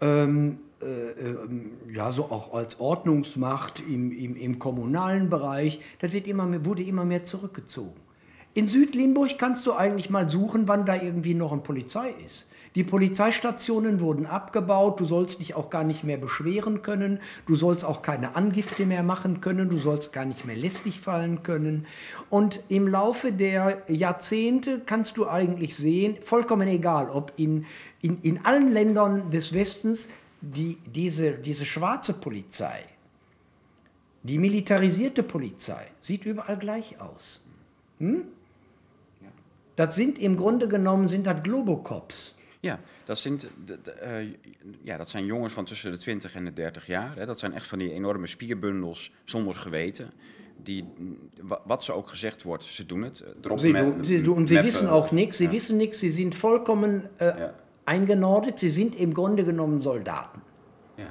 ähm, 0.00 0.58
äh, 0.82 0.84
ähm, 0.86 1.70
ja, 1.92 2.12
so 2.12 2.24
auch 2.24 2.52
als 2.52 2.78
Ordnungsmacht 2.78 3.82
im, 3.88 4.12
im, 4.12 4.36
im 4.36 4.58
kommunalen 4.58 5.30
Bereich, 5.30 5.80
das 6.00 6.12
wird 6.12 6.26
immer 6.26 6.44
mehr, 6.46 6.64
wurde 6.66 6.82
immer 6.82 7.04
mehr 7.04 7.24
zurückgezogen. 7.24 7.94
In 8.52 8.66
Südlimburg 8.66 9.38
kannst 9.38 9.66
du 9.66 9.72
eigentlich 9.72 10.10
mal 10.10 10.28
suchen, 10.28 10.68
wann 10.68 10.84
da 10.84 10.94
irgendwie 10.94 11.34
noch 11.34 11.52
eine 11.52 11.62
Polizei 11.62 12.14
ist. 12.24 12.48
Die 12.76 12.84
Polizeistationen 12.84 14.00
wurden 14.00 14.26
abgebaut, 14.26 15.00
du 15.00 15.06
sollst 15.06 15.40
dich 15.40 15.54
auch 15.54 15.70
gar 15.70 15.82
nicht 15.82 16.04
mehr 16.04 16.18
beschweren 16.18 16.82
können, 16.82 17.20
du 17.46 17.54
sollst 17.54 17.86
auch 17.86 18.02
keine 18.02 18.36
Angifte 18.36 18.84
mehr 18.84 19.02
machen 19.02 19.40
können, 19.40 19.70
du 19.70 19.78
sollst 19.78 20.12
gar 20.12 20.26
nicht 20.26 20.44
mehr 20.44 20.56
lästig 20.56 21.00
fallen 21.00 21.42
können. 21.42 21.86
Und 22.28 22.60
im 22.68 22.86
Laufe 22.86 23.32
der 23.32 23.82
Jahrzehnte 23.88 24.82
kannst 24.84 25.16
du 25.16 25.26
eigentlich 25.26 25.74
sehen, 25.74 26.16
vollkommen 26.20 26.68
egal, 26.68 27.08
ob 27.08 27.32
in, 27.38 27.64
in, 28.02 28.20
in 28.20 28.44
allen 28.44 28.70
Ländern 28.70 29.30
des 29.30 29.54
Westens 29.54 30.10
die, 30.42 30.76
diese, 30.84 31.32
diese 31.32 31.64
schwarze 31.64 32.12
Polizei, 32.12 32.84
die 34.22 34.36
militarisierte 34.36 35.22
Polizei, 35.22 35.86
sieht 36.00 36.26
überall 36.26 36.58
gleich 36.58 37.00
aus. 37.00 37.42
Hm? 38.00 38.24
Das 39.76 39.96
sind 39.96 40.18
im 40.18 40.36
Grunde 40.36 40.68
genommen 40.68 41.08
sind 41.08 41.26
das 41.26 41.42
Globocops. 41.42 42.35
Ja, 42.66 42.80
dat, 43.04 43.18
zijn, 43.18 43.36
d- 43.38 43.46
d- 43.82 43.88
eh, 43.88 44.10
ja, 44.82 44.96
dat 44.96 45.08
zijn 45.08 45.24
jongens 45.24 45.52
van 45.52 45.64
tussen 45.64 45.90
de 45.90 45.96
20 45.98 46.34
en 46.34 46.44
de 46.44 46.52
30 46.52 46.86
jaar. 46.86 47.16
Hè. 47.16 47.26
Dat 47.26 47.38
zijn 47.38 47.52
echt 47.54 47.66
van 47.66 47.78
die 47.78 47.92
enorme 47.92 48.26
spierbundels 48.26 49.12
zonder 49.24 49.54
geweten. 49.54 50.10
Die, 50.62 50.84
wa- 51.42 51.60
wat 51.64 51.84
ze 51.84 51.92
ook 51.92 52.08
gezegd 52.08 52.42
wordt, 52.42 52.64
ze 52.64 52.86
doen 52.86 53.02
het. 53.02 53.24
Erop 53.42 53.58
Sie, 53.58 53.72
du, 53.72 54.04
sie, 54.04 54.28
und 54.30 54.48
sie 54.48 54.62
wissen 54.62 54.88
auch 54.88 55.10
nichts, 55.12 55.36
sie 55.36 55.44
Ja. 55.46 55.50
wissen 55.52 55.76
nichts, 55.76 55.98
sie 55.98 56.10
sind 56.10 56.34
vollkommen 56.34 57.08
äh, 57.18 57.24
Ja. 57.26 57.54
eingenordet, 57.84 58.58
sie 58.58 58.70
sind 58.70 58.94
im 58.94 59.12
Grunde 59.12 59.44
genommen 59.44 59.80
Soldaten. 59.82 60.40
Ja. 60.96 61.08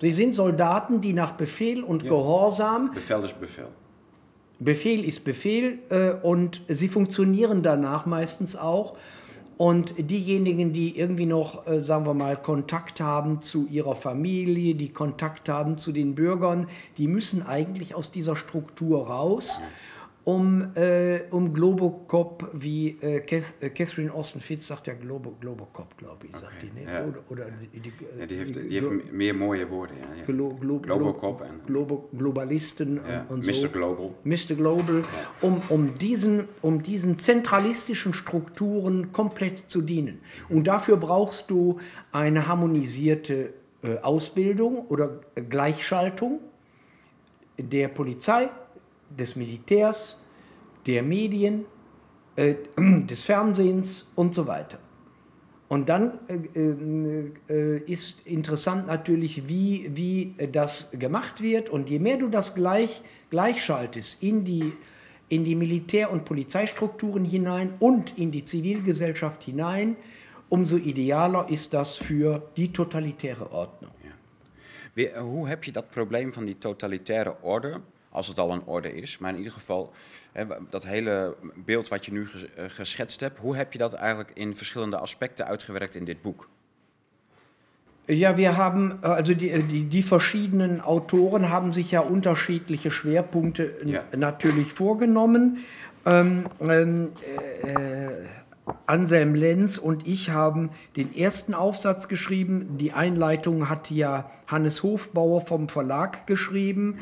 Sie 0.00 0.10
sind 0.12 0.34
Soldaten, 0.34 1.00
die 1.00 1.12
nach 1.12 1.32
Befehl 1.36 1.82
und 1.84 2.02
Gehorsam, 2.02 2.90
Bevel 2.94 3.24
is 3.24 3.32
bevel. 3.32 3.68
Befehl 4.58 5.04
ist 5.04 5.24
Befehl 5.24 5.78
äh, 5.90 6.12
und 6.22 6.62
sie 6.68 6.88
funktionieren 6.88 7.62
danach 7.62 8.06
meistens 8.06 8.56
auch. 8.56 8.96
Und 9.56 9.94
diejenigen, 10.10 10.72
die 10.72 10.98
irgendwie 10.98 11.26
noch, 11.26 11.66
äh, 11.66 11.80
sagen 11.80 12.06
wir 12.06 12.14
mal, 12.14 12.36
Kontakt 12.36 13.00
haben 13.00 13.40
zu 13.40 13.66
ihrer 13.70 13.94
Familie, 13.94 14.74
die 14.74 14.88
Kontakt 14.88 15.48
haben 15.48 15.78
zu 15.78 15.92
den 15.92 16.14
Bürgern, 16.14 16.68
die 16.98 17.06
müssen 17.06 17.46
eigentlich 17.46 17.94
aus 17.94 18.10
dieser 18.10 18.34
Struktur 18.34 19.06
raus, 19.06 19.60
um, 20.24 20.74
äh, 20.74 21.20
um 21.30 21.52
Globocop, 21.52 22.48
wie 22.54 22.96
äh, 23.02 23.16
äh, 23.18 23.68
Catherine 23.70 24.12
Austin 24.12 24.40
Fitz 24.40 24.66
sagt 24.66 24.86
ja 24.86 24.94
Globo, 24.94 25.34
Globocop, 25.38 25.96
glaube 25.98 26.26
ich, 26.26 26.32
sagt 26.32 26.52
Okay, 26.58 26.70
die. 26.74 26.80
Ne? 26.84 26.90
ja. 26.90 27.04
Oder, 27.04 27.18
oder 27.28 27.46
die, 27.72 27.80
die, 27.80 27.92
Ja, 28.18 28.26
die 28.26 28.36
heeft, 28.36 28.54
die- 28.56 28.80
heeft 28.80 29.12
meer 29.12 29.34
mooie 29.34 29.68
woorden. 29.68 29.96
Ja, 30.00 30.16
ja. 30.20 30.24
Glo, 30.24 30.54
Glo, 30.58 30.78
Globocop 30.78 31.42
en 31.42 31.60
Globo, 31.66 32.08
Globalisten 32.16 33.00
ja, 33.06 33.26
und, 33.28 33.40
und 33.40 33.46
Mr. 33.46 33.52
so. 33.52 33.68
Global. 33.68 34.10
Mr. 34.24 34.54
Global, 34.56 35.02
um, 35.42 35.60
um, 35.68 35.98
diesen, 35.98 36.48
um 36.62 36.82
diesen 36.82 37.18
zentralistischen 37.18 38.14
Strukturen 38.14 39.12
komplett 39.12 39.58
zu 39.70 39.82
dienen. 39.82 40.20
Und 40.48 40.66
dafür 40.66 40.96
brauchst 40.96 41.50
du 41.50 41.78
eine 42.12 42.48
harmonisierte 42.48 43.52
äh, 43.82 43.98
Ausbildung 43.98 44.86
oder 44.86 45.20
äh, 45.34 45.42
Gleichschaltung 45.42 46.40
der 47.58 47.88
Polizei, 47.88 48.48
des 49.16 49.36
Militärs, 49.36 50.18
der 50.86 51.02
Medien, 51.02 51.64
äh, 52.36 52.54
des 52.78 53.22
Fernsehens 53.22 54.06
und 54.14 54.34
so 54.34 54.46
weiter. 54.46 54.78
Und 55.68 55.88
dann 55.88 56.18
äh, 56.28 56.60
äh, 56.60 57.32
äh, 57.48 57.90
ist 57.90 58.26
interessant 58.26 58.86
natürlich, 58.86 59.48
wie, 59.48 59.90
wie 59.94 60.34
das 60.52 60.90
gemacht 60.92 61.42
wird. 61.42 61.68
Und 61.68 61.90
je 61.90 61.98
mehr 61.98 62.18
du 62.18 62.28
das 62.28 62.54
gleich, 62.54 63.02
gleichschaltest 63.30 64.22
in 64.22 64.44
die, 64.44 64.72
in 65.28 65.44
die 65.44 65.56
Militär- 65.56 66.12
und 66.12 66.24
Polizeistrukturen 66.24 67.24
hinein 67.24 67.74
und 67.80 68.16
in 68.18 68.30
die 68.30 68.44
Zivilgesellschaft 68.44 69.42
hinein, 69.42 69.96
umso 70.48 70.76
idealer 70.76 71.48
ist 71.48 71.72
das 71.72 71.96
für 71.96 72.42
die 72.56 72.72
totalitäre 72.72 73.50
Ordnung. 73.50 73.90
Weer, 74.94 75.14
eh, 75.14 75.20
hoe 75.20 75.48
heb 75.48 75.64
je 75.64 75.72
dat 75.72 75.90
probleem 75.90 76.32
van 76.32 76.44
die 76.44 76.58
totalitaire 76.58 77.36
orde, 77.42 77.80
als 78.14 78.26
het 78.26 78.38
al 78.38 78.52
een 78.52 78.64
orde 78.64 78.94
is, 78.94 79.18
maar 79.18 79.30
in 79.30 79.38
ieder 79.38 79.52
geval 79.52 79.92
hè, 80.32 80.44
dat 80.70 80.86
hele 80.86 81.34
beeld 81.54 81.88
wat 81.88 82.06
je 82.06 82.12
nu 82.12 82.26
eh, 82.56 82.64
geschetst 82.68 83.20
hebt, 83.20 83.38
hoe 83.38 83.56
heb 83.56 83.72
je 83.72 83.78
dat 83.78 83.92
eigenlijk 83.92 84.30
in 84.34 84.56
verschillende 84.56 84.98
aspecten 84.98 85.46
uitgewerkt 85.46 85.94
in 85.94 86.04
dit 86.04 86.22
boek? 86.22 86.48
Ja, 88.06 88.36
wir 88.36 88.56
haben, 88.56 88.98
also 89.00 89.34
die, 89.34 89.66
die, 89.66 89.88
die, 89.88 90.02
verschiedenen 90.02 90.80
Autoren 90.80 91.48
haben 91.48 91.72
sich 91.72 91.90
ja 91.90 92.00
unterschiedliche 92.00 92.90
Schwerpunkte 92.90 93.76
ja. 93.84 94.04
natürlich 94.16 94.72
vorgenommen. 94.72 95.64
Ähm, 96.04 96.44
ähm, 96.60 97.12
äh, 97.62 98.26
Anselm 98.86 99.34
Lenz 99.34 99.78
und 99.78 100.06
ich 100.06 100.30
haben 100.30 100.70
den 100.96 101.16
ersten 101.16 101.54
Aufsatz 101.54 102.08
geschrieben. 102.08 102.76
Die 102.78 102.92
Einleitung 102.92 103.68
hat 103.70 103.90
ja 103.90 104.30
Hannes 104.46 104.82
Hofbauer 104.82 105.40
vom 105.40 105.68
Verlag 105.68 106.26
geschrieben 106.26 106.98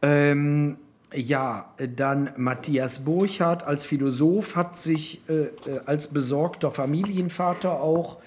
Ähm, 0.03 0.77
ja, 1.15 1.73
dann 1.97 2.31
Matthias 2.37 2.99
Burchardt 3.01 3.63
als 3.63 3.87
Philosoph 3.87 4.57
hat 4.57 4.79
sich 4.79 5.23
äh, 5.29 5.45
äh 5.45 5.51
als 5.87 6.09
besorgter 6.09 6.71
Familienvater 6.71 7.81
auch 7.81 8.19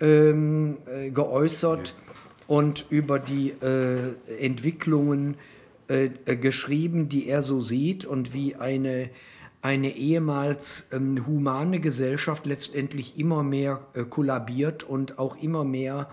ähm, 0.00 0.78
äh, 0.86 1.10
geäußert 1.10 1.88
ja. 1.88 1.94
und 2.48 2.86
über 2.88 3.18
die 3.18 3.50
äh, 3.50 4.14
Entwicklungen 4.40 5.36
äh, 5.88 6.36
geschrieben, 6.36 7.08
die 7.08 7.28
er 7.28 7.42
so 7.42 7.60
sieht 7.60 8.04
und 8.04 8.34
wie 8.34 8.56
eine, 8.56 9.10
eine 9.66 9.96
ehemals 9.96 10.90
ähm, 10.92 11.26
humane 11.26 11.80
Gesellschaft 11.80 12.46
letztendlich 12.46 13.18
immer 13.18 13.42
mehr 13.42 13.80
äh, 13.94 14.04
kollabiert 14.04 14.84
und 14.84 15.18
auch 15.18 15.36
immer 15.36 15.64
mehr 15.64 16.08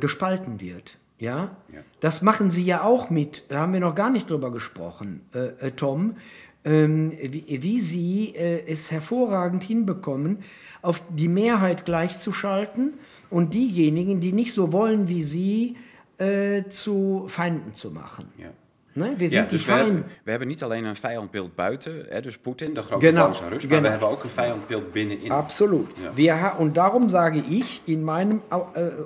gespalten 0.00 0.58
wird. 0.58 0.98
Ja? 1.20 1.56
ja? 1.72 1.80
Das 2.00 2.22
machen 2.22 2.50
Sie 2.50 2.64
ja 2.64 2.82
auch 2.82 3.10
mit, 3.10 3.44
da 3.48 3.60
haben 3.60 3.72
wir 3.72 3.80
noch 3.80 3.94
gar 3.94 4.10
nicht 4.10 4.28
drüber 4.28 4.50
gesprochen, 4.50 5.20
äh, 5.34 5.66
äh, 5.66 5.70
Tom, 5.72 6.16
ähm, 6.64 7.12
wie, 7.12 7.62
wie, 7.62 7.78
Sie 7.78 8.34
äh, 8.34 8.66
es 8.66 8.90
hervorragend 8.90 9.62
hinbekommen, 9.62 10.38
auf 10.82 11.02
die 11.10 11.28
Mehrheit 11.28 11.84
gleichzuschalten 11.84 12.94
und 13.28 13.54
diejenigen, 13.54 14.20
die 14.20 14.32
nicht 14.32 14.52
so 14.52 14.72
wollen 14.72 15.08
wie 15.08 15.22
Sie, 15.22 15.76
äh, 16.18 16.64
zu 16.68 17.24
Feinden 17.28 17.74
zu 17.74 17.90
machen. 17.90 18.28
Ja. 18.38 18.50
Nee, 18.92 19.16
we 19.16 19.30
ja, 19.30 19.42
dus 19.42 19.64
we, 19.64 19.72
hebben, 19.72 20.04
we 20.24 20.30
hebben 20.30 20.48
niet 20.48 20.62
alleen 20.62 20.84
een 20.84 20.96
vijandbeeld 20.96 21.54
buiten, 21.54 22.06
hè, 22.08 22.20
dus 22.20 22.38
Poetin, 22.38 22.74
de 22.74 22.82
grote 22.82 23.06
genau, 23.06 23.26
Rus, 23.26 23.40
maar 23.40 23.60
genau. 23.60 23.82
we 23.82 23.88
hebben 23.88 24.08
ook 24.08 24.24
een 24.24 24.30
vijandbeeld 24.30 24.92
binnenin. 24.92 25.30
Absolut. 25.30 25.88
Ja. 26.02 26.14
Wir, 26.14 26.52
und 26.58 26.76
darum 26.76 27.08
sage 27.08 27.42
ich 27.48 27.82
in 27.84 28.04
meinem 28.04 28.40
äh, 28.50 28.54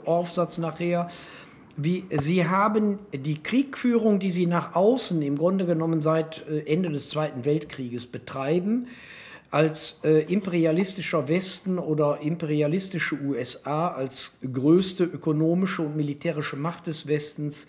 Aufsatz 0.04 0.58
nachher, 0.58 1.10
wie, 1.76 2.04
Sie 2.10 2.46
haben 2.46 2.98
die 3.10 3.42
Kriegführung, 3.42 4.18
die 4.18 4.30
Sie 4.30 4.46
nach 4.46 4.74
außen 4.74 5.22
im 5.22 5.36
Grunde 5.36 5.66
genommen 5.66 6.02
seit 6.02 6.44
äh, 6.48 6.72
Ende 6.72 6.90
des 6.90 7.08
Zweiten 7.08 7.44
Weltkrieges 7.44 8.06
betreiben, 8.06 8.86
als 9.50 10.00
äh, 10.02 10.24
imperialistischer 10.32 11.28
Westen 11.28 11.78
oder 11.78 12.18
imperialistische 12.20 13.16
USA 13.20 13.88
als 13.88 14.36
größte 14.52 15.04
ökonomische 15.04 15.82
und 15.82 15.96
militärische 15.96 16.56
Macht 16.56 16.86
des 16.86 17.06
Westens 17.06 17.66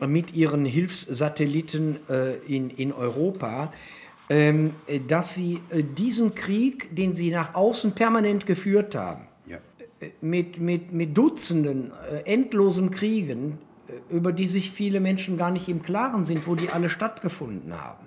mit 0.00 0.34
ihren 0.34 0.64
Hilfssatelliten 0.64 1.96
äh, 2.08 2.34
in, 2.46 2.70
in 2.70 2.92
Europa, 2.92 3.72
ähm, 4.28 4.72
dass 5.08 5.34
sie 5.34 5.60
äh, 5.70 5.82
diesen 5.82 6.34
Krieg, 6.34 6.94
den 6.94 7.14
sie 7.14 7.30
nach 7.30 7.54
außen 7.54 7.92
permanent 7.92 8.44
geführt 8.44 8.94
haben, 8.94 9.26
mit, 10.20 10.60
mit, 10.60 10.92
mit 10.92 11.16
Dutzenden 11.16 11.92
äh, 12.10 12.30
endlosen 12.30 12.90
Kriegen, 12.90 13.58
äh, 13.88 14.14
über 14.14 14.32
die 14.32 14.46
sich 14.46 14.70
viele 14.70 15.00
Menschen 15.00 15.36
gar 15.36 15.50
nicht 15.50 15.68
im 15.68 15.82
Klaren 15.82 16.24
sind, 16.24 16.46
wo 16.46 16.54
die 16.54 16.68
alle 16.70 16.88
stattgefunden 16.88 17.74
haben. 17.80 18.06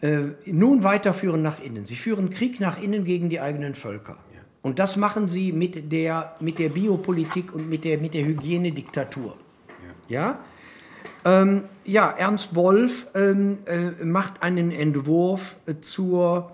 Äh, 0.00 0.34
nun 0.46 0.82
weiterführen 0.82 1.42
nach 1.42 1.62
innen. 1.62 1.84
Sie 1.84 1.96
führen 1.96 2.30
Krieg 2.30 2.60
nach 2.60 2.80
innen 2.80 3.04
gegen 3.04 3.30
die 3.30 3.40
eigenen 3.40 3.74
Völker. 3.74 4.18
Ja. 4.34 4.40
Und 4.62 4.78
das 4.78 4.96
machen 4.96 5.28
sie 5.28 5.52
mit 5.52 5.92
der, 5.92 6.34
mit 6.40 6.58
der 6.58 6.68
Biopolitik 6.68 7.54
und 7.54 7.68
mit 7.68 7.84
der, 7.84 7.98
mit 7.98 8.14
der 8.14 8.24
Hygienediktatur. 8.24 9.36
Ja? 10.08 10.38
Ähm, 11.24 11.64
ja 11.84 12.10
Ernst 12.10 12.54
Wolf 12.54 13.06
ähm, 13.14 13.58
äh, 13.66 14.04
macht 14.04 14.42
einen 14.42 14.70
Entwurf 14.70 15.56
äh, 15.66 15.76
zur 15.80 16.52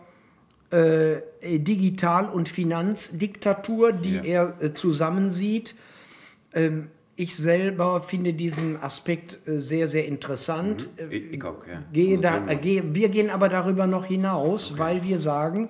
äh, 0.71 1.17
Digital- 1.43 2.29
und 2.29 2.49
Finanzdiktatur, 2.49 3.93
die 3.93 4.17
ja. 4.17 4.23
er 4.23 4.55
äh, 4.61 4.75
zusammensieht. 4.75 5.75
Ähm, 6.55 6.89
ich 7.17 7.37
selber 7.37 8.03
finde 8.03 8.33
diesen 8.33 8.83
Aspekt 8.83 9.47
äh, 9.47 9.59
sehr, 9.59 9.89
sehr 9.89 10.07
interessant. 10.07 10.89
Mhm. 10.97 11.11
Ich, 11.11 11.33
ich 11.33 11.45
auch, 11.45 11.67
ja. 11.67 11.83
Gehe 11.93 12.19
da, 12.19 12.47
äh, 12.47 12.57
gehe, 12.57 12.95
wir 12.95 13.09
gehen 13.09 13.31
aber 13.31 13.49
darüber 13.49 13.87
noch 13.87 14.07
hinaus, 14.07 14.71
okay. 14.71 14.81
weil 14.81 15.05
wir 15.05 15.21
sagen, 15.21 15.69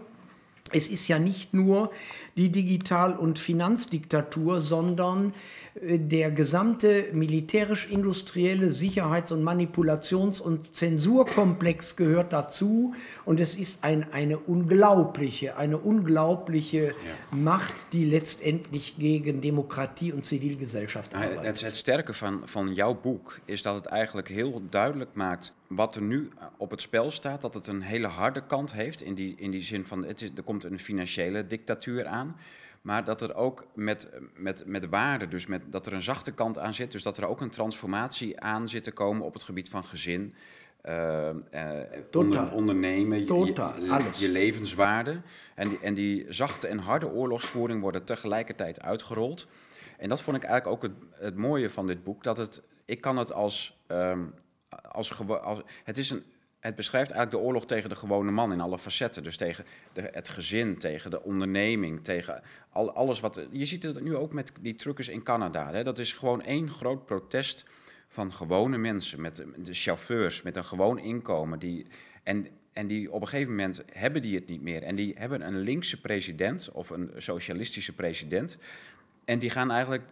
es 0.72 0.89
ist 0.89 1.09
ja 1.09 1.18
nicht 1.18 1.53
nur 1.53 1.91
die 2.37 2.51
Digital- 2.51 3.16
und 3.16 3.39
Finanzdiktatur, 3.39 4.61
sondern 4.61 5.33
äh, 5.74 5.99
der 5.99 6.31
gesamte 6.31 7.07
militärisch-industrielle 7.12 8.70
Sicherheits- 8.70 9.33
und 9.33 9.43
Manipulations- 9.43 10.41
und 10.41 10.74
Zensurkomplex 10.74 11.97
gehört 11.97 12.33
dazu. 12.33 12.95
Und 13.24 13.41
es 13.41 13.55
ist 13.55 13.85
ein, 13.85 14.12
eine 14.12 14.39
unglaubliche, 14.39 15.57
eine 15.57 15.78
unglaubliche 15.78 16.89
ja. 16.89 16.93
Macht, 17.31 17.93
die 17.93 18.05
letztendlich 18.05 18.97
gegen 18.99 19.41
Demokratie 19.41 20.12
und 20.12 20.24
Zivilgesellschaft 20.24 21.14
arbeitet. 21.14 21.45
Het, 21.45 21.61
het 21.61 21.76
sterke 21.76 22.12
van, 22.12 22.43
van 22.45 22.74
jouw 22.74 23.01
boek 23.01 23.41
is 23.45 23.62
dat 23.62 23.74
het 23.74 23.87
eigenlijk 23.87 24.28
heel 24.28 24.62
duidelijk 24.70 25.11
maakt 25.14 25.53
wat 25.70 25.97
er 25.97 26.03
nu 26.03 26.28
op 26.57 26.70
het 26.70 26.81
spel 26.81 27.11
staat. 27.11 27.41
Dat 27.41 27.55
het 27.55 27.66
een 27.66 27.83
hele 27.83 28.07
harde 28.07 28.47
kant 28.47 28.72
heeft. 28.72 29.03
In 29.03 29.14
die, 29.14 29.35
in 29.37 29.51
die 29.51 29.62
zin 29.62 29.87
van, 29.87 30.05
het 30.05 30.20
er 30.37 30.43
komt 30.43 30.64
een 30.64 30.78
financiële 30.78 31.47
dictatuur 31.47 32.07
aan. 32.07 32.20
Maar 32.83 33.05
dat 33.05 33.21
er 33.21 33.35
ook 33.35 33.66
met, 33.75 34.09
met, 34.35 34.66
met 34.66 34.89
waarde, 34.89 35.29
dus 35.29 35.47
met, 35.47 35.62
dat 35.66 35.87
er 35.87 35.93
een 35.93 36.03
zachte 36.03 36.33
kant 36.33 36.59
aan 36.59 36.75
zit. 36.75 36.93
Dus 36.93 37.03
dat 37.03 37.18
er 37.18 37.27
ook 37.27 37.41
een 37.41 37.51
transformatie 37.51 38.41
aan 38.41 38.68
zit 38.68 38.85
te 38.85 38.93
komen 38.93 39.27
op 39.27 39.33
het 39.33 39.43
gebied 39.43 39.68
van 39.68 39.85
gezin. 39.85 40.35
Uh, 40.85 41.29
onder, 42.12 42.53
ondernemen, 42.53 43.27
Totaal, 43.27 43.81
je, 43.81 44.16
je, 44.18 44.29
levenswaarde. 44.29 45.21
En 45.55 45.68
die, 45.68 45.79
en 45.79 45.95
die 45.95 46.27
zachte 46.29 46.66
en 46.66 46.79
harde 46.79 47.09
oorlogsvoering 47.09 47.81
worden 47.81 48.05
tegelijkertijd 48.05 48.81
uitgerold. 48.81 49.49
En 49.99 50.09
dat 50.09 50.23
vond 50.23 50.37
ik 50.37 50.43
eigenlijk 50.43 50.75
ook 50.77 50.91
het, 50.91 51.23
het 51.23 51.37
mooie 51.37 51.71
van 51.71 51.87
dit 51.87 52.05
boek. 52.05 52.23
Dat 52.23 52.37
het, 52.37 52.62
ik 52.85 53.01
kan 53.01 53.16
het 53.16 53.33
als, 53.33 53.81
um, 53.89 54.35
als, 54.83 55.18
als 55.27 55.62
het 55.85 55.99
is 55.99 56.11
een 56.11 56.25
het 56.61 56.75
beschrijft 56.75 57.11
eigenlijk 57.11 57.43
de 57.43 57.49
oorlog 57.49 57.67
tegen 57.67 57.89
de 57.89 57.95
gewone 57.95 58.31
man 58.31 58.53
in 58.53 58.61
alle 58.61 58.79
facetten. 58.79 59.23
Dus 59.23 59.37
tegen 59.37 59.65
de, 59.93 60.09
het 60.13 60.29
gezin, 60.29 60.79
tegen 60.79 61.11
de 61.11 61.23
onderneming, 61.23 62.05
tegen 62.05 62.43
al, 62.71 62.93
alles 62.93 63.21
wat. 63.21 63.47
Je 63.51 63.67
ziet 63.67 63.83
het 63.83 64.01
nu 64.01 64.17
ook 64.17 64.33
met 64.33 64.53
die 64.61 64.75
truckers 64.75 65.09
in 65.09 65.23
Canada. 65.23 65.73
Hè. 65.73 65.85
Dat 65.85 65.99
is 65.99 66.13
gewoon 66.13 66.43
één 66.43 66.71
groot 66.71 67.05
protest 67.05 67.65
van 68.09 68.33
gewone 68.33 68.79
mensen, 68.79 69.21
met 69.21 69.37
de, 69.37 69.75
chauffeurs, 69.75 70.43
met 70.43 70.57
een 70.57 70.65
gewoon 70.65 70.99
inkomen. 70.99 71.59
Die, 71.59 71.87
en, 72.23 72.47
en 72.73 72.87
die 72.87 73.13
op 73.13 73.21
een 73.21 73.29
gegeven 73.29 73.51
moment 73.51 73.83
hebben 73.93 74.23
die 74.23 74.35
het 74.35 74.47
niet 74.47 74.63
meer. 74.63 74.83
En 74.83 74.95
die 74.95 75.15
hebben 75.19 75.47
een 75.47 75.59
linkse 75.59 76.01
president 76.01 76.71
of 76.73 76.91
een 76.91 77.11
socialistische 77.17 77.95
president. 77.95 78.59
En 79.25 79.39
die 79.39 79.51
gaan 79.51 79.71
eigenlijk 79.71 80.05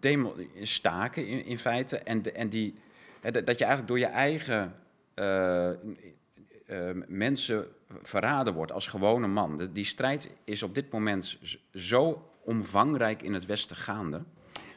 demo, 0.00 0.36
staken 0.62 1.26
in, 1.26 1.44
in 1.44 1.58
feite. 1.58 1.98
En, 1.98 2.34
en 2.34 2.48
die, 2.48 2.74
dat 3.20 3.58
je 3.58 3.64
eigenlijk 3.64 3.88
door 3.88 3.98
je 3.98 4.06
eigen 4.06 4.74
uh, 5.20 5.70
mensen 7.06 7.66
verraden 8.02 8.54
wordt 8.54 8.72
als 8.72 8.86
gewone 8.86 9.26
man. 9.26 9.68
die 9.72 9.84
strijd 9.84 10.30
is 10.44 10.62
op 10.62 10.74
dit 10.74 10.92
moment 10.92 11.38
zo 11.74 12.22
omvangrijk 12.44 13.22
in 13.22 13.34
het 13.34 13.46
Westen 13.46 13.76
gaande. 13.76 14.22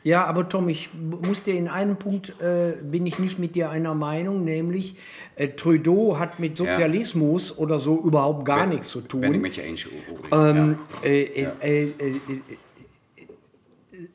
Ja, 0.01 0.23
aber 0.25 0.47
Tom, 0.47 0.69
ich 0.69 0.89
muss 0.93 1.43
dir 1.43 1.55
in 1.55 1.67
einem 1.67 1.97
Punkt, 1.97 2.33
äh, 2.41 2.73
bin 2.81 3.05
ich 3.05 3.19
nicht 3.19 3.37
mit 3.37 3.55
dir 3.55 3.69
einer 3.69 3.93
Meinung, 3.93 4.45
nämlich 4.45 4.95
äh, 5.35 5.49
Trudeau 5.49 6.17
hat 6.17 6.39
mit 6.39 6.55
Sozialismus 6.55 7.49
ja. 7.49 7.55
oder 7.57 7.77
so 7.79 8.01
überhaupt 8.01 8.45
gar 8.45 8.61
ben, 8.61 8.69
nichts 8.69 8.87
zu 8.87 9.01
tun. 9.01 9.21
Ben 9.21 9.33
ich 9.33 9.41
mit 9.41 9.57
dir 9.57 9.63
eens, 9.63 9.85
ähm, 10.31 10.77
ja. 11.03 11.09
äh. 11.09 11.43
Äh, 11.61 11.83
äh, 11.83 12.15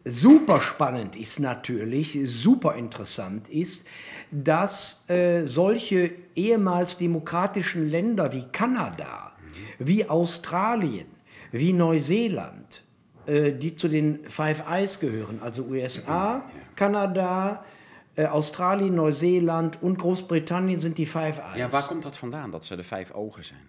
super 0.05 0.61
spannend 0.61 1.17
ist 1.17 1.41
natürlich, 1.41 2.19
super 2.25 2.75
interessant 2.75 3.49
ist, 3.49 3.87
dass 4.31 5.03
äh, 5.09 5.47
solche 5.47 6.13
ehemals 6.35 6.99
demokratischen 6.99 7.89
Länder 7.89 8.33
wie 8.33 8.45
Kanada, 8.53 9.33
wie 9.79 10.09
Australien, 10.09 11.07
wie 11.53 11.73
Neuseeland, 11.73 12.83
äh, 13.27 13.53
die 13.53 13.75
zu 13.77 13.89
den 13.89 14.21
Five 14.29 14.65
Eyes 14.69 15.01
gehören, 15.01 15.41
also 15.41 15.65
USA. 15.65 16.45
Kanada, 16.77 17.65
äh, 18.17 18.27
Australien, 18.27 18.95
Neuseeland 18.95 19.83
und 19.83 19.99
Großbritannien 19.99 20.81
sind 20.81 20.97
die 20.99 21.07
Five 21.07 21.39
Eyes. 21.39 21.59
Ja, 21.59 21.73
waar 21.73 21.87
kommt 21.87 22.05
das 22.05 22.19
vandaan, 22.19 22.51
dat 22.51 22.65
ze 22.65 22.77
de 22.77 22.83
vijf 22.83 23.11
ogen 23.13 23.45
zijn? 23.45 23.61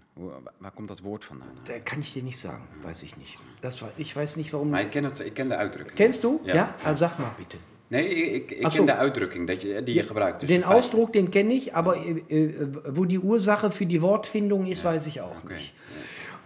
Waar 0.58 0.72
komt 0.72 0.88
dat 0.88 1.02
woord 1.02 1.26
vandaan? 1.26 1.84
Kann 1.84 2.00
ich 2.00 2.14
dir 2.14 2.24
nicht 2.24 2.40
sagen, 2.40 2.64
weiß 2.84 3.04
ich 3.04 3.18
nicht. 3.18 3.38
Das 3.62 3.82
war, 3.82 3.90
ich 3.98 4.16
weiß 4.16 4.36
nicht, 4.38 4.52
warum... 4.52 4.70
Maar 4.70 4.82
ik 4.82 4.90
ken, 4.90 5.04
het, 5.04 5.20
ik 5.20 5.34
ken 5.34 5.48
de 5.48 5.56
uitdrukking. 5.56 5.96
Kennst 5.96 6.22
du? 6.22 6.40
Ja, 6.44 6.54
ja? 6.54 6.76
Also 6.84 6.98
sag 6.98 7.18
mal 7.18 7.34
bitte. 7.38 7.58
Nee, 7.88 8.08
ik, 8.08 8.52
ik 8.52 8.68
ken 8.68 8.86
de 8.86 8.96
uitdrukking 8.96 9.48
dat 9.48 9.62
je, 9.62 9.84
die 9.84 9.96
je 9.96 10.04
gebruikt. 10.04 10.40
Dus 10.40 10.50
den 10.50 10.64
Ausdruck, 10.64 11.14
den 11.14 11.30
kenne 11.30 11.54
ich, 11.54 11.76
aber 11.76 11.96
äh, 11.96 12.46
äh, 12.46 12.68
wo 12.92 13.06
die 13.06 13.20
Ursache 13.20 13.72
für 13.72 13.86
die 13.86 14.02
Wortfindung 14.02 14.66
ist, 14.66 14.84
weiß 14.84 15.08
ich 15.08 15.22
auch 15.22 15.44
Oké. 15.44 15.54
nicht. 15.54 15.74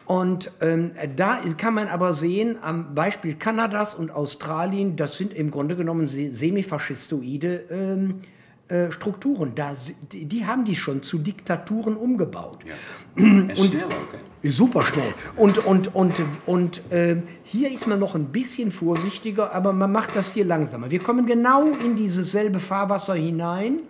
Und 0.10 0.52
ähm, 0.60 0.90
da 1.16 1.38
kann 1.56 1.76
man 1.76 1.88
aber 1.88 2.14
sehen, 2.14 2.58
am 2.64 2.96
Beispiel 2.96 3.36
Kanadas 3.36 3.94
und 3.94 4.10
Australien, 4.10 4.96
das 4.96 5.18
sind 5.18 5.36
im 5.36 5.52
Grunde 5.52 5.76
genommen 5.76 6.08
se- 6.08 6.32
semifaschistoide 6.32 7.66
ähm, 7.70 8.16
äh, 8.70 8.92
Strukturen. 8.92 9.52
Da, 9.54 9.74
die, 10.12 10.26
die 10.26 10.48
haben 10.48 10.66
die 10.66 10.76
schon 10.76 11.04
zu 11.04 11.20
Diktaturen 11.20 11.96
umgebaut. 11.96 12.58
Ja. 12.66 12.74
En 13.24 13.52
snel 13.56 13.86
ook, 13.86 14.14
hè? 14.42 14.50
Super 14.50 14.82
schnell. 14.82 15.14
Und, 15.36 15.64
und, 15.68 15.94
und, 15.94 16.14
und 16.48 16.82
ähm, 16.90 17.24
hier 17.44 17.72
ist 17.72 17.86
man 17.86 18.00
noch 18.00 18.16
ein 18.16 18.32
bisschen 18.32 18.72
vorsichtiger, 18.72 19.54
aber 19.54 19.74
man 19.74 19.92
macht 19.92 20.16
das 20.16 20.34
hier 20.34 20.46
langsamer. 20.46 20.90
Wir 20.90 21.02
kommen 21.02 21.28
genau 21.28 21.66
in 21.86 21.96
dieses 21.96 22.32
selbe 22.32 22.60
Fahrwasser 22.60 23.14
hinein. 23.14 23.82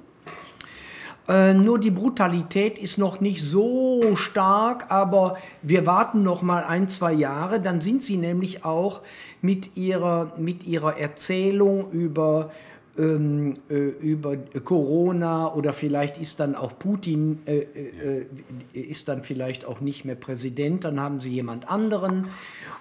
Äh, 1.29 1.53
nur 1.53 1.79
die 1.79 1.91
Brutalität 1.91 2.79
ist 2.79 2.97
noch 2.97 3.21
nicht 3.21 3.43
so 3.43 4.15
stark, 4.15 4.87
aber 4.89 5.37
wir 5.61 5.85
warten 5.85 6.23
noch 6.23 6.41
mal 6.41 6.63
ein, 6.63 6.87
zwei 6.87 7.13
Jahre. 7.13 7.61
Dann 7.61 7.81
sind 7.81 8.01
sie 8.01 8.17
nämlich 8.17 8.65
auch 8.65 9.01
mit 9.41 9.77
ihrer, 9.77 10.33
mit 10.37 10.65
ihrer 10.65 10.97
Erzählung 10.97 11.91
über, 11.91 12.49
ähm, 12.97 13.57
äh, 13.69 13.75
über 13.75 14.37
Corona 14.37 15.53
oder 15.53 15.71
vielleicht 15.71 16.17
ist 16.17 16.39
dann 16.39 16.55
auch 16.55 16.79
Putin, 16.79 17.43
äh, 17.45 17.59
äh, 17.59 18.25
äh, 18.73 18.79
ist 18.79 19.07
dann 19.07 19.23
vielleicht 19.23 19.65
auch 19.65 19.81
nicht 19.81 20.05
mehr 20.05 20.15
Präsident, 20.15 20.83
dann 20.83 20.99
haben 20.99 21.19
sie 21.19 21.29
jemand 21.29 21.69
anderen. 21.69 22.23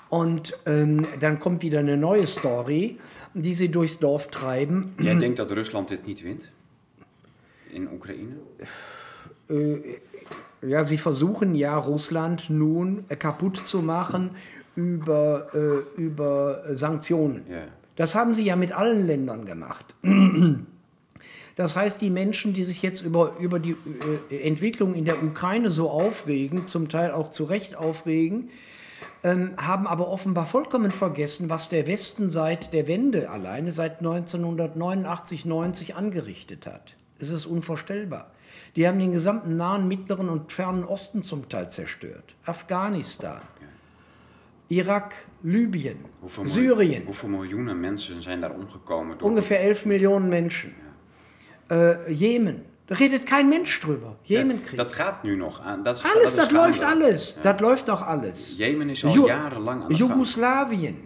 Und 0.09 0.55
ähm, 0.65 1.07
dann 1.21 1.39
kommt 1.39 1.63
wieder 1.63 1.81
eine 1.81 1.99
neue 1.99 2.27
Story, 2.27 2.97
die 3.35 3.53
sie 3.53 3.69
durchs 3.69 3.99
Dorf 3.99 4.29
treiben. 4.29 4.95
Jij 4.99 5.19
denkt 5.19 5.39
dat 5.39 5.51
Rusland 5.51 5.91
dit 5.91 6.07
niet 6.07 6.23
wint? 6.23 6.51
In 7.73 7.89
Oekraïne? 7.89 8.37
Ja, 10.61 10.85
sie 10.85 10.99
versuchen 10.99 11.55
ja 11.55 11.77
Russland 11.77 12.51
nun 12.51 13.05
äh, 13.09 13.17
kaputt 13.17 13.57
zu 13.57 13.81
machen 13.81 14.31
über, 14.75 15.49
äh, 15.55 16.01
über 16.01 16.63
Sanktionen. 16.75 17.45
Ja. 17.49 17.65
Das 17.97 18.15
haben 18.15 18.35
sie 18.35 18.45
ja 18.45 18.57
mit 18.57 18.73
allen 18.73 19.07
Ländern 19.07 19.45
gemacht. 19.45 19.95
Das 21.57 21.75
heißt, 21.75 22.01
die 22.01 22.11
Menschen, 22.11 22.53
die 22.53 22.63
sich 22.63 22.83
jetzt 22.83 23.03
über, 23.03 23.37
über 23.41 23.59
die 23.59 23.75
äh, 24.31 24.47
Entwicklung 24.47 24.95
in 24.95 25.05
der 25.05 25.21
Ukraine 25.21 25.73
so 25.73 25.91
aufregen, 25.91 26.69
zum 26.69 26.89
Teil 26.89 27.11
auch 27.11 27.31
zu 27.31 27.43
Recht 27.43 27.75
aufregen, 27.75 28.51
ähm, 29.25 29.55
haben 29.57 29.89
aber 29.89 30.07
offenbar 30.07 30.47
vollkommen 30.47 30.93
vergessen, 30.93 31.51
was 31.51 31.69
der 31.69 31.89
Westen 31.89 32.31
seit 32.31 32.73
der 32.73 32.87
Wende 32.87 33.29
alleine 33.29 33.73
seit 33.73 33.99
1989, 33.99 35.47
90 35.47 35.97
angerichtet 35.97 36.67
hat. 36.67 36.95
Es 37.19 37.31
ist 37.31 37.47
unvorstellbar. 37.47 38.31
Die 38.77 38.87
haben 38.87 38.99
den 38.99 39.13
gesamten 39.13 39.57
nahen, 39.57 39.89
mittleren 39.89 40.29
und 40.29 40.53
fernen 40.53 40.85
Osten 40.85 41.23
zum 41.23 41.49
Teil 41.49 41.71
zerstört. 41.71 42.35
Afghanistan, 42.45 43.41
Irak, 44.69 45.15
Libyen, 45.43 45.97
Hoeveel 46.21 46.47
Syrien. 46.47 47.03
Hoeveel 47.07 47.29
miljoenen 47.29 47.81
mensen 47.81 48.23
zijn 48.23 48.41
daar 48.41 48.51
omgekomen 48.55 49.19
door... 49.19 49.29
Ungefähr 49.31 49.61
11 49.61 49.85
Millionen 49.85 50.29
Menschen. 50.29 50.73
Äh, 51.71 52.11
Jemen. 52.13 52.65
Da 52.87 52.95
redet 52.95 53.25
kein 53.27 53.49
Mensch 53.49 53.81
drüber. 53.81 54.17
Ja, 54.23 54.39
Jemenkrieg. 54.39 54.77
dat 54.79 54.93
gaat 54.93 55.23
nu 55.23 55.37
nog 55.37 55.61
aan. 55.61 55.83
Dat 55.83 55.97
is, 55.97 56.03
alles, 56.05 56.35
das 56.35 56.47
gaande. 56.47 56.55
läuft 56.55 56.83
alles. 56.83 57.39
Das 57.43 57.61
läuft 57.61 57.89
doch 57.89 58.03
alles. 58.03 58.55
Jemen 58.57 58.89
is 58.89 59.05
al 59.05 59.13
Ju- 59.13 59.27
jarenlang 59.27 59.83
aan 59.83 59.89
de 59.89 59.95
gang. 59.97 60.11
Jugoslawien. 60.11 60.97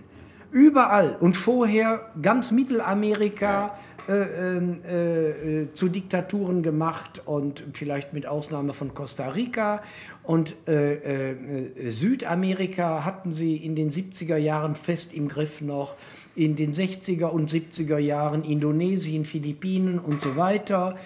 Überall. 0.52 1.16
Und 1.20 1.36
vorher 1.36 2.10
ganz 2.20 2.50
Mittelamerika 2.50 3.74
äh, 4.08 4.12
ähm, 4.12 4.80
äh, 4.84 5.60
äh, 5.62 5.74
zu 5.74 5.88
Diktaturen 5.88 6.62
gemacht 6.62 7.22
und 7.24 7.62
vielleicht 7.72 8.12
mit 8.12 8.26
Ausnahme 8.26 8.72
von 8.72 8.94
Costa 8.94 9.28
Rica. 9.28 9.82
Und 10.22 10.54
äh, 10.66 11.30
äh, 11.30 11.90
Südamerika 11.90 13.04
hatten 13.04 13.32
sie 13.32 13.56
in 13.56 13.76
den 13.76 13.90
70er 13.90 14.36
Jahren 14.36 14.74
fest 14.74 15.14
im 15.14 15.28
Griff 15.28 15.60
noch. 15.60 15.96
In 16.34 16.56
den 16.56 16.72
60er 16.72 17.26
und 17.26 17.50
70er 17.50 17.98
Jahren 17.98 18.44
Indonesien, 18.44 19.24
Philippinen 19.24 19.98
und 19.98 20.22
so 20.22 20.36
weiter. 20.36 20.96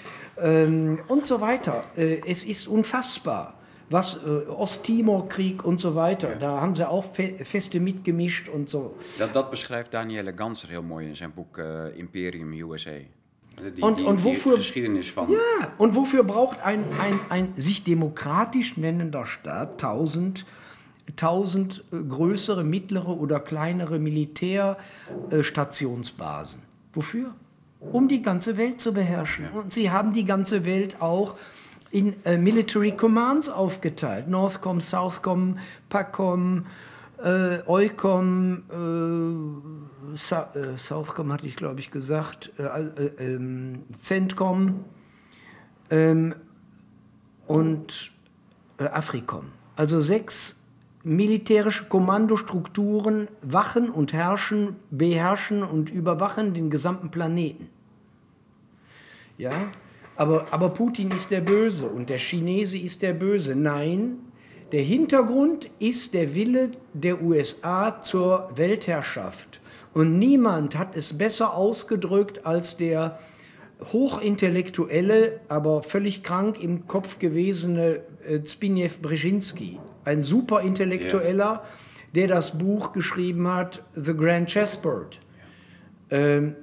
Ähm, 0.40 0.98
und 1.08 1.26
so 1.26 1.40
weiter. 1.40 1.84
Äh, 1.96 2.20
es 2.26 2.44
ist 2.44 2.66
unfassbar 2.66 3.54
was 3.90 4.18
äh, 4.24 4.46
Osttimor-Krieg 4.48 5.64
und 5.64 5.78
so 5.80 5.94
weiter. 5.94 6.34
Da 6.36 6.60
haben 6.60 6.74
sie 6.74 6.88
auch 6.88 7.04
fe 7.04 7.34
Feste 7.44 7.80
mitgemischt 7.80 8.48
und 8.48 8.68
so. 8.68 8.94
Dat, 9.18 9.34
dat 9.34 9.50
beschrijft 9.50 9.92
Danielle 9.94 10.32
Ganser 10.34 10.68
heel 10.68 10.82
mooi 10.82 11.06
in 11.06 11.16
zijn 11.16 11.32
boek 11.34 11.58
eh, 11.58 11.98
Imperium 11.98 12.52
USA. 12.52 12.90
Die, 13.74 13.82
Und- 13.82 13.98
die, 13.98 14.04
und 14.04 14.22
wofür- 14.24 14.56
geschiedenis 14.56 15.16
van... 15.16 15.30
Ja, 15.30 15.72
und 15.78 15.94
wofür 15.94 16.24
braucht 16.24 16.60
ein, 16.62 16.84
ein, 17.00 17.18
ein 17.30 17.48
sich 17.56 17.84
demokratisch 17.84 18.76
nennender 18.76 19.24
Staat 19.24 19.80
tausend, 19.80 20.44
tausend 21.16 21.82
äh, 21.92 21.96
größere, 22.02 22.64
mittlere 22.64 23.16
oder 23.18 23.40
kleinere 23.40 23.98
Militärstationsbasen? 23.98 26.60
Wofür? 26.92 27.34
Um 27.92 28.08
die 28.08 28.22
ganze 28.22 28.56
Welt 28.56 28.80
zu 28.80 28.92
beherrschen. 28.92 29.48
Und 29.54 29.72
sie 29.72 29.90
haben 29.90 30.12
die 30.12 30.24
ganze 30.24 30.64
Welt 30.64 31.00
auch 31.00 31.36
in 31.90 32.14
äh, 32.24 32.36
Military 32.36 32.92
Commands 32.92 33.48
aufgeteilt. 33.48 34.28
Northcom, 34.28 34.80
Southcom, 34.80 35.58
PACOM, 35.88 36.66
äh, 37.22 37.58
EUCOM, 37.66 38.62
äh, 40.12 40.16
Sa 40.16 40.50
äh, 40.54 40.78
Southcom 40.78 41.32
hatte 41.32 41.46
ich 41.46 41.56
glaube 41.56 41.80
ich 41.80 41.90
gesagt, 41.90 42.52
äh, 42.58 42.62
äh, 42.62 43.34
ähm, 43.34 43.84
CENTCOM 43.92 44.84
ähm, 45.90 46.34
und 47.46 48.12
äh, 48.78 48.84
Africom. 48.84 49.46
Also 49.76 50.00
sechs 50.00 50.56
militärische 51.02 51.84
Kommandostrukturen 51.84 53.28
wachen 53.40 53.90
und 53.90 54.12
herrschen, 54.12 54.76
beherrschen 54.90 55.62
und 55.62 55.90
überwachen 55.90 56.52
den 56.52 56.68
gesamten 56.68 57.10
Planeten. 57.10 57.68
Ja, 59.38 59.52
aber, 60.16 60.46
aber 60.50 60.70
Putin 60.70 61.10
ist 61.10 61.30
der 61.30 61.40
Böse 61.40 61.86
und 61.86 62.10
der 62.10 62.18
Chinese 62.18 62.78
ist 62.78 63.02
der 63.02 63.12
Böse. 63.12 63.54
Nein, 63.54 64.18
der 64.72 64.82
Hintergrund 64.82 65.70
ist 65.78 66.14
der 66.14 66.34
Wille 66.34 66.70
der 66.92 67.22
USA 67.22 68.00
zur 68.00 68.50
Weltherrschaft. 68.56 69.60
Und 69.94 70.18
niemand 70.18 70.76
hat 70.76 70.96
es 70.96 71.16
besser 71.16 71.54
ausgedrückt 71.54 72.44
als 72.44 72.76
der 72.76 73.18
hochintellektuelle, 73.92 75.40
aber 75.48 75.82
völlig 75.82 76.22
krank 76.22 76.62
im 76.62 76.86
Kopf 76.86 77.18
gewesene 77.18 78.00
äh, 78.26 78.42
Zbigniew 78.42 78.90
Brzezinski. 79.00 79.78
Ein 80.04 80.22
superintellektueller, 80.22 81.62
der 82.14 82.28
das 82.28 82.56
Buch 82.56 82.92
geschrieben 82.92 83.48
hat, 83.48 83.82
The 83.94 84.14
Grand 84.14 84.48
Chessboard. 84.48 85.20
Ähm, 86.10 86.56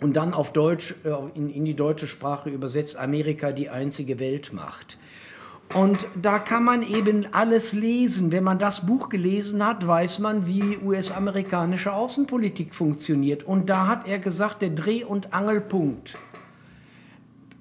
und 0.00 0.14
dann 0.14 0.34
auf 0.34 0.52
Deutsch, 0.52 0.94
äh, 1.04 1.10
in, 1.34 1.50
in 1.50 1.64
die 1.64 1.74
deutsche 1.74 2.06
Sprache 2.06 2.50
übersetzt, 2.50 2.96
Amerika 2.96 3.52
die 3.52 3.68
einzige 3.68 4.18
Weltmacht. 4.18 4.98
Und 5.74 6.04
da 6.20 6.40
kann 6.40 6.64
man 6.64 6.82
eben 6.82 7.26
alles 7.30 7.72
lesen. 7.72 8.32
Wenn 8.32 8.42
man 8.42 8.58
das 8.58 8.86
Buch 8.86 9.08
gelesen 9.08 9.64
hat, 9.64 9.86
weiß 9.86 10.18
man, 10.18 10.46
wie 10.48 10.78
US-amerikanische 10.78 11.92
Außenpolitik 11.92 12.74
funktioniert. 12.74 13.44
Und 13.44 13.70
da 13.70 13.86
hat 13.86 14.08
er 14.08 14.18
gesagt, 14.18 14.62
der 14.62 14.70
Dreh- 14.70 15.04
und 15.04 15.32
Angelpunkt, 15.32 16.18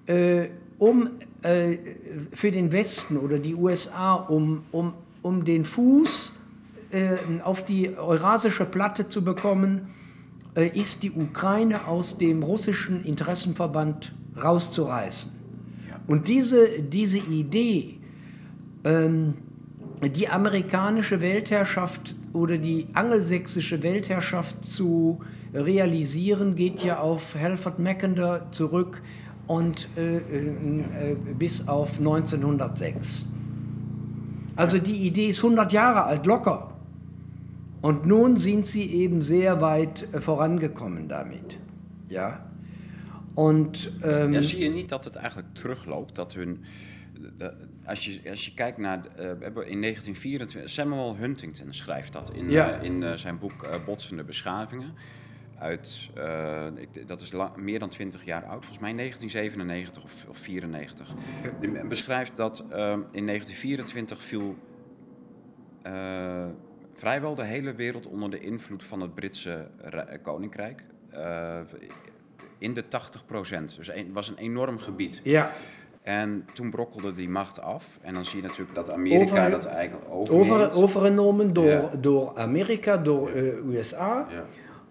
äh, 0.08 0.48
um 0.80 1.12
äh, 1.44 1.78
für 2.34 2.50
den 2.50 2.72
Westen 2.72 3.18
oder 3.18 3.38
die 3.38 3.54
USA, 3.54 4.16
um, 4.16 4.64
um, 4.72 4.94
um 5.22 5.46
den 5.46 5.64
Fuß 5.64 6.34
äh, 6.90 7.18
auf 7.44 7.64
die 7.64 7.96
eurasische 7.96 8.66
Platte 8.66 9.08
zu 9.10 9.24
bekommen, 9.24 9.94
ist 10.68 11.04
die 11.04 11.12
Ukraine 11.12 11.88
aus 11.88 12.18
dem 12.18 12.44
russischen 12.44 13.04
Interessenverband 13.04 14.14
rauszureißen. 14.42 15.32
Und 16.08 16.28
diese, 16.28 16.82
diese 16.82 17.20
Idee, 17.20 18.00
ähm, 18.84 19.36
die 20.02 20.28
amerikanische 20.28 21.22
Weltherrschaft 21.22 22.16
oder 22.34 22.58
die 22.58 22.88
angelsächsische 22.94 23.84
Weltherrschaft 23.84 24.66
zu 24.66 25.20
realisieren, 25.54 26.56
geht 26.56 26.84
ja 26.84 27.00
auf 27.00 27.36
Halford 27.36 27.80
Mackinder 27.80 28.48
zurück 28.52 29.02
und 29.48 29.88
äh, 29.98 30.18
äh, 30.18 30.20
äh, 30.20 31.16
bis 31.38 31.68
auf 31.68 31.98
1906. 32.00 33.26
Also 34.56 34.78
die 34.78 35.08
Idee 35.08 35.30
ist 35.30 35.44
100 35.44 35.74
Jahre 35.74 36.04
alt, 36.04 36.26
locker. 36.26 36.74
Und 37.82 38.06
nun 38.06 38.38
sind 38.38 38.66
sie 38.66 38.92
eben 38.94 39.22
sehr 39.22 39.62
weit 39.62 40.08
äh, 40.14 40.20
vorangekommen 40.22 41.08
damit. 41.08 41.58
Ja. 42.08 42.46
Und 43.36 43.92
ähm, 44.04 44.34
Ja, 44.34 44.42
zie 44.42 44.60
je 44.64 44.70
niet 44.70 44.90
dat 44.90 45.06
het 45.06 45.16
eigenlijk 45.16 45.54
terugloopt? 45.54 46.16
Dat 46.16 46.34
hun, 46.34 46.64
als, 47.86 48.06
je, 48.06 48.30
als 48.30 48.46
je 48.46 48.54
kijkt 48.54 48.78
naar, 48.78 48.98
eh, 49.06 49.16
we 49.16 49.24
hebben 49.24 49.68
in 49.68 49.82
1924, 49.82 50.70
Samuel 50.70 51.16
Huntington 51.18 51.74
schrijft 51.74 52.14
dat 52.14 52.32
in, 52.34 52.50
Ja. 52.50 52.72
eh, 52.80 52.84
in 52.84 53.04
eh, 53.04 53.14
zijn 53.14 53.38
boek 53.40 53.68
Botsende 53.86 54.24
Beschavingen. 54.24 54.94
uit, 55.60 56.10
uh, 56.18 56.66
ik, 56.76 57.08
dat 57.08 57.22
is 57.22 57.32
meer 57.56 57.80
dan 57.80 57.90
20 57.90 58.26
jaar 58.26 58.44
oud, 58.44 58.66
volgens 58.66 58.80
mij 58.80 58.94
1997 58.94 60.04
of, 60.04 60.26
of 60.30 60.38
94. 60.38 61.14
Die 61.62 61.86
beschrijft 61.88 62.38
dat 62.38 62.64
uh, 62.72 62.78
in 63.12 63.26
1924 63.26 64.24
viel 64.24 64.56
uh, 65.88 66.46
vrijwel 67.00 67.36
de 67.36 67.44
hele 67.44 67.74
wereld 67.74 68.08
onder 68.08 68.30
de 68.30 68.40
invloed 68.40 68.84
van 68.84 69.02
het 69.02 69.16
Britse 69.16 69.68
koninkrijk. 70.22 70.84
in 72.58 72.74
de 72.74 72.88
80 72.88 73.26
procent. 73.26 73.76
Dus 73.78 73.88
het 73.88 74.12
was 74.14 74.28
een 74.28 74.38
enorm 74.38 74.80
gebied. 74.80 75.22
Ja. 75.24 75.52
En 76.02 76.46
toen 76.54 76.70
brokkelde 76.70 77.14
die 77.14 77.30
macht 77.30 77.62
af. 77.62 77.98
En 78.02 78.14
dan 78.14 78.26
zie 78.26 78.42
je 78.42 78.48
natuurlijk 78.48 78.76
dat 78.76 78.92
Amerika 78.92 79.40
over, 79.40 79.52
dat 79.52 79.66
eigenlijk 79.66 80.06
overneemt. 80.10 80.52
Over, 80.52 80.84
overgenomen 80.84 81.54
door, 81.54 81.66
ja. 81.66 81.92
door 82.00 82.38
Amerika, 82.38 82.98
door 82.98 83.36
ja. 83.36 83.42
uh, 83.42 83.66
USA. 83.66 84.28
Ja. 84.32 84.46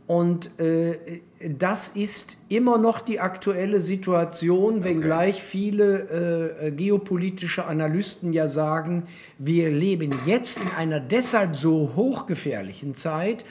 Und 0.06 0.50
äh, 0.56 1.20
das 1.40 1.88
ist 1.88 2.36
immer 2.48 2.78
noch 2.78 3.00
die 3.00 3.20
aktuelle 3.20 3.80
Situation, 3.80 4.82
wenngleich 4.82 5.36
okay. 5.36 5.46
viele 5.46 6.56
äh, 6.60 6.70
geopolitische 6.72 7.64
Analysten 7.64 8.32
ja 8.32 8.48
sagen, 8.48 9.04
wir 9.38 9.70
leben 9.70 10.10
jetzt 10.26 10.58
in 10.58 10.70
einer 10.76 10.98
deshalb 11.00 11.54
so 11.54 11.92
hochgefährlichen 11.94 12.94
Zeit, 12.94 13.44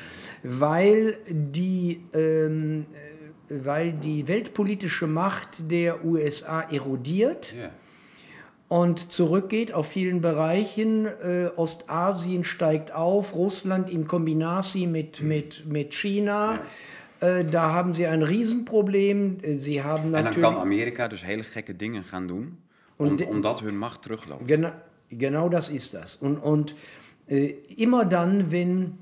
weil 0.44 1.18
die, 1.30 2.02
ähm, 2.14 2.86
weil 3.50 3.94
die 3.94 4.28
weltpolitische 4.28 5.08
Macht 5.08 5.72
der 5.72 6.04
USA 6.04 6.62
erodiert. 6.62 7.54
Yeah 7.58 7.72
und 8.70 9.12
zurückgeht 9.12 9.74
auf 9.74 9.88
vielen 9.88 10.22
Bereichen. 10.22 11.06
Äh, 11.06 11.50
Ostasien 11.56 12.44
steigt 12.44 12.92
auf, 12.92 13.34
Russland 13.34 13.90
in 13.90 14.08
Kombination 14.08 14.92
mit, 14.92 15.22
mhm. 15.22 15.28
mit, 15.28 15.66
mit 15.68 15.94
China. 15.96 16.60
Äh, 17.20 17.46
da 17.46 17.74
haben 17.74 17.94
sie 17.94 18.08
ein 18.08 18.24
Riesenproblem. 18.24 19.38
Äh, 19.42 19.60
sie 19.60 19.84
haben 19.84 20.12
natürlich, 20.12 20.38
en 20.38 20.42
dan 20.42 20.54
kan 20.54 20.62
Amerika 20.62 21.08
dus 21.08 21.24
hele 21.24 21.44
gekke 21.44 21.76
dingen 21.76 22.04
gaan 22.04 22.28
doen, 22.28 22.58
om, 22.98 23.20
omdat 23.22 23.60
hun 23.60 23.78
Macht 23.78 24.02
terugläuft. 24.02 24.48
Genau, 24.48 24.72
genau 25.10 25.50
das 25.50 25.70
ist 25.70 25.94
das. 25.94 26.16
Und, 26.16 26.38
und 26.38 26.76
äh, 27.28 27.56
immer 27.76 28.06
dann, 28.06 28.52
wenn 28.52 28.98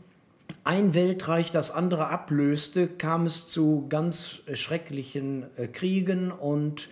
ein 0.64 0.94
Weltreich 0.94 1.52
das 1.52 1.72
andere 1.72 2.08
ablöste, 2.08 2.88
kam 2.88 3.26
es 3.26 3.48
zu 3.48 3.86
ganz 3.90 4.42
schrecklichen 4.54 5.46
äh, 5.58 5.68
Kriegen 5.68 6.32
und 6.32 6.90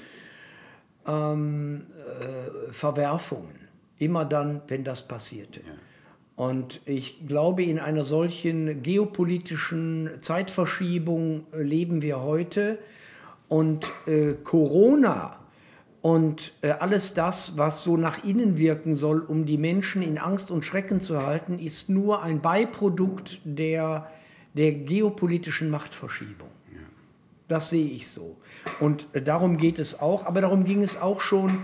ähm, 1.07 1.86
äh, 2.19 2.71
Verwerfungen. 2.71 3.67
Immer 3.97 4.26
dann, 4.26 4.61
wenn 4.67 4.84
das 4.84 5.07
passierte. 5.07 5.61
Ja. 5.61 5.74
Und 6.36 6.82
ich 6.86 7.28
glaube, 7.28 7.64
in 7.64 7.80
einer 7.80 8.04
solchen 8.04 8.82
geopolitischen 8.82 10.10
Zeitverschiebung 10.20 11.46
äh, 11.54 11.62
leben 11.62 12.02
wir 12.02 12.22
heute. 12.22 12.80
Und 13.50 13.92
äh, 14.08 14.34
Corona 14.44 15.40
und 16.02 16.54
äh, 16.62 16.72
alles 16.72 17.14
das, 17.14 17.56
was 17.56 17.84
so 17.84 17.98
nach 17.98 18.24
innen 18.24 18.58
wirken 18.58 18.96
soll, 18.96 19.22
um 19.22 19.46
die 19.46 19.58
Menschen 19.58 20.02
in 20.02 20.18
Angst 20.18 20.50
und 20.50 20.66
Schrecken 20.66 21.02
zu 21.02 21.26
halten, 21.26 21.60
ist 21.60 21.88
nur 21.88 22.24
ein 22.24 22.42
Beiprodukt 22.42 23.40
der, 23.46 24.12
der 24.54 24.74
geopolitischen 24.74 25.70
Machtverschiebung. 25.70 26.50
Das 27.48 27.70
sehe 27.70 27.86
ich 27.86 28.08
so. 28.08 28.36
Und 28.80 29.08
äh, 29.14 29.22
darum 29.22 29.58
geht 29.58 29.78
es 29.78 30.00
auch. 30.00 30.26
Aber 30.26 30.42
darum 30.42 30.64
ging 30.64 30.82
es 30.82 31.00
auch 31.00 31.22
schon 31.22 31.60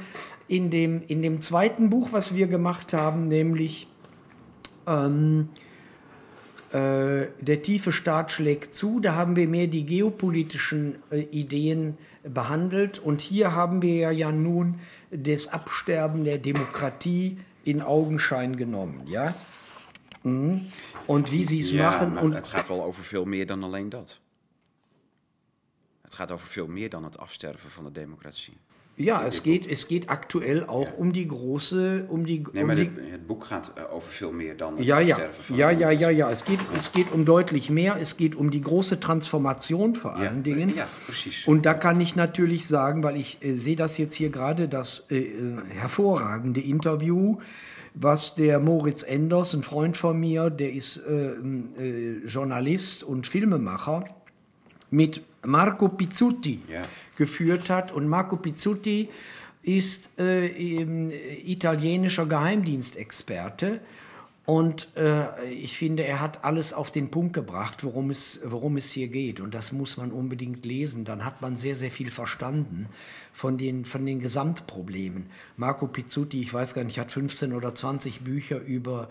in 0.47 0.69
dem, 0.69 1.01
in 1.07 1.21
dem 1.21 1.41
zweiten 1.41 1.89
Buch, 1.89 2.09
was 2.11 2.35
wir 2.35 2.47
gemacht 2.47 2.93
haben, 2.93 3.27
nämlich 3.27 3.87
ähm, 4.89 5.49
äh, 6.71 7.27
Der 7.39 7.61
tiefe 7.61 7.91
Staat 7.91 8.31
schlägt 8.31 8.75
zu. 8.75 8.99
Da 8.99 9.15
haben 9.15 9.35
wir 9.35 9.47
mehr 9.47 9.67
die 9.67 9.85
geopolitischen 9.85 10.95
äh, 11.11 11.19
Ideen 11.19 11.97
behandelt. 12.23 12.99
Und 12.99 13.21
hier 13.21 13.53
haben 13.53 13.81
wir 13.81 14.11
ja 14.11 14.31
nun 14.31 14.79
das 15.11 15.47
Absterben 15.47 16.23
der 16.23 16.37
Demokratie 16.37 17.37
in 17.63 17.81
Augenschein 17.81 18.55
genommen. 18.55 19.07
Ja? 19.07 19.33
Mhm. 20.23 20.67
Und 21.07 21.31
wie 21.31 21.45
sie 21.45 21.59
es 21.59 21.71
ja, 21.71 21.89
machen. 21.89 22.17
Und 22.17 22.35
het 22.35 22.47
gaat 22.47 22.67
wel 22.67 22.83
over 22.83 23.03
veel 23.03 23.25
meer 23.25 23.45
dan 23.45 23.63
alleen 23.63 23.89
dat. 23.89 24.19
Het 26.01 26.13
gaat 26.13 26.31
over 26.31 26.47
veel 26.47 26.67
meer 26.67 26.89
dan 26.89 27.03
het 27.03 27.17
afsterven 27.17 27.69
van 27.69 27.83
de 27.83 27.91
democratie. 27.91 28.57
Ja, 29.01 29.25
es 29.25 29.43
geht, 29.43 29.65
es 29.65 29.87
geht 29.87 30.09
aktuell 30.09 30.65
auch 30.65 30.87
ja. 30.87 30.93
um 30.97 31.13
die 31.13 31.25
große, 31.25 32.05
um 32.09 32.25
die. 32.25 32.43
Nee, 32.51 32.61
um 32.61 32.67
maar 32.67 32.75
die, 32.75 32.91
het 33.11 33.27
boek 33.27 33.45
gaat 33.45 33.71
uh, 33.77 33.93
over 33.93 34.11
veel 34.11 34.31
meer 34.31 34.57
dan 34.57 34.75
het 34.77 34.85
ja, 34.85 34.97
afsterven 34.97 35.43
van 35.43 35.55
ja, 35.55 35.69
ja, 35.69 35.89
ja, 35.89 36.09
ja. 36.09 36.29
Es 36.29 36.43
geht, 36.43 36.59
ja. 36.59 36.75
es 36.75 36.91
geht 36.91 37.11
um 37.11 37.23
deutlich 37.23 37.69
mehr. 37.69 37.95
Es 37.97 38.17
geht 38.17 38.35
um 38.35 38.49
die 38.49 38.59
große 38.59 38.99
Transformation 38.99 39.95
vor 39.95 40.15
allen 40.15 40.35
ja. 40.35 40.41
Dingen. 40.41 40.75
Ja, 40.75 40.87
precies. 41.05 41.47
Und 41.47 41.65
da 41.65 41.73
kann 41.75 42.01
ich 42.01 42.17
natürlich 42.17 42.67
sagen, 42.67 43.01
weil 43.01 43.15
ich 43.15 43.41
äh, 43.41 43.53
sehe 43.53 43.77
das 43.77 43.97
jetzt 43.97 44.15
hier 44.15 44.31
gerade, 44.31 44.67
das 44.67 45.05
äh, 45.09 45.19
äh, 45.19 45.29
hervorragende 45.69 46.59
Interview, 46.59 47.37
was 47.93 48.35
der 48.35 48.59
Moritz 48.59 49.03
Enders, 49.03 49.53
ein 49.53 49.63
Freund 49.63 49.95
von 49.95 50.19
mir, 50.19 50.49
der 50.49 50.73
ist 50.73 50.97
äh 50.97 52.27
Journalist 52.27 53.03
und 53.03 53.27
Filmemacher 53.27 54.03
mit 54.91 55.21
Marco 55.45 55.89
Pizzuti 55.89 56.61
ja. 56.67 56.81
geführt 57.17 57.69
hat. 57.69 57.91
Und 57.91 58.07
Marco 58.07 58.37
Pizzuti 58.37 59.09
ist 59.61 60.09
äh, 60.17 60.47
italienischer 61.51 62.25
Geheimdienstexperte. 62.25 63.79
Und 64.45 64.87
äh, 64.97 65.47
ich 65.51 65.77
finde, 65.77 66.05
er 66.05 66.21
hat 66.21 66.43
alles 66.43 66.73
auf 66.73 66.89
den 66.89 67.11
Punkt 67.11 67.33
gebracht, 67.33 67.83
worum 67.83 68.09
es, 68.09 68.39
worum 68.43 68.77
es 68.77 68.89
hier 68.89 69.07
geht. 69.07 69.41
Und 69.41 69.53
das 69.53 69.71
muss 69.71 69.97
man 69.97 70.11
unbedingt 70.11 70.65
lesen. 70.65 71.05
Dann 71.05 71.23
hat 71.23 71.43
man 71.43 71.55
sehr, 71.55 71.75
sehr 71.75 71.91
viel 71.91 72.09
verstanden 72.09 72.87
von 73.31 73.59
den, 73.59 73.85
von 73.85 74.07
den 74.07 74.19
Gesamtproblemen. 74.19 75.27
Marco 75.55 75.85
Pizzuti, 75.85 76.41
ich 76.41 76.51
weiß 76.51 76.73
gar 76.73 76.83
nicht, 76.83 76.97
hat 76.97 77.11
15 77.11 77.53
oder 77.53 77.75
20 77.75 78.21
Bücher 78.21 78.59
über 78.59 79.09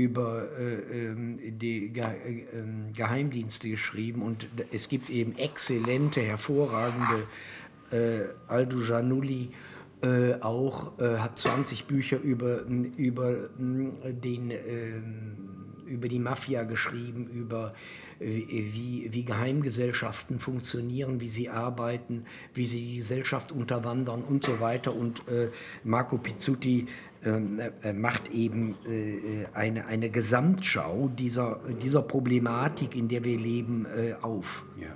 über 0.00 0.48
äh, 0.58 1.08
ähm, 1.08 1.38
die 1.58 1.90
Ge 1.90 2.04
äh, 2.04 2.92
Geheimdienste 2.96 3.68
geschrieben 3.68 4.22
und 4.22 4.46
es 4.72 4.88
gibt 4.88 5.10
eben 5.10 5.36
exzellente, 5.36 6.22
hervorragende 6.22 7.22
äh, 7.90 8.24
Aldo 8.48 8.78
Giannulli 8.78 9.48
äh, 10.02 10.40
auch 10.40 10.98
äh, 10.98 11.18
hat 11.18 11.38
20 11.38 11.84
Bücher 11.84 12.18
über, 12.18 12.62
über, 12.96 13.50
den, 13.58 14.50
ähm, 14.50 15.36
über 15.86 16.08
die 16.08 16.18
Mafia 16.18 16.62
geschrieben, 16.62 17.28
über 17.28 17.74
wie, 18.18 19.08
wie 19.10 19.24
Geheimgesellschaften 19.24 20.40
funktionieren, 20.40 21.20
wie 21.20 21.28
sie 21.28 21.48
arbeiten, 21.48 22.26
wie 22.52 22.66
sie 22.66 22.86
die 22.86 22.96
Gesellschaft 22.96 23.50
unterwandern 23.50 24.22
und 24.22 24.44
so 24.44 24.60
weiter. 24.60 24.94
Und 24.94 25.20
äh, 25.28 25.48
Marco 25.84 26.18
Pizzuti 26.18 26.80
ähm, 26.80 26.88
macht 27.94 28.30
eben 28.30 28.74
äh, 28.88 29.44
eine, 29.52 29.86
eine 29.86 30.08
Gesamtschau 30.08 31.10
dieser, 31.18 31.60
dieser 31.82 32.00
Problematik, 32.02 32.96
in 32.96 33.08
der 33.08 33.24
wir 33.24 33.38
leben, 33.38 33.86
äh, 33.86 34.14
auf. 34.22 34.64
Ja. 34.80 34.88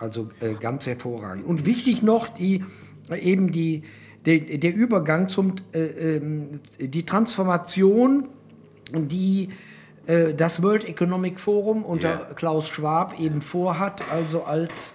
Also 0.00 0.28
ganz 0.60 0.86
hervorragend. 0.86 1.44
Und 1.44 1.66
wichtig 1.66 2.04
noch, 2.04 2.28
die, 2.28 2.64
eben 3.10 3.50
die, 3.50 3.82
der, 4.26 4.38
der 4.38 4.72
Übergang 4.72 5.28
zum, 5.28 5.56
ähm, 5.74 6.60
die 6.78 7.04
Transformation, 7.04 8.28
die 8.92 9.48
das 10.36 10.62
World 10.62 10.88
Economic 10.88 11.38
Forum 11.38 11.84
unter 11.84 12.08
yeah. 12.08 12.34
Klaus 12.34 12.68
Schwab 12.68 13.20
eben 13.20 13.42
vorhat, 13.42 14.02
also 14.10 14.44
als, 14.44 14.94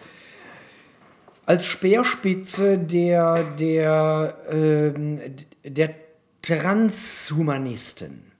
als 1.45 1.65
Speerspitze 1.65 2.79
der, 2.79 3.43
der, 3.59 4.37
ähm, 4.49 5.19
der 5.63 5.93
Transhumanisten. 6.43 8.31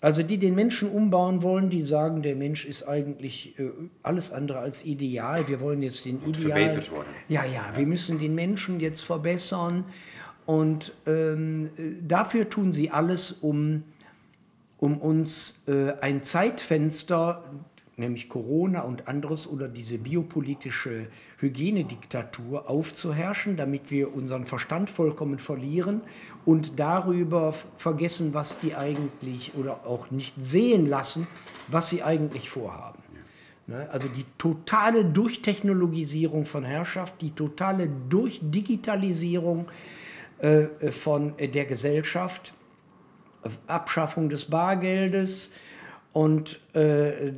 Also 0.00 0.22
die 0.22 0.38
den 0.38 0.54
Menschen 0.54 0.90
umbauen 0.90 1.42
wollen, 1.42 1.70
die 1.70 1.82
sagen, 1.82 2.22
der 2.22 2.36
Mensch 2.36 2.64
ist 2.64 2.84
eigentlich 2.84 3.58
äh, 3.58 3.70
alles 4.02 4.30
andere 4.30 4.60
als 4.60 4.84
ideal. 4.84 5.48
Wir 5.48 5.60
wollen 5.60 5.82
jetzt 5.82 6.04
den 6.04 6.18
und 6.18 6.38
Ideal. 6.38 6.76
Worden. 6.90 7.08
Ja, 7.28 7.44
ja, 7.44 7.64
wir 7.74 7.86
müssen 7.86 8.18
den 8.18 8.34
Menschen 8.34 8.78
jetzt 8.78 9.00
verbessern. 9.00 9.84
Und 10.46 10.94
ähm, 11.06 11.70
dafür 12.06 12.48
tun 12.48 12.72
sie 12.72 12.90
alles, 12.90 13.32
um, 13.32 13.82
um 14.78 14.98
uns 14.98 15.62
äh, 15.66 15.92
ein 16.00 16.22
Zeitfenster, 16.22 17.42
nämlich 17.98 18.28
Corona 18.28 18.82
und 18.82 19.08
anderes 19.08 19.46
oder 19.46 19.68
diese 19.68 19.98
biopolitische 19.98 21.08
Hygienediktatur 21.38 22.68
aufzuherrschen, 22.68 23.56
damit 23.56 23.90
wir 23.90 24.14
unseren 24.14 24.44
Verstand 24.44 24.90
vollkommen 24.90 25.38
verlieren 25.38 26.00
und 26.44 26.78
darüber 26.78 27.54
vergessen, 27.76 28.34
was 28.34 28.58
die 28.60 28.74
eigentlich 28.74 29.52
oder 29.54 29.86
auch 29.86 30.10
nicht 30.10 30.34
sehen 30.38 30.86
lassen, 30.86 31.26
was 31.66 31.90
sie 31.90 32.02
eigentlich 32.02 32.48
vorhaben. 32.48 33.02
Ne, 33.66 33.86
also 33.92 34.08
die 34.08 34.24
totale 34.38 35.04
Durchtechnologisierung 35.04 36.46
von 36.46 36.64
Herrschaft, 36.64 37.20
die 37.20 37.32
totale 37.32 37.90
Durchdigitalisierung 38.08 39.68
äh, 40.38 40.90
von 40.90 41.34
der 41.36 41.66
Gesellschaft, 41.66 42.54
Abschaffung 43.66 44.30
des 44.30 44.46
Bargeldes 44.46 45.50
und 46.12 46.58
äh, 46.74 47.28
äh, 47.28 47.32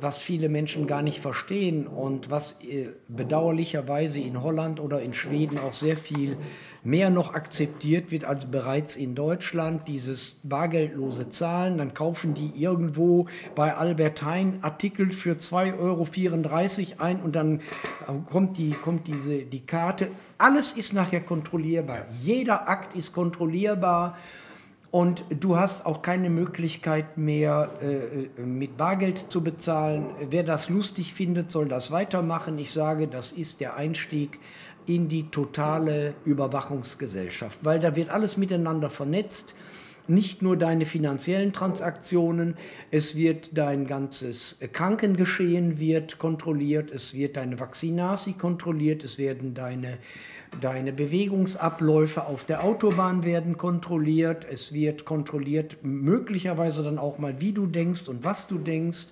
was 0.00 0.18
viele 0.18 0.48
Menschen 0.48 0.86
gar 0.86 1.02
nicht 1.02 1.20
verstehen 1.20 1.86
und 1.86 2.30
was 2.30 2.56
äh, 2.62 2.90
bedauerlicherweise 3.08 4.20
in 4.20 4.42
Holland 4.42 4.80
oder 4.80 5.00
in 5.00 5.14
Schweden 5.14 5.58
auch 5.58 5.72
sehr 5.72 5.96
viel 5.96 6.36
mehr 6.84 7.10
noch 7.10 7.34
akzeptiert 7.34 8.10
wird 8.10 8.24
als 8.24 8.46
bereits 8.46 8.96
in 8.96 9.14
Deutschland, 9.14 9.88
dieses 9.88 10.40
bargeldlose 10.42 11.30
Zahlen. 11.30 11.78
Dann 11.78 11.94
kaufen 11.94 12.34
die 12.34 12.52
irgendwo 12.54 13.26
bei 13.54 13.74
Albert 13.74 14.22
Hein 14.22 14.58
Artikel 14.60 15.10
für 15.10 15.32
2,34 15.32 15.78
Euro 15.78 17.02
ein 17.02 17.20
und 17.20 17.34
dann 17.34 17.60
kommt, 18.30 18.58
die, 18.58 18.70
kommt 18.70 19.06
diese, 19.06 19.38
die 19.38 19.64
Karte. 19.64 20.08
Alles 20.38 20.72
ist 20.72 20.92
nachher 20.92 21.20
kontrollierbar. 21.20 22.06
Jeder 22.22 22.68
Akt 22.68 22.94
ist 22.94 23.12
kontrollierbar. 23.12 24.18
Und 24.92 25.24
du 25.30 25.56
hast 25.56 25.86
auch 25.86 26.02
keine 26.02 26.28
Möglichkeit 26.28 27.16
mehr, 27.16 27.70
äh, 27.80 28.40
mit 28.42 28.76
Bargeld 28.76 29.32
zu 29.32 29.42
bezahlen. 29.42 30.04
Wer 30.28 30.42
das 30.42 30.68
lustig 30.68 31.14
findet, 31.14 31.50
soll 31.50 31.66
das 31.66 31.90
weitermachen. 31.90 32.58
Ich 32.58 32.72
sage, 32.72 33.08
das 33.08 33.32
ist 33.32 33.60
der 33.60 33.74
Einstieg 33.76 34.38
in 34.84 35.08
die 35.08 35.30
totale 35.30 36.12
Überwachungsgesellschaft, 36.26 37.60
weil 37.62 37.80
da 37.80 37.96
wird 37.96 38.10
alles 38.10 38.36
miteinander 38.36 38.90
vernetzt. 38.90 39.54
Nicht 40.08 40.42
nur 40.42 40.58
deine 40.58 40.84
finanziellen 40.84 41.54
Transaktionen, 41.54 42.56
es 42.90 43.16
wird 43.16 43.56
dein 43.56 43.86
ganzes 43.86 44.58
Krankengeschehen 44.72 45.78
wird 45.78 46.18
kontrolliert, 46.18 46.90
es 46.90 47.14
wird 47.14 47.36
deine 47.36 47.60
Vaccinasi 47.60 48.32
kontrolliert, 48.32 49.04
es 49.04 49.16
werden 49.16 49.54
deine, 49.54 49.98
deine 50.60 50.92
Bewegungsabläufe 50.92 52.26
auf 52.26 52.44
der 52.44 52.62
Autobahn 52.64 53.24
werden 53.24 53.56
kontrolliert, 53.56 54.46
es 54.50 54.72
wird 54.72 55.04
kontrolliert 55.04 55.78
möglicherweise 55.82 56.82
dann 56.82 56.98
auch 56.98 57.18
mal, 57.18 57.40
wie 57.40 57.52
du 57.52 57.66
denkst 57.66 58.08
und 58.08 58.24
was 58.24 58.46
du 58.46 58.58
denkst 58.58 59.08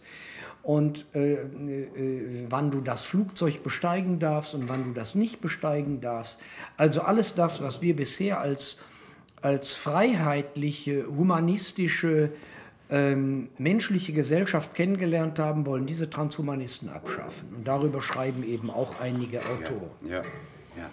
und 0.62 1.07
äh, 1.14 1.34
äh, 1.34 2.47
wann 2.49 2.70
du 2.70 2.80
das 2.80 3.05
Flugzeug 3.05 3.62
besteigen 3.62 4.18
darfst 4.18 4.55
und 4.55 4.68
wann 4.68 4.84
du 4.84 4.93
das 4.93 5.14
nicht 5.14 5.41
besteigen 5.41 6.01
darfst. 6.01 6.41
Also 6.76 7.03
alles 7.03 7.34
das, 7.34 7.62
was 7.62 7.80
wir 7.80 7.97
bisher 7.97 8.41
als, 8.41 8.78
als 9.41 9.74
freiheitliche, 9.74 11.07
humanistische, 11.07 12.30
ähm, 12.91 13.49
menschliche 13.57 14.12
Gesellschaft 14.12 14.74
kennengelernt 14.74 15.38
haben, 15.38 15.64
wollen 15.64 15.86
diese 15.86 16.11
Transhumanisten 16.11 16.88
abschaffen. 16.88 17.49
Und 17.57 17.68
darüber 17.68 18.03
schreiben 18.03 18.43
eben 18.43 18.68
auch 18.68 19.01
einige 19.01 19.41
Autoren. 19.41 19.91
Ja, 20.07 20.16
ja, 20.16 20.22
ja. 20.75 20.91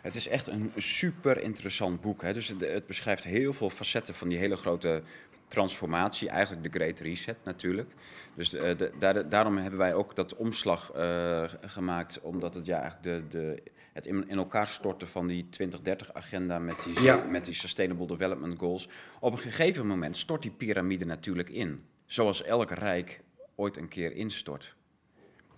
Het 0.00 0.14
is 0.14 0.28
echt 0.28 0.46
een 0.46 0.72
super 0.76 1.42
interessant 1.42 2.00
boek. 2.00 2.22
Hè? 2.22 2.32
Dus 2.32 2.48
het, 2.48 2.60
het, 2.60 2.86
beschrijft 2.86 3.24
heel 3.24 3.52
veel 3.52 3.70
facetten 3.70 4.14
van 4.14 4.28
die 4.28 4.38
hele 4.38 4.56
grote 4.56 5.02
transformatie, 5.48 6.28
eigenlijk 6.28 6.62
de 6.72 6.78
Great 6.78 6.98
Reset 6.98 7.36
natuurlijk. 7.44 7.90
Dus 8.34 8.50
de, 8.50 8.90
daar, 8.98 9.28
daarom 9.28 9.56
hebben 9.56 9.78
wij 9.78 9.94
ook 9.94 10.14
dat 10.14 10.36
omslag 10.36 10.92
uh, 10.96 11.44
gemaakt, 11.60 12.20
omdat 12.20 12.54
het 12.54 12.66
ja, 12.66 12.80
eigenlijk 12.80 13.02
de, 13.02 13.38
de, 13.38 13.62
het 13.92 14.06
in, 14.06 14.28
in 14.28 14.38
elkaar 14.38 14.66
storten 14.66 15.08
van 15.08 15.26
die 15.26 15.46
2030-agenda 15.62 16.58
met, 16.58 16.82
die, 16.84 17.02
ja. 17.02 17.16
met 17.16 17.44
die 17.44 17.54
Sustainable 17.54 18.06
Development 18.06 18.58
Goals. 18.58 18.88
Op 19.20 19.32
een 19.32 19.38
gegeven 19.38 19.86
moment 19.86 20.16
stort 20.16 20.42
die 20.42 20.50
piramide 20.50 21.04
natuurlijk 21.04 21.48
in. 21.48 21.84
Zoals 22.06 22.42
elk 22.42 22.70
rijk 22.70 23.20
ooit 23.54 23.76
een 23.76 23.88
keer 23.88 24.12
instort. 24.12 24.74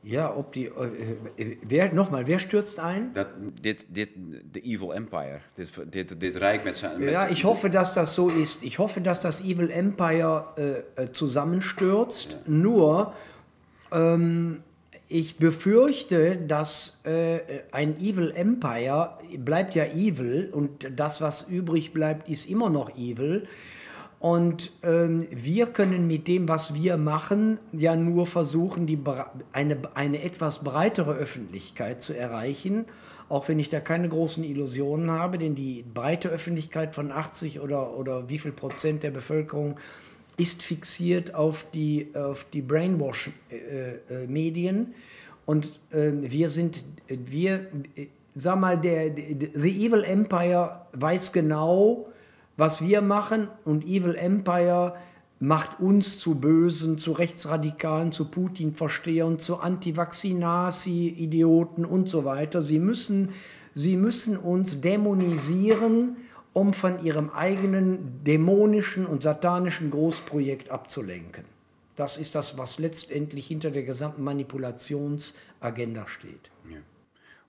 Ja, 0.03 0.34
ob 0.34 0.53
die. 0.53 0.66
Äh, 0.66 1.57
wer, 1.62 1.92
nochmal, 1.92 2.26
wer 2.26 2.38
stürzt 2.38 2.78
ein? 2.78 3.12
Dat, 3.14 3.28
dit, 3.62 3.86
dit, 3.88 4.11
de 4.53 4.62
Evil 4.62 4.92
Empire. 4.92 5.40
Dit, 5.57 5.72
dit, 5.92 6.20
dit 6.20 6.40
Reich 6.40 6.64
mit, 6.64 6.99
mit 6.99 7.11
Ja, 7.11 7.28
ich 7.28 7.44
hoffe, 7.44 7.68
dass 7.68 7.92
das 7.92 8.14
so 8.14 8.28
ist. 8.28 8.62
Ich 8.62 8.78
hoffe, 8.78 9.01
dass 9.01 9.20
das 9.20 9.40
Evil 9.40 9.70
Empire 9.70 10.84
äh, 10.96 11.03
äh, 11.03 11.12
zusammenstürzt. 11.12 12.32
Ja. 12.32 12.38
Nur, 12.46 13.12
ähm, 13.92 14.62
ich 15.09 15.38
befürchte, 15.38 16.36
dass 16.36 17.01
äh, 17.05 17.40
ein 17.72 17.99
Evil 17.99 18.30
Empire 18.30 19.18
bleibt 19.38 19.74
ja 19.74 19.84
evil 19.84 20.51
und 20.53 20.90
das, 20.94 21.20
was 21.20 21.49
übrig 21.49 21.92
bleibt, 21.92 22.28
ist 22.28 22.49
immer 22.49 22.70
noch 22.70 22.96
evil. 22.96 23.49
Und 24.20 24.72
ähm, 24.82 25.26
wir 25.30 25.66
können 25.66 26.08
mit 26.08 26.26
dem, 26.26 26.48
was 26.48 26.74
wir 26.74 26.96
machen, 26.96 27.58
ja 27.72 27.94
nur 27.94 28.26
versuchen, 28.26 28.86
die, 28.86 28.98
eine, 29.52 29.78
eine 29.94 30.22
etwas 30.22 30.64
breitere 30.64 31.12
Öffentlichkeit 31.12 32.02
zu 32.02 32.16
erreichen, 32.16 32.86
auch 33.28 33.46
wenn 33.48 33.60
ich 33.60 33.68
da 33.68 33.78
keine 33.78 34.08
großen 34.08 34.42
Illusionen 34.42 35.12
habe, 35.12 35.38
denn 35.38 35.54
die 35.54 35.84
breite 35.94 36.30
Öffentlichkeit 36.30 36.96
von 36.96 37.12
80 37.12 37.60
oder, 37.60 37.96
oder 37.96 38.28
wie 38.28 38.38
viel 38.38 38.50
Prozent 38.52 39.04
der 39.04 39.12
Bevölkerung 39.12 39.78
ist 40.36 40.62
fixiert 40.62 41.34
auf 41.34 41.66
die, 41.72 42.08
auf 42.14 42.44
die 42.52 42.62
Brainwash-Medien. 42.62 44.76
Äh, 44.76 44.80
äh, 44.80 44.86
Und 45.46 45.78
äh, 45.90 46.10
wir 46.22 46.48
sind, 46.48 46.84
wir, 47.08 47.68
sag 48.34 48.58
mal, 48.58 48.80
der, 48.80 49.14
The 49.14 49.86
Evil 49.86 50.02
Empire 50.02 50.86
weiß 50.92 51.32
genau, 51.32 52.08
was 52.59 52.82
wir 52.82 53.00
machen 53.00 53.48
und 53.64 53.86
Evil 53.86 54.14
Empire 54.16 54.92
macht 55.38 55.80
uns 55.80 56.18
zu 56.18 56.34
Bösen, 56.34 56.98
zu 56.98 57.12
Rechtsradikalen, 57.12 58.12
zu 58.12 58.26
Putin-Verstehern, 58.26 59.38
zu 59.38 59.59
Anti-Vaccinasi-Idioten 59.59 61.84
und 61.84 62.09
so 62.09 62.24
weiter. 62.24 62.61
Sie 62.61 62.80
müssen, 62.80 63.28
sie 63.72 63.96
müssen 63.96 64.36
uns 64.36 64.80
dämonisieren, 64.80 66.16
um 66.52 66.74
von 66.74 67.04
ihrem 67.04 67.30
eigenen 67.30 68.24
dämonischen 68.24 69.06
und 69.06 69.22
satanischen 69.22 69.92
Großprojekt 69.92 70.70
abzulenken. 70.70 71.44
Das 71.94 72.18
ist 72.18 72.34
das, 72.34 72.59
was 72.59 72.80
letztendlich 72.80 73.46
hinter 73.46 73.70
der 73.70 73.84
gesamten 73.84 74.24
Manipulationsagenda 74.24 76.09
steht. 76.09 76.50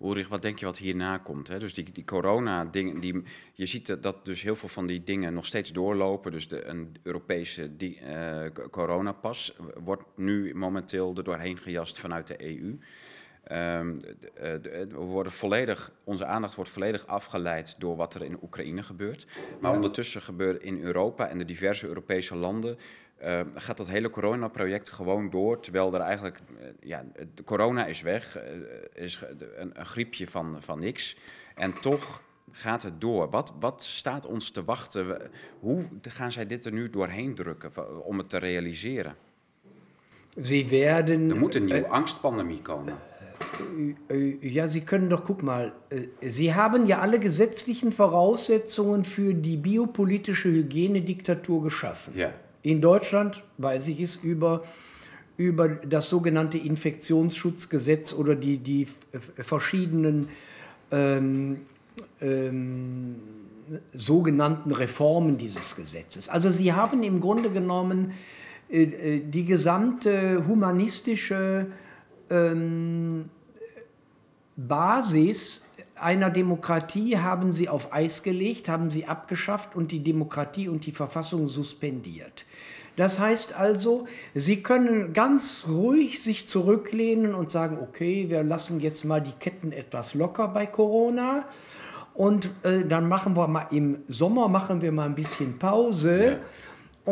Ulrich, 0.01 0.27
wat 0.27 0.41
denk 0.41 0.59
je 0.59 0.65
wat 0.65 0.77
hierna 0.77 1.17
komt? 1.17 1.47
Hè? 1.47 1.59
Dus 1.59 1.73
die, 1.73 1.91
die 1.91 2.03
corona-dingen, 2.03 2.99
die, 2.99 3.23
je 3.53 3.65
ziet 3.65 4.03
dat 4.03 4.25
dus 4.25 4.41
heel 4.41 4.55
veel 4.55 4.69
van 4.69 4.87
die 4.87 5.03
dingen 5.03 5.33
nog 5.33 5.45
steeds 5.45 5.71
doorlopen. 5.71 6.31
Dus 6.31 6.47
de, 6.47 6.65
een 6.65 6.95
Europese 7.03 7.75
die, 7.77 7.99
uh, 8.01 8.45
coronapas 8.71 9.55
wordt 9.83 10.03
nu 10.15 10.55
momenteel 10.55 11.13
er 11.17 11.23
doorheen 11.23 11.57
gejast 11.57 11.99
vanuit 11.99 12.27
de 12.27 12.45
EU. 12.45 12.77
Um, 13.51 13.57
ehm, 13.57 13.99
de, 13.99 14.59
de, 14.61 14.87
we 14.87 14.97
worden 14.97 15.31
volledig, 15.31 15.91
onze 16.03 16.25
aandacht 16.25 16.55
wordt 16.55 16.71
volledig 16.71 17.07
afgeleid 17.07 17.75
door 17.77 17.95
wat 17.95 18.13
er 18.13 18.23
in 18.23 18.37
Oekraïne 18.41 18.83
gebeurt. 18.83 19.27
Maar 19.59 19.73
ondertussen 19.73 20.21
gebeurt 20.21 20.61
in 20.61 20.81
Europa 20.81 21.27
en 21.27 21.37
de 21.37 21.45
diverse 21.45 21.87
Europese 21.87 22.35
landen 22.35 22.77
uh, 23.23 23.39
gaat 23.55 23.77
dat 23.77 23.87
hele 23.87 24.09
coronaproject 24.09 24.89
gewoon 24.89 25.29
door, 25.29 25.59
terwijl 25.59 25.93
er 25.93 26.01
eigenlijk, 26.01 26.39
uh, 26.61 26.67
ja, 26.79 27.05
de 27.33 27.43
corona 27.43 27.85
is 27.85 28.01
weg, 28.01 28.37
uh, 28.37 28.43
is 28.93 29.21
een, 29.57 29.71
een, 29.79 29.85
griepje 29.85 30.27
van, 30.27 30.57
van 30.59 30.79
niks. 30.79 31.17
En 31.55 31.73
toch 31.73 32.21
gaat 32.51 32.83
het 32.83 33.01
door. 33.01 33.29
Wat, 33.29 33.53
wat 33.59 33.83
staat 33.83 34.25
ons 34.25 34.49
te 34.49 34.63
wachten? 34.63 35.31
Hoe 35.59 35.85
gaan 36.01 36.31
zij 36.31 36.45
dit 36.45 36.65
er 36.65 36.71
nu 36.71 36.89
doorheen 36.89 37.35
drukken 37.35 38.05
om 38.05 38.17
het 38.17 38.29
te 38.29 38.37
realiseren? 38.37 39.15
Sie 40.41 40.67
werden, 40.67 41.29
er 41.29 41.37
moet 41.37 41.55
een 41.55 41.65
nieuwe 41.65 41.87
Angstpandemie 41.87 42.61
komen. 42.61 42.93
Ja, 44.39 44.67
Sie 44.67 44.81
können 44.81 45.09
doch, 45.09 45.23
guck 45.23 45.43
mal, 45.43 45.71
Sie 46.21 46.53
haben 46.53 46.87
ja 46.87 46.99
alle 46.99 47.19
gesetzlichen 47.19 47.91
Voraussetzungen 47.91 49.03
für 49.03 49.33
die 49.33 49.57
biopolitische 49.57 50.49
Hygienediktatur 50.49 51.63
geschaffen. 51.63 52.13
Ja. 52.15 52.33
In 52.61 52.81
Deutschland 52.81 53.43
weiß 53.57 53.87
ich 53.87 54.01
es 54.01 54.15
über, 54.17 54.63
über 55.37 55.69
das 55.69 56.09
sogenannte 56.09 56.57
Infektionsschutzgesetz 56.57 58.13
oder 58.13 58.35
die, 58.35 58.57
die 58.57 58.87
verschiedenen 59.37 60.29
ähm, 60.91 61.61
ähm, 62.21 63.15
sogenannten 63.93 64.71
Reformen 64.71 65.37
dieses 65.37 65.75
Gesetzes. 65.75 66.27
Also 66.27 66.49
sie 66.49 66.73
haben 66.73 67.03
im 67.03 67.19
Grunde 67.21 67.49
genommen 67.49 68.13
äh, 68.69 68.83
äh 68.83 69.19
die 69.19 69.45
gesamte 69.45 70.45
humanistische 70.47 71.67
ähm, 72.29 73.29
Basis 74.57 75.61
einer 76.01 76.29
Demokratie 76.29 77.17
haben 77.17 77.53
sie 77.53 77.69
auf 77.69 77.93
Eis 77.93 78.23
gelegt, 78.23 78.69
haben 78.69 78.89
sie 78.89 79.05
abgeschafft 79.05 79.75
und 79.75 79.91
die 79.91 79.99
Demokratie 80.01 80.67
und 80.67 80.85
die 80.85 80.91
Verfassung 80.91 81.47
suspendiert. 81.47 82.45
Das 82.95 83.17
heißt 83.17 83.57
also, 83.57 84.07
Sie 84.33 84.61
können 84.61 85.13
ganz 85.13 85.65
ruhig 85.69 86.21
sich 86.21 86.47
zurücklehnen 86.47 87.33
und 87.33 87.49
sagen, 87.49 87.77
okay, 87.81 88.29
wir 88.29 88.43
lassen 88.43 88.81
jetzt 88.81 89.05
mal 89.05 89.21
die 89.21 89.31
Ketten 89.31 89.71
etwas 89.71 90.15
locker 90.15 90.49
bei 90.49 90.65
Corona 90.65 91.45
und 92.13 92.49
äh, 92.63 92.83
dann 92.83 93.07
machen 93.07 93.37
wir 93.37 93.47
mal 93.47 93.67
im 93.71 93.99
Sommer 94.09 94.49
machen 94.49 94.81
wir 94.81 94.91
mal 94.91 95.05
ein 95.05 95.15
bisschen 95.15 95.57
Pause. 95.57 96.25
Ja. 96.25 96.37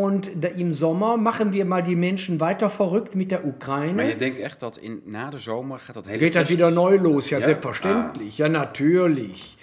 Und 0.06 0.30
da, 0.44 0.48
im 0.50 0.74
Sommer 0.74 1.18
machen 1.18 1.54
wir 1.54 1.66
mal 1.66 1.82
die 1.82 1.96
Menschen 1.96 2.40
weiter 2.40 2.70
verrückt 2.70 3.16
mit 3.16 3.30
der 3.32 3.46
Ukraine. 3.46 3.94
Maar 3.94 4.06
je 4.06 4.16
denkt 4.16 4.38
echt 4.40 4.60
dat 4.60 4.78
in, 4.78 5.02
na 5.06 5.30
de 5.30 5.40
zomer 5.40 5.80
gaat 5.80 5.96
dat 5.96 6.06
hele 6.06 6.20
Geht 6.20 6.34
das 6.36 6.50
wieder 6.50 6.72
neu 6.72 6.98
los? 6.98 7.30
Ja, 7.30 7.38
Ja? 7.38 7.44
selbstverständlich. 7.44 8.38
Ja, 8.38 8.48
natürlich. 8.48 9.56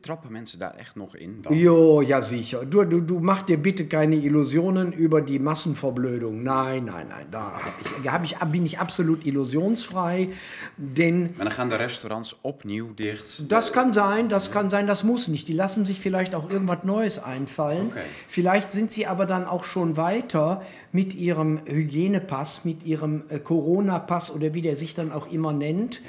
Trappen 0.00 0.32
mensen 0.32 0.58
daar 0.58 0.74
echt 0.78 0.96
nog 0.96 1.16
in? 1.16 1.38
Dan? 1.42 1.54
Jo, 1.56 2.00
ja 2.02 2.20
sicher. 2.20 2.66
Du, 2.70 2.84
du, 2.84 3.00
du 3.04 3.18
mach 3.20 3.42
dir 3.42 3.56
bitte 3.58 3.86
keine 3.86 4.16
Illusionen 4.16 4.92
über 4.92 5.20
die 5.22 5.38
Massenverblödung. 5.38 6.42
Nein, 6.42 6.84
nein, 6.84 7.06
nein. 7.08 7.26
Da 7.30 7.52
hab 7.64 7.74
ich, 8.02 8.10
hab 8.12 8.24
ich, 8.24 8.52
bin 8.52 8.64
ich 8.66 8.78
absolut 8.78 9.24
illusionsfrei. 9.24 10.28
Denn 10.76 11.20
Maar 11.36 11.44
dan 11.44 11.52
gaan 11.54 11.68
de 11.68 11.78
restaurants 11.78 12.36
opnieuw 12.42 12.94
dicht. 12.94 13.50
das 13.50 13.72
kann 13.72 13.92
sein, 13.92 14.28
das 14.28 14.50
kann 14.50 14.68
sein, 14.70 14.86
das 14.86 15.02
muss 15.02 15.28
nicht. 15.28 15.46
Die 15.48 15.54
lassen 15.54 15.84
sich 15.84 15.98
vielleicht 16.00 16.34
auch 16.34 16.50
irgendwas 16.50 16.84
Neues 16.84 17.18
einfallen. 17.22 17.86
Okay. 17.90 18.00
Vielleicht 18.28 18.70
sind 18.70 18.90
sie 18.90 19.06
aber 19.06 19.26
dann 19.26 19.44
auch 19.46 19.61
schon 19.64 19.96
weiter 19.96 20.62
mit 20.92 21.14
ihrem 21.14 21.60
Hygienepass, 21.66 22.64
mit 22.64 22.84
ihrem 22.84 23.24
äh, 23.28 23.38
Corona-Pass 23.38 24.30
oder 24.30 24.54
wie 24.54 24.62
der 24.62 24.76
sich 24.76 24.94
dann 24.94 25.12
auch 25.12 25.30
immer 25.30 25.52
nennt. 25.52 26.00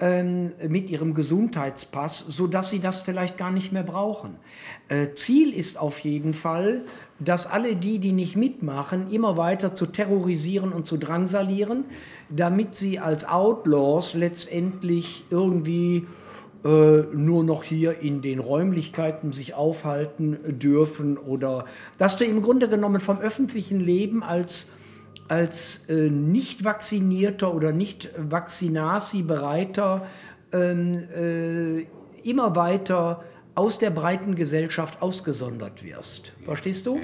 Ähm, 0.00 0.52
mit 0.68 0.90
ihrem 0.90 1.12
Gesundheitspass, 1.12 2.24
sodass 2.28 2.70
sie 2.70 2.78
das 2.78 3.00
vielleicht 3.00 3.36
gar 3.36 3.50
nicht 3.50 3.72
mehr 3.72 3.82
brauchen. 3.82 4.36
Äh, 4.86 5.14
Ziel 5.14 5.52
ist 5.52 5.76
auf 5.76 5.98
jeden 5.98 6.34
Fall, 6.34 6.84
dass 7.18 7.48
alle 7.48 7.74
die, 7.74 7.98
die 7.98 8.12
nicht 8.12 8.36
mitmachen, 8.36 9.10
immer 9.10 9.36
weiter 9.36 9.74
zu 9.74 9.86
terrorisieren 9.86 10.72
und 10.72 10.86
zu 10.86 10.98
drangsalieren, 10.98 11.84
damit 12.30 12.76
sie 12.76 13.00
als 13.00 13.28
Outlaws 13.28 14.14
letztendlich 14.14 15.24
irgendwie 15.30 16.06
nur 16.64 17.44
noch 17.44 17.62
hier 17.62 18.00
in 18.00 18.20
den 18.20 18.40
Räumlichkeiten 18.40 19.32
sich 19.32 19.54
aufhalten 19.54 20.38
dürfen 20.58 21.16
oder 21.16 21.66
dass 21.98 22.16
du 22.16 22.24
im 22.24 22.42
Grunde 22.42 22.68
genommen 22.68 22.98
vom 23.00 23.18
öffentlichen 23.18 23.78
Leben 23.78 24.24
als, 24.24 24.70
als 25.28 25.84
äh, 25.88 26.10
nicht 26.10 26.64
vaccinierter 26.64 27.54
oder 27.54 27.70
nicht 27.70 28.10
vaccinasi-bereiter 28.16 30.06
ähm, 30.52 31.04
äh, 31.14 31.86
immer 32.28 32.56
weiter 32.56 33.22
aus 33.54 33.78
der 33.78 33.90
breiten 33.90 34.34
Gesellschaft 34.34 35.02
ausgesondert 35.02 35.84
wirst. 35.84 36.32
Verstehst 36.44 36.86
du? 36.86 37.00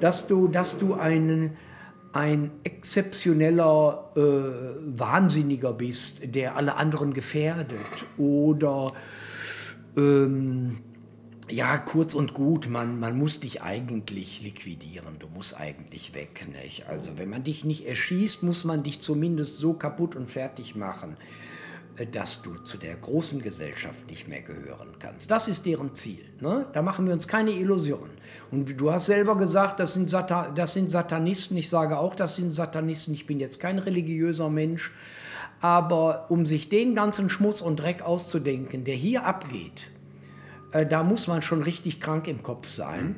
Dass 0.00 0.26
du, 0.26 0.48
dass 0.48 0.78
du 0.78 0.94
einen, 0.94 1.56
ein 2.12 2.50
exzeptioneller 2.64 4.10
äh, 4.16 4.98
Wahnsinniger 4.98 5.72
bist, 5.72 6.34
der 6.34 6.56
alle 6.56 6.76
anderen 6.76 7.14
gefährdet. 7.14 7.78
Oder 8.18 8.92
ähm, 9.96 10.78
ja, 11.48 11.78
kurz 11.78 12.14
und 12.14 12.34
gut, 12.34 12.68
man, 12.68 12.98
man 13.00 13.18
muss 13.18 13.40
dich 13.40 13.62
eigentlich 13.62 14.42
liquidieren, 14.42 15.18
du 15.18 15.26
musst 15.28 15.58
eigentlich 15.58 16.14
weg. 16.14 16.46
Nicht? 16.62 16.86
Also 16.88 17.18
wenn 17.18 17.28
man 17.28 17.44
dich 17.44 17.64
nicht 17.64 17.86
erschießt, 17.86 18.42
muss 18.42 18.64
man 18.64 18.82
dich 18.82 19.00
zumindest 19.00 19.58
so 19.58 19.74
kaputt 19.74 20.16
und 20.16 20.30
fertig 20.30 20.76
machen, 20.76 21.16
dass 22.06 22.42
du 22.42 22.54
zu 22.58 22.78
der 22.78 22.96
großen 22.96 23.42
Gesellschaft 23.42 24.08
nicht 24.08 24.28
mehr 24.28 24.42
gehören 24.42 24.94
kannst. 24.98 25.30
Das 25.30 25.48
ist 25.48 25.66
deren 25.66 25.94
Ziel. 25.94 26.24
Ne? 26.40 26.66
Da 26.72 26.82
machen 26.82 27.06
wir 27.06 27.12
uns 27.12 27.28
keine 27.28 27.50
Illusionen. 27.52 28.10
Und 28.50 28.80
du 28.80 28.90
hast 28.90 29.06
selber 29.06 29.36
gesagt, 29.36 29.80
das 29.80 29.94
sind, 29.94 30.12
das 30.12 30.72
sind 30.72 30.90
Satanisten. 30.90 31.56
Ich 31.56 31.68
sage 31.68 31.98
auch, 31.98 32.14
das 32.14 32.36
sind 32.36 32.50
Satanisten. 32.50 33.14
Ich 33.14 33.26
bin 33.26 33.40
jetzt 33.40 33.60
kein 33.60 33.78
religiöser 33.78 34.48
Mensch. 34.48 34.92
Aber 35.60 36.30
um 36.30 36.46
sich 36.46 36.68
den 36.68 36.94
ganzen 36.94 37.28
Schmutz 37.28 37.60
und 37.60 37.76
Dreck 37.76 38.02
auszudenken, 38.02 38.84
der 38.84 38.94
hier 38.94 39.26
abgeht, 39.26 39.90
äh, 40.72 40.86
da 40.86 41.02
muss 41.02 41.26
man 41.26 41.42
schon 41.42 41.62
richtig 41.62 42.00
krank 42.00 42.28
im 42.28 42.42
Kopf 42.42 42.68
sein. 42.68 43.16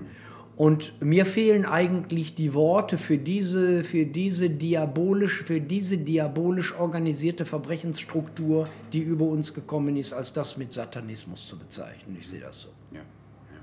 Und 0.63 0.93
mir 1.03 1.25
fehlen 1.27 1.65
eigentlich 1.65 2.37
die 2.37 2.55
Worte 2.55 2.97
für 2.97 3.19
diese, 3.19 3.83
für 3.83 4.07
diese 4.07 4.49
diabolisch, 4.49 5.43
für 5.43 5.61
diese 5.61 5.99
diabolisch 5.99 6.73
organisierte 6.79 7.45
Verbrechensstruktur, 7.45 8.69
die 8.93 9.01
über 9.01 9.25
uns 9.27 9.55
gekommen 9.55 9.97
ist, 9.97 10.13
als 10.13 10.33
das 10.33 10.57
mit 10.57 10.73
Satanismus 10.73 11.49
zu 11.49 11.59
bezeichnen. 11.59 12.17
Ich 12.21 12.29
sehe 12.29 12.41
das 12.41 12.61
so. 12.61 12.69
Ja, 12.93 12.99
ja. 13.01 13.61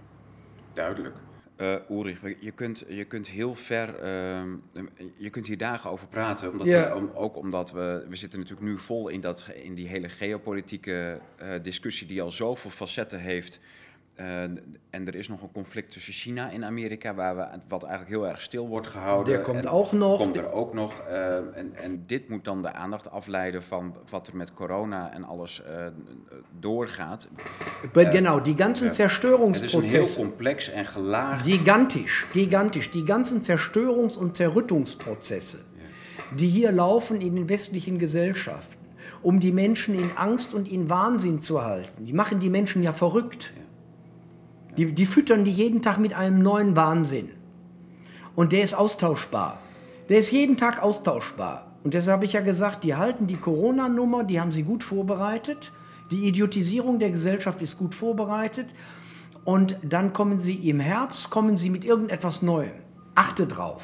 duidelijk. 0.75 1.15
Eh 1.57 1.79
Ulrich, 1.89 2.17
je 2.41 2.51
kunt, 2.51 2.85
je 2.89 3.05
kunt 3.05 3.27
heel 3.27 3.53
ver, 3.55 3.99
ehm, 3.99 4.57
je 5.17 5.29
kunt 5.29 5.45
hier 5.45 5.57
dagen 5.57 5.91
over 5.91 6.07
praten. 6.07 6.51
Omdat 6.51 6.67
Ja. 6.67 6.95
om- 6.95 7.11
ook 7.15 7.35
omdat 7.37 7.71
we, 7.71 8.05
we 8.09 8.15
zitten 8.15 8.39
natuurlijk 8.39 8.67
nu 8.67 8.77
vol 8.77 9.07
in, 9.09 9.21
dat, 9.21 9.47
in 9.63 9.75
die 9.75 9.87
hele 9.87 10.09
geopolitieke 10.09 11.19
eh, 11.37 11.47
discussie 11.61 12.07
die 12.07 12.21
al 12.21 12.31
zoveel 12.31 12.71
facetten 12.71 13.19
heeft. 13.19 13.59
Eh, 14.19 14.41
en 14.89 15.05
er 15.07 15.15
is 15.15 15.27
nog 15.27 15.41
een 15.41 15.51
conflict 15.51 15.91
tussen 15.91 16.13
China 16.13 16.51
en 16.51 16.65
Amerika, 16.65 17.13
waar 17.13 17.35
we, 17.35 17.45
wat 17.67 17.83
eigenlijk 17.83 18.15
heel 18.15 18.27
erg 18.27 18.41
stil 18.41 18.67
wordt 18.67 18.87
gehouden. 18.87 19.33
Der 19.33 19.43
komt 19.43 19.65
En 19.65 19.67
ook 19.67 19.91
nog. 19.91 20.17
Komt 20.17 20.37
er 20.37 20.51
ook 20.51 20.73
nog. 20.73 20.99
eh, 20.99 21.35
en, 21.35 21.75
en 21.75 22.03
dit 22.07 22.29
moet 22.29 22.45
dan 22.45 22.61
de 22.61 22.73
aandacht 22.73 23.11
afleiden 23.11 23.63
van 23.63 23.95
wat 24.09 24.27
er 24.27 24.35
met 24.35 24.53
corona 24.53 25.13
en 25.13 25.23
alles 25.23 25.63
eh, 25.63 25.85
doorgaat. 26.59 27.27
genau, 27.93 28.41
die 28.41 28.55
ganzen 28.57 28.87
Het 28.87 29.63
is 29.63 29.91
heel 29.91 30.13
complex 30.15 30.69
en 30.69 30.85
gelaagd. 30.85 31.45
Gigantisch, 31.45 32.25
gigantisch. 32.29 32.91
Die 32.91 33.05
ganzen 33.05 33.41
Zerstörungs- 33.41 34.17
und 34.17 34.35
Zerrüttungsprozesse, 34.35 35.57
die 36.35 36.47
hier 36.47 36.71
laufen 36.71 37.21
in 37.21 37.35
den 37.35 37.47
westlichen 37.47 37.97
Gesellschaften, 37.97 38.77
um 39.21 39.39
die 39.39 39.51
Menschen 39.51 39.95
in 39.95 40.09
Angst 40.15 40.53
und 40.53 40.67
in 40.67 40.89
Wahnsinn 40.89 41.39
zu 41.39 41.61
halten, 41.61 42.05
die 42.05 42.13
machen 42.13 42.39
die 42.39 42.49
Menschen 42.49 42.83
ja 42.83 42.93
verrückt. 42.93 43.51
Die, 44.77 44.93
die 44.93 45.05
füttern 45.05 45.43
die 45.43 45.51
jeden 45.51 45.81
Tag 45.81 45.97
mit 45.97 46.13
einem 46.13 46.41
neuen 46.41 46.75
Wahnsinn. 46.75 47.29
Und 48.35 48.51
der 48.51 48.61
ist 48.61 48.73
austauschbar. 48.73 49.59
Der 50.09 50.17
ist 50.19 50.31
jeden 50.31 50.57
Tag 50.57 50.81
austauschbar. 50.81 51.65
Und 51.83 51.93
deshalb 51.93 52.15
habe 52.17 52.25
ich 52.25 52.33
ja 52.33 52.41
gesagt, 52.41 52.83
die 52.83 52.95
halten 52.95 53.27
die 53.27 53.35
Corona-Nummer, 53.37 54.23
die 54.23 54.39
haben 54.39 54.51
sie 54.51 54.63
gut 54.63 54.83
vorbereitet. 54.83 55.71
Die 56.11 56.27
Idiotisierung 56.27 56.99
der 56.99 57.11
Gesellschaft 57.11 57.61
ist 57.61 57.77
gut 57.77 57.95
vorbereitet. 57.95 58.67
Und 59.43 59.77
dann 59.83 60.13
kommen 60.13 60.39
sie 60.39 60.55
im 60.69 60.79
Herbst, 60.79 61.29
kommen 61.29 61.57
sie 61.57 61.69
mit 61.69 61.85
irgendetwas 61.85 62.41
Neuem. 62.41 62.71
Achte 63.15 63.47
drauf. 63.47 63.83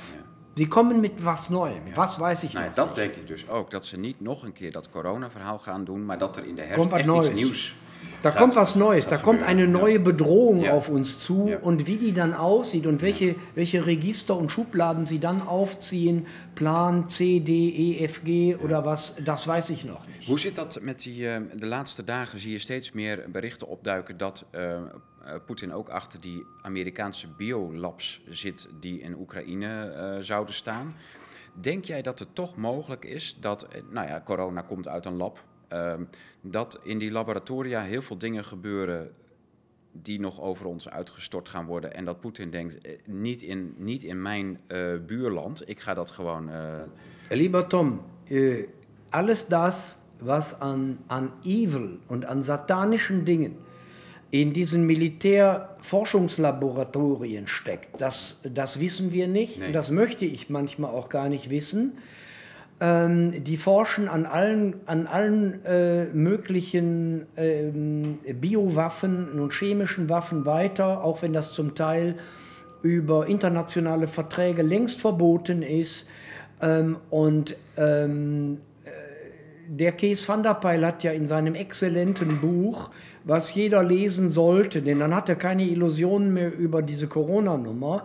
Sie 0.58 0.68
kommen 0.68 1.02
mit 1.02 1.24
was 1.26 1.50
Neuem. 1.50 1.82
Was 1.96 2.20
weiß 2.20 2.44
ich 2.44 2.54
Nou, 2.54 2.66
noch. 2.66 2.74
dat 2.76 2.96
denk 2.96 3.14
ik 3.16 3.28
dus 3.28 3.50
ook. 3.50 3.72
Dat 3.72 3.86
ze 3.86 3.98
niet 3.98 4.22
nog 4.22 4.44
een 4.44 4.54
keer 4.54 4.72
dat 4.72 4.90
corona-verhaal 4.90 5.60
gaan 5.60 5.84
doen, 5.86 6.06
maar 6.06 6.18
dat 6.18 6.38
er 6.38 6.46
in 6.46 6.56
de 6.56 6.62
herfst 6.62 6.78
Komt 6.78 6.92
wat 6.92 7.00
echt 7.00 7.10
iets 7.10 7.26
Neues. 7.28 7.40
nieuws 7.40 7.76
Da 8.22 8.32
gaat- 8.32 8.40
kommt 8.40 8.56
was 8.56 8.76
Neues, 8.76 9.06
da 9.08 9.18
kommt 9.18 9.40
gebeuren. 9.40 9.60
eine 9.60 9.68
neue 9.68 10.00
Bedrohung 10.00 10.62
Ja. 10.62 10.74
auf 10.74 10.90
uns 10.90 11.20
zu 11.20 11.48
Ja. 11.48 11.58
und 11.60 11.86
wie 11.86 11.98
die 11.98 12.12
dann 12.14 12.34
aussieht 12.34 12.86
und 12.88 13.02
welche, 13.02 13.36
welche 13.54 13.86
Register 13.86 14.36
und 14.36 14.52
Schubladen 14.52 15.06
sie 15.06 15.20
dann 15.20 15.42
aufziehen, 15.42 16.26
Plan 16.56 17.08
C, 17.10 17.40
D, 17.40 17.52
E, 17.52 18.04
F, 18.04 18.24
G 18.24 18.56
oder 18.56 18.84
was, 18.84 19.16
das 19.24 19.46
weiß 19.48 19.70
ich 19.70 19.84
noch 19.86 20.08
nicht. 20.08 20.28
Hoe 20.28 20.40
zit 20.40 20.56
dat 20.56 20.80
met 20.82 21.00
die... 21.04 21.28
eh, 21.28 21.42
de 21.54 21.66
laatste 21.68 22.04
dagen 22.04 22.40
zie 22.40 22.52
je 22.52 22.60
steeds 22.60 22.92
meer 22.92 23.26
berichten 23.32 23.68
opduiken 23.68 24.18
dat 24.18 24.46
eh, 24.52 24.74
eh, 24.76 24.82
Poetin 25.46 25.74
ook 25.74 25.90
achter 25.90 26.20
die 26.22 26.46
Amerikaanse 26.62 27.28
biolabs 27.38 28.22
zit 28.30 28.68
die 28.80 29.00
in 29.02 29.16
Oekraïne 29.20 30.18
zouden 30.22 30.54
staan. 30.54 30.96
Denk 31.54 31.86
jij 31.86 32.02
dat 32.02 32.20
het 32.20 32.36
toch 32.36 32.56
mogelijk 32.56 33.06
is 33.06 33.38
dat, 33.42 33.68
nou 33.90 34.08
ja, 34.08 34.22
corona 34.26 34.62
komt 34.62 34.88
uit 34.88 35.06
een 35.06 35.18
lab, 35.18 35.44
dat 36.42 36.80
in 36.84 36.98
die 36.98 37.12
laboratoria 37.12 37.82
heel 37.82 38.02
veel 38.02 38.18
dingen 38.18 38.46
gebeuren 38.46 39.12
die 40.02 40.20
nog 40.20 40.42
over 40.42 40.66
ons 40.66 40.90
uitgestort 40.90 41.50
gaan 41.50 41.66
worden 41.66 41.94
en 41.94 42.06
dat 42.06 42.20
Poetin 42.20 42.50
denkt, 42.50 42.82
eh, 42.82 42.92
niet 43.06 43.42
in, 43.42 43.74
niet 43.78 44.04
in 44.04 44.22
mijn 44.22 44.60
eh, 44.68 44.94
buurland, 45.06 45.70
ik 45.70 45.80
ga 45.80 45.94
dat 45.94 46.12
gewoon... 46.12 46.50
eh, 46.50 46.82
Lieber 47.30 47.68
Tom, 47.68 48.02
alles 49.10 49.48
das, 49.48 49.98
was 50.20 50.60
an, 50.60 50.98
an 51.08 51.32
Evil 51.44 51.90
und 52.08 52.26
an 52.26 52.44
satanischen 52.44 53.24
Dingen 53.24 53.56
in 54.30 54.52
diesen 54.52 54.86
Militärforschungslaboratorien 54.86 57.48
steckt, 57.48 58.00
das, 58.02 58.40
das 58.44 58.80
wissen 58.80 59.12
wir 59.12 59.28
nicht. 59.28 59.60
Nee. 59.60 59.72
Das 59.72 59.90
möchte 59.90 60.26
ich 60.26 60.50
manchmal 60.50 60.92
auch 60.92 61.10
gar 61.10 61.30
nicht 61.30 61.50
wissen. 61.50 61.98
Ähm, 62.82 63.44
die 63.44 63.56
forschen 63.56 64.10
an 64.10 64.26
allen, 64.26 64.76
an 64.86 65.08
allen 65.08 65.64
äh, 65.64 66.06
möglichen 66.06 67.26
ähm, 67.38 68.20
Biowaffen 68.42 69.40
und 69.40 69.54
chemischen 69.54 70.10
Waffen 70.10 70.46
weiter, 70.46 71.02
auch 71.02 71.22
wenn 71.22 71.32
das 71.32 71.54
zum 71.54 71.74
Teil 71.74 72.16
über 72.82 73.28
internationale 73.28 74.08
Verträge 74.08 74.62
längst 74.62 75.00
verboten 75.00 75.62
ist. 75.62 76.06
Ähm, 76.62 76.98
und 77.10 77.56
ähm, 77.78 78.58
äh, 78.84 78.90
der 79.70 79.94
Kees 79.94 80.28
van 80.28 80.44
der 80.44 80.56
Pijl 80.56 80.86
hat 80.86 81.02
ja 81.02 81.14
in 81.14 81.28
seinem 81.28 81.56
exzellenten 81.56 82.42
Buch, 82.42 82.92
was 83.24 83.54
jeder 83.56 83.84
lesen 83.84 84.28
sollte, 84.28 84.82
denn 84.82 85.00
dann 85.00 85.16
hat 85.16 85.30
er 85.30 85.36
keine 85.36 85.64
Illusionen 85.64 86.34
mehr 86.34 86.54
über 86.54 86.82
diese 86.82 87.08
Corona-Nummer. 87.08 88.04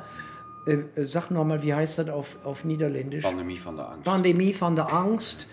Äh, 0.70 1.00
äh, 1.00 1.04
sag 1.04 1.30
nochmal, 1.30 1.62
wie 1.62 1.74
heißt 1.74 1.98
das 1.98 2.08
auf, 2.08 2.38
auf 2.44 2.64
Niederländisch? 2.64 3.24
Pandemie 3.24 3.58
van 3.62 3.76
de 3.76 3.84
angst. 3.84 4.04
Pandemie 4.04 4.54
van 4.58 4.76
der 4.76 4.92
Angst. 4.92 5.46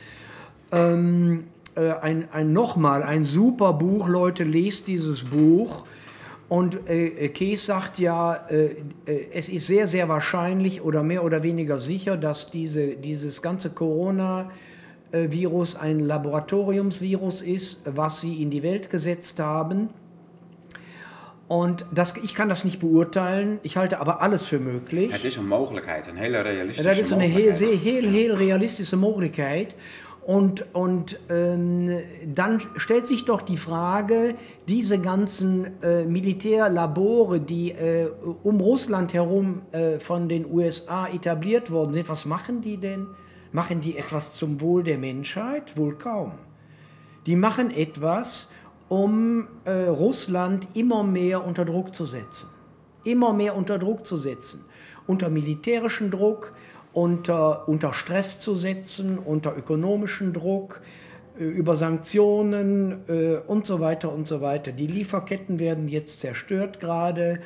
Ähm, 0.71 1.45
äh, 1.75 1.91
ein, 2.01 2.27
ein 2.31 2.53
nochmal, 2.53 3.03
ein 3.03 3.23
super 3.23 3.73
Buch, 3.73 4.07
Leute, 4.07 4.43
lest 4.43 4.87
dieses 4.87 5.23
Buch. 5.23 5.85
Und 6.49 6.89
äh, 6.89 7.27
Kees 7.29 7.65
sagt 7.65 7.99
ja, 7.99 8.35
äh, 8.49 8.75
äh, 9.05 9.27
es 9.33 9.49
ist 9.49 9.67
sehr, 9.67 9.85
sehr 9.85 10.07
wahrscheinlich 10.07 10.81
oder 10.81 11.03
mehr 11.03 11.25
oder 11.25 11.43
weniger 11.43 11.79
sicher, 11.79 12.15
dass 12.15 12.49
diese, 12.49 12.95
dieses 12.95 13.41
ganze 13.41 13.69
Corona-Virus 13.71 15.75
ein 15.75 15.99
Laboratoriumsvirus 15.99 17.41
ist, 17.41 17.81
was 17.85 18.21
sie 18.21 18.41
in 18.41 18.49
die 18.49 18.63
Welt 18.63 18.89
gesetzt 18.89 19.39
haben. 19.39 19.89
Und 21.47 21.85
das, 21.91 22.13
ich 22.17 22.35
kann 22.35 22.49
das 22.49 22.65
nicht 22.65 22.79
beurteilen, 22.79 23.59
ich 23.63 23.77
halte 23.77 23.99
aber 23.99 24.21
alles 24.21 24.45
für 24.45 24.59
möglich. 24.59 25.13
Het 25.13 25.23
is 25.23 25.37
een 25.37 25.47
mogelijkheid, 25.47 26.07
een 26.07 26.17
hele 26.17 26.41
realistische 26.41 26.89
Dat 26.89 26.97
is 26.97 27.09
een 27.09 27.19
heel, 27.19 27.29
mogelijkheid. 27.29 27.79
heel, 27.79 28.01
heel, 28.01 28.11
heel 28.11 28.35
realistische 28.35 28.97
Möglichkeit. 28.97 29.75
Und, 30.25 30.65
und 30.75 31.17
ähm, 31.29 32.01
dann 32.35 32.61
stellt 32.75 33.07
sich 33.07 33.23
doch 33.23 33.41
die 33.41 33.55
Frage, 33.55 34.35
diese 34.67 34.99
ganzen 34.99 35.81
äh, 35.81 36.03
Militärlabore, 36.03 37.39
die 37.39 37.71
äh, 37.71 38.09
um 38.43 38.59
Russland 38.59 39.13
herum 39.13 39.61
äh, 39.71 39.99
von 39.99 40.27
den 40.27 40.45
USA 40.51 41.07
etabliert 41.07 41.71
worden 41.71 41.93
sind, 41.93 42.09
was 42.09 42.25
machen 42.25 42.59
die 42.59 42.75
denn? 42.75 43.07
Machen 43.53 43.79
die 43.79 43.97
etwas 43.97 44.33
zum 44.33 44.59
Wohl 44.59 44.83
der 44.83 44.97
Menschheit? 44.97 45.77
Wohl 45.77 45.95
kaum. 45.95 46.33
Die 47.25 47.37
machen 47.37 47.71
etwas, 47.71 48.49
um 48.89 49.47
äh, 49.65 49.71
Russland 49.71 50.67
immer 50.73 51.03
mehr 51.03 51.45
unter 51.45 51.65
Druck 51.65 51.93
zu 51.93 52.05
setzen. 52.05 52.47
Immer 53.03 53.33
mehr 53.33 53.55
unter 53.55 53.77
Druck 53.79 54.05
zu 54.05 54.17
setzen. 54.17 54.65
Unter 55.07 55.29
militärischen 55.29 56.11
Druck, 56.11 56.53
unter, 56.93 57.67
unter 57.67 57.93
Stress 57.93 58.39
zu 58.39 58.55
setzen, 58.55 59.17
unter 59.17 59.55
ökonomischen 59.55 60.33
Druck, 60.33 60.81
äh, 61.39 61.43
über 61.43 61.75
Sanktionen 61.75 63.03
äh, 63.07 63.37
und 63.45 63.65
so 63.65 63.79
weiter 63.79 64.11
und 64.11 64.27
so 64.27 64.41
weiter. 64.41 64.71
Die 64.71 64.87
Lieferketten 64.87 65.59
werden 65.59 65.87
jetzt 65.87 66.19
zerstört 66.19 66.79
gerade. 66.79 67.39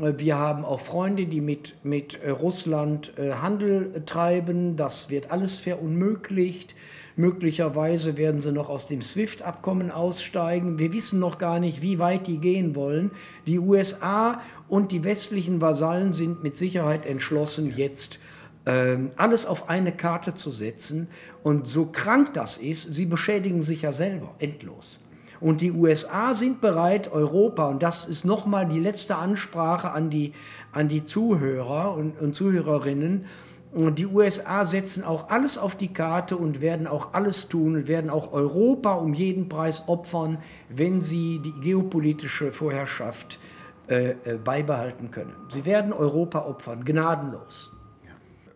Äh, 0.00 0.14
Wir 0.18 0.38
haben 0.38 0.64
auch 0.64 0.80
Freunde, 0.80 1.26
die 1.26 1.40
mit, 1.40 1.76
mit 1.82 2.22
äh, 2.22 2.30
Russland 2.30 3.12
äh, 3.18 3.32
Handel 3.32 4.02
treiben. 4.06 4.76
Das 4.76 5.10
wird 5.10 5.30
alles 5.30 5.56
verunmöglicht. 5.56 6.74
Möglicherweise 7.16 8.16
werden 8.16 8.40
sie 8.40 8.50
noch 8.50 8.68
aus 8.68 8.88
dem 8.88 9.00
SWIFT-Abkommen 9.00 9.92
aussteigen. 9.92 10.80
Wir 10.80 10.92
wissen 10.92 11.20
noch 11.20 11.38
gar 11.38 11.60
nicht, 11.60 11.80
wie 11.80 12.00
weit 12.00 12.26
die 12.26 12.38
gehen 12.38 12.74
wollen. 12.74 13.12
Die 13.46 13.60
USA 13.60 14.40
und 14.68 14.90
die 14.90 15.04
westlichen 15.04 15.60
Vasallen 15.60 16.12
sind 16.12 16.42
mit 16.42 16.56
Sicherheit 16.56 17.06
entschlossen, 17.06 17.72
jetzt 17.76 18.18
ähm, 18.66 19.10
alles 19.16 19.46
auf 19.46 19.68
eine 19.68 19.92
Karte 19.92 20.34
zu 20.34 20.50
setzen. 20.50 21.06
Und 21.44 21.68
so 21.68 21.86
krank 21.86 22.34
das 22.34 22.56
ist, 22.56 22.92
sie 22.92 23.06
beschädigen 23.06 23.62
sich 23.62 23.82
ja 23.82 23.92
selber 23.92 24.34
endlos. 24.40 24.98
Und 25.40 25.60
die 25.60 25.72
USA 25.72 26.34
sind 26.34 26.60
bereit, 26.60 27.12
Europa, 27.12 27.68
und 27.68 27.82
das 27.82 28.06
ist 28.06 28.24
nochmal 28.24 28.66
die 28.66 28.78
letzte 28.78 29.16
Ansprache 29.16 29.92
an 29.92 30.08
die, 30.08 30.32
an 30.72 30.88
die 30.88 31.04
Zuhörer 31.04 31.94
und, 31.94 32.18
und 32.20 32.34
Zuhörerinnen, 32.34 33.26
die 33.74 34.06
USA 34.06 34.64
setzen 34.64 35.02
auch 35.02 35.30
alles 35.30 35.58
auf 35.58 35.74
die 35.74 35.92
Karte 35.92 36.36
und 36.36 36.60
werden 36.60 36.86
auch 36.86 37.12
alles 37.12 37.48
tun 37.48 37.74
und 37.74 37.88
werden 37.88 38.08
auch 38.08 38.32
Europa 38.32 38.92
um 38.92 39.14
jeden 39.14 39.48
Preis 39.48 39.88
opfern, 39.88 40.38
wenn 40.68 41.00
sie 41.00 41.40
die 41.40 41.52
geopolitische 41.60 42.52
Vorherrschaft 42.52 43.40
äh, 43.88 44.10
äh, 44.10 44.38
beibehalten 44.38 45.10
können. 45.10 45.34
Sie 45.48 45.64
werden 45.64 45.92
Europa 45.92 46.38
opfern, 46.38 46.84
gnadenlos. 46.84 47.70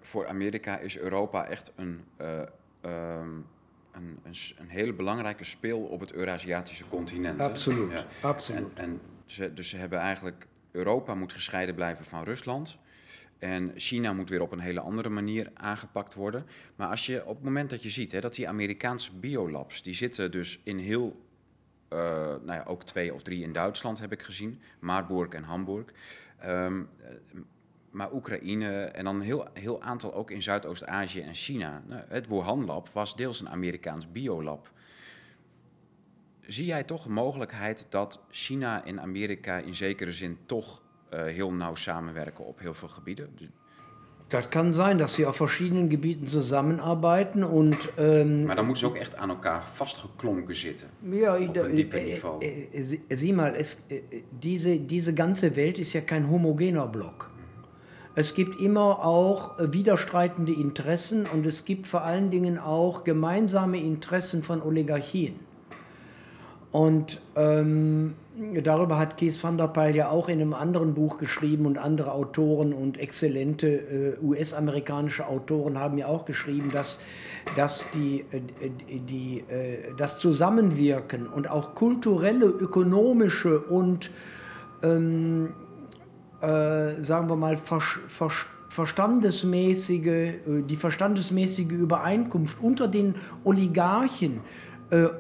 Voor 0.01 0.29
Amerika 0.29 0.77
is 0.77 0.99
Europa 0.99 1.47
echt 1.47 1.73
een, 1.77 2.05
eh, 2.17 2.41
ehm, 2.81 3.41
een, 3.93 4.19
een, 4.59 4.69
hele 4.69 4.93
belangrijke 4.93 5.45
speel 5.45 5.81
op 5.81 6.01
het 6.01 6.13
Eurasiatische 6.13 6.85
continent. 6.89 7.41
Absoluut, 7.41 8.07
absoluut. 8.23 8.69
En, 8.75 8.85
en 8.85 9.01
ze, 9.27 9.55
dus 9.55 9.69
ze 9.69 9.77
hebben 9.77 9.99
eigenlijk, 9.99 10.47
Europa 10.71 11.15
moet 11.15 11.33
gescheiden 11.33 11.75
blijven 11.75 12.05
van 12.05 12.25
Rusland. 12.25 12.79
En 13.39 13.73
China 13.77 14.13
moet 14.13 14.29
weer 14.29 14.43
op 14.43 14.53
een 14.53 14.59
hele 14.59 14.81
andere 14.81 15.09
manier 15.09 15.51
aangepakt 15.55 16.15
worden. 16.15 16.47
Maar 16.77 16.89
als 16.89 17.07
je 17.07 17.27
op 17.27 17.35
het 17.35 17.45
moment 17.45 17.71
dat 17.71 17.83
je 17.83 17.91
ziet 17.91 18.13
hè, 18.13 18.21
dat 18.21 18.35
die 18.35 18.49
Amerikaanse 18.49 19.17
biolabs, 19.17 19.83
die 19.83 19.95
zitten 19.95 20.31
dus 20.31 20.61
in 20.63 20.79
heel 20.79 21.27
eh, 21.89 21.99
nou 22.43 22.53
ja, 22.53 22.65
ook 22.67 22.85
twee 22.85 23.15
of 23.15 23.23
drie 23.23 23.43
in 23.43 23.53
Duitsland 23.53 23.99
heb 23.99 24.13
ik 24.13 24.23
gezien, 24.23 24.61
Marburg 24.79 25.33
en 25.33 25.43
Hamburg. 25.43 25.87
Ehm, 26.39 26.83
eh, 27.01 27.41
maar 27.91 28.13
Oekraïne 28.13 28.85
en 28.85 29.05
dan 29.05 29.15
een 29.15 29.21
heel, 29.21 29.47
heel 29.53 29.83
aantal 29.83 30.15
ook 30.15 30.31
in 30.31 30.43
Zuidoost-Azië 30.43 31.21
en 31.21 31.35
China. 31.35 31.83
Nou, 31.87 32.03
het 32.09 32.27
Wuhan 32.29 32.65
Lab 32.65 32.89
was 32.89 33.17
deels 33.17 33.41
een 33.41 33.49
Amerikaans 33.49 34.13
biolab. 34.13 34.71
Zie 36.41 36.67
jij 36.67 36.85
toch 36.85 37.05
een 37.05 37.13
mogelijkheid 37.13 37.87
dat 37.89 38.21
China 38.31 38.85
en 38.85 39.01
Amerika 39.01 39.59
in 39.59 39.75
zekere 39.75 40.13
zin 40.13 40.39
toch 40.47 40.83
heel 41.11 41.53
nauw 41.53 41.75
samenwerken 41.75 42.47
op 42.47 42.59
heel 42.61 42.75
veel 42.75 42.89
gebieden? 42.89 43.29
Das 44.31 44.49
kann 44.51 44.73
sein, 44.75 44.99
dass 44.99 45.15
sie 45.15 45.25
auf 45.27 45.37
verschiedenen 45.37 45.89
Gebieten 45.89 46.27
zusammenarbeiten 46.27 47.43
und 47.45 47.77
ähm, 47.97 48.45
Maar 48.45 48.57
dan 48.57 48.65
moeten 48.67 48.81
ze 48.87 48.87
ook 48.87 48.97
echt 48.97 49.17
aan 49.17 49.29
elkaar 49.31 49.69
vastgeklonken 49.71 50.57
zitten. 50.57 50.89
Ja, 51.11 51.35
Op 51.39 51.57
een 51.57 51.75
dieper 51.75 52.03
Niveau. 52.03 52.41
äh, 52.45 52.69
äh, 52.73 52.83
sie- 52.83 53.01
sieh 53.09 53.35
mal, 53.35 53.55
es, 53.55 53.87
diese, 54.43 54.77
diese 54.87 55.15
ganze 55.15 55.57
Welt 55.57 55.79
ist 55.79 55.93
ja 55.95 56.01
kein 56.03 56.29
homogener 56.29 56.87
Block. 56.89 57.29
Es 58.15 58.35
gibt 58.35 58.61
immer 58.61 58.99
auch 59.05 59.55
widerstreitende 59.59 60.53
Interessen 60.53 61.25
und 61.33 61.47
es 61.47 61.65
gibt 61.65 61.87
vor 61.87 62.03
allen 62.03 62.31
Dingen 62.31 62.59
auch 62.59 63.05
gemeinsame 63.05 63.79
Interessen 63.79 64.43
von 64.43 64.61
Oligarchien. 64.61 65.37
Und 66.71 67.21
ähm, 67.35 68.15
darüber 68.63 68.99
hat 68.99 69.17
Kees 69.17 69.43
van 69.43 69.59
der 69.59 69.69
Pijl 69.69 69.97
ja 69.97 70.11
auch 70.11 70.29
in 70.29 70.41
einem 70.41 70.55
anderen 70.55 70.95
Buch 70.95 71.19
geschrieben 71.19 71.67
und 71.67 71.79
andere 71.79 72.13
Autoren 72.13 72.73
und 72.73 72.99
exzellente 72.99 73.69
äh, 73.69 74.25
US-amerikanische 74.25 75.27
Autoren 75.27 75.79
haben 75.79 75.99
ja 75.99 76.07
auch 76.07 76.25
geschrieben, 76.25 76.71
dass, 76.73 76.99
dass 77.57 77.87
die, 77.93 78.25
äh, 78.31 79.01
die, 79.01 79.45
äh, 79.49 79.93
das 79.97 80.19
Zusammenwirken 80.19 81.27
und 81.27 81.51
auch 81.51 81.75
kulturelle, 81.75 82.47
ökonomische 82.47 83.61
und 83.61 84.11
ähm, 84.83 85.53
äh, 86.41 87.03
sagen 87.03 87.29
wir 87.29 87.37
mal, 87.37 87.55
versch- 87.55 87.99
versch- 88.09 88.47
verstandesmäßige, 88.69 90.07
äh, 90.07 90.39
die 90.63 90.77
verstandesmäßige 90.77 91.71
Übereinkunft 91.71 92.59
unter 92.63 92.87
den 92.87 93.17
Oligarchen 93.43 94.37
äh, 94.37 94.68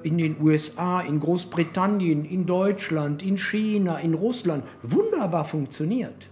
in 0.02 0.16
den 0.16 0.36
USA, 0.40 1.00
in 1.00 1.20
Großbritannien, 1.20 2.24
in 2.24 2.46
Deutschland, 2.46 3.22
in 3.22 3.36
China, 3.36 3.98
in 3.98 4.14
Russland 4.14 4.64
wunderbar 4.82 5.44
funktioniert. 5.44 6.30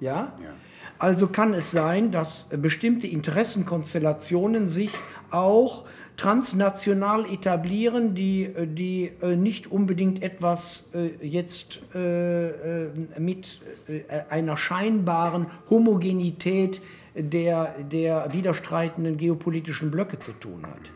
Ja? 0.00 0.34
Ja. 0.42 0.50
Also 0.98 1.26
kann 1.26 1.52
es 1.52 1.70
sein, 1.70 2.10
dass 2.10 2.46
äh, 2.50 2.56
bestimmte 2.56 3.06
Interessenkonstellationen 3.06 4.66
sich 4.66 4.90
auch 5.30 5.84
transnational 6.16 7.30
etablieren, 7.30 8.14
die, 8.14 8.44
äh, 8.44 8.66
die 8.66 9.12
äh, 9.20 9.36
nicht 9.36 9.70
unbedingt 9.70 10.22
etwas 10.22 10.90
äh, 10.94 11.10
jetzt 11.26 11.80
äh, 11.94 12.84
äh, 12.84 12.90
mit 13.18 13.60
äh, 13.88 14.00
einer 14.30 14.56
scheinbaren 14.56 15.46
Homogenität 15.68 16.80
der, 17.14 17.74
der 17.90 18.32
widerstreitenden 18.32 19.18
geopolitischen 19.18 19.90
Blöcke 19.90 20.18
zu 20.18 20.32
tun 20.32 20.62
hat. 20.66 20.92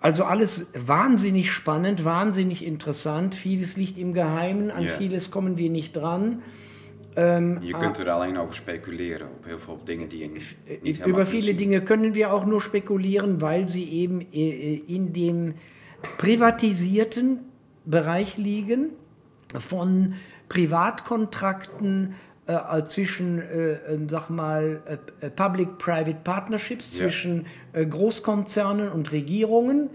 Also 0.00 0.24
alles 0.24 0.66
wahnsinnig 0.74 1.50
spannend, 1.52 2.04
wahnsinnig 2.04 2.64
interessant. 2.64 3.34
Vieles 3.34 3.76
liegt 3.76 3.98
im 3.98 4.12
Geheimen, 4.12 4.70
an 4.70 4.84
Ja. 4.84 4.90
vieles 4.90 5.30
kommen 5.30 5.56
wir 5.56 5.70
nicht 5.70 5.96
dran. 5.96 6.42
Je 7.60 7.72
kunt 7.72 7.98
er 7.98 8.08
alleen 8.10 8.38
over 8.38 8.54
speculeren 8.54 9.26
op 9.26 9.44
heel 9.44 9.58
veel 9.58 9.80
dingen 9.84 10.08
die 10.08 10.18
je 10.18 10.28
niet, 10.28 10.56
niet 10.82 10.98
helemaal 10.98 11.08
Über 11.08 11.26
viele. 11.26 11.54
Dinge 11.54 11.82
können 11.82 12.14
wir 12.14 12.32
auch 12.32 12.46
nur 12.46 12.60
spekulieren, 12.60 13.40
weil 13.40 13.66
sie 13.68 13.88
eben 13.90 14.20
äh, 14.32 14.82
in 14.86 15.12
dem 15.12 15.54
privatisierten 16.18 17.40
Bereich 17.84 18.36
liegen 18.36 18.90
von 19.56 20.14
Privatkontrakten 20.48 22.14
äh, 22.48 22.86
zwischen, 22.88 23.40
äh, 23.40 23.72
äh, 23.72 23.98
sag 24.08 24.30
mal, 24.30 24.80
äh, 25.20 25.26
äh, 25.26 25.30
Public-Private 25.30 26.18
Partnerships 26.24 26.96
Ja. 26.96 27.04
zwischen 27.04 27.46
äh, 27.74 27.84
Großkonzernen 27.84 28.88
und 28.90 29.12
Regierungen. 29.12 29.90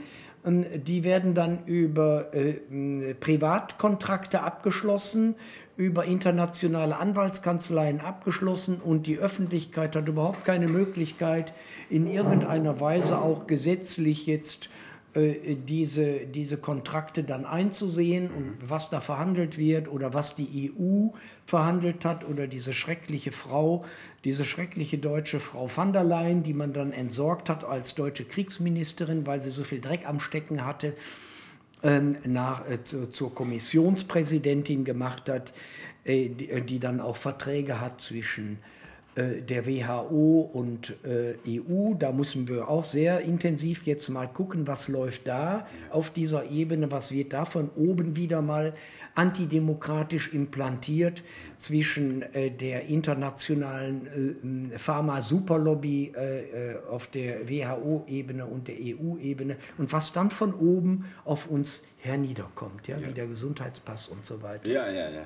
Ähm, 0.45 0.65
Die 0.83 1.03
werden 1.03 1.33
dann 1.33 1.65
über 1.65 2.33
äh, 2.33 3.13
Privatkontrakte 3.15 4.41
abgeschlossen, 4.41 5.35
über 5.75 6.05
internationale 6.05 6.97
Anwaltskanzleien 6.97 7.99
abgeschlossen 7.99 8.79
und 8.79 9.07
die 9.07 9.17
Öffentlichkeit 9.17 9.95
hat 9.95 10.07
überhaupt 10.07 10.45
keine 10.45 10.67
Möglichkeit, 10.67 11.53
in 11.89 12.05
irgendeiner 12.05 12.79
Weise 12.79 13.17
auch 13.17 13.47
gesetzlich 13.47 14.27
jetzt 14.27 14.65
äh, 14.65 14.69
diese, 15.15 16.25
diese 16.25 16.57
Kontrakte 16.57 17.23
dann 17.23 17.45
einzusehen 17.45 18.31
und 18.31 18.57
was 18.67 18.89
da 18.89 18.99
verhandelt 18.99 19.59
wird 19.59 19.87
oder 19.87 20.13
was 20.13 20.35
die 20.35 20.71
EU 20.75 21.09
verhandelt 21.45 22.03
hat 22.03 22.27
oder 22.27 22.47
diese 22.47 22.73
schreckliche 22.73 23.31
Frau, 23.31 23.85
diese 24.23 24.43
schreckliche 24.43 24.97
deutsche 24.97 25.39
Frau 25.39 25.69
van 25.73 25.93
der 25.93 26.03
Leyen, 26.03 26.41
die 26.41 26.53
man 26.53 26.73
dann 26.73 26.91
entsorgt 26.91 27.49
hat 27.49 27.63
als 27.63 27.93
deutsche 27.93 28.25
Kriegsministerin, 28.25 29.27
weil 29.27 29.41
sie 29.41 29.51
so 29.51 29.63
viel 29.63 29.81
Dreck 29.81 30.07
am 30.07 30.19
Stecken 30.19 30.65
hatte. 30.65 30.95
ähm, 31.83 32.17
nach, 32.25 32.67
äh, 32.67 32.83
zu, 32.83 33.09
zur 33.09 33.35
Kommissionspräsidentin 33.35 34.85
gemacht 34.85 35.29
hat, 35.29 35.53
äh, 36.05 36.29
die, 36.29 36.49
äh, 36.49 36.61
die, 36.61 36.79
dann 36.79 37.01
auch 37.01 37.17
Verträge 37.17 37.81
hat 37.81 38.01
zwischen 38.01 38.53
äh, 38.53 38.57
der 39.15 39.67
WHO 39.67 40.49
und 40.53 40.95
äh, 41.05 41.35
EU. 41.47 41.93
Da 41.93 42.11
müssen 42.11 42.47
wir 42.47 42.67
auch 42.67 42.83
sehr 42.83 43.21
intensiv 43.21 43.83
jetzt 43.83 44.09
mal 44.09 44.27
gucken, 44.27 44.67
was 44.67 44.87
läuft 44.87 45.27
da 45.27 45.67
auf 45.91 46.09
dieser 46.09 46.49
Ebene, 46.49 46.91
was 46.91 47.11
wird 47.11 47.33
da 47.33 47.45
von 47.45 47.69
oben 47.75 48.15
wieder 48.15 48.41
mal 48.41 48.73
antidemokratisch 49.15 50.33
implantiert 50.33 51.23
zwischen 51.59 52.23
äh, 52.33 52.49
der 52.49 52.85
internationalen 52.85 54.71
äh, 54.73 54.77
Pharma-Superlobby 54.79 56.13
äh, 56.15 56.71
äh 56.71 56.77
auf 56.89 57.07
der 57.07 57.47
WHO-Ebene 57.47 58.45
und 58.45 58.67
der 58.67 58.75
EU-Ebene 58.79 59.57
und 59.77 59.93
was 59.93 60.11
dann 60.11 60.29
von 60.29 60.53
oben 60.53 61.05
auf 61.25 61.47
uns 61.47 61.83
herniederkommt, 61.99 62.87
ja, 62.87 62.97
ja. 62.97 63.07
wie 63.07 63.13
der 63.13 63.27
Gesundheitspass 63.27 64.07
und 64.07 64.25
so 64.25 64.41
weiter. 64.41 64.67
Ja, 64.67 64.87
ja, 64.87 64.93
ja. 64.93 65.09
ja, 65.09 65.11
ja. 65.11 65.23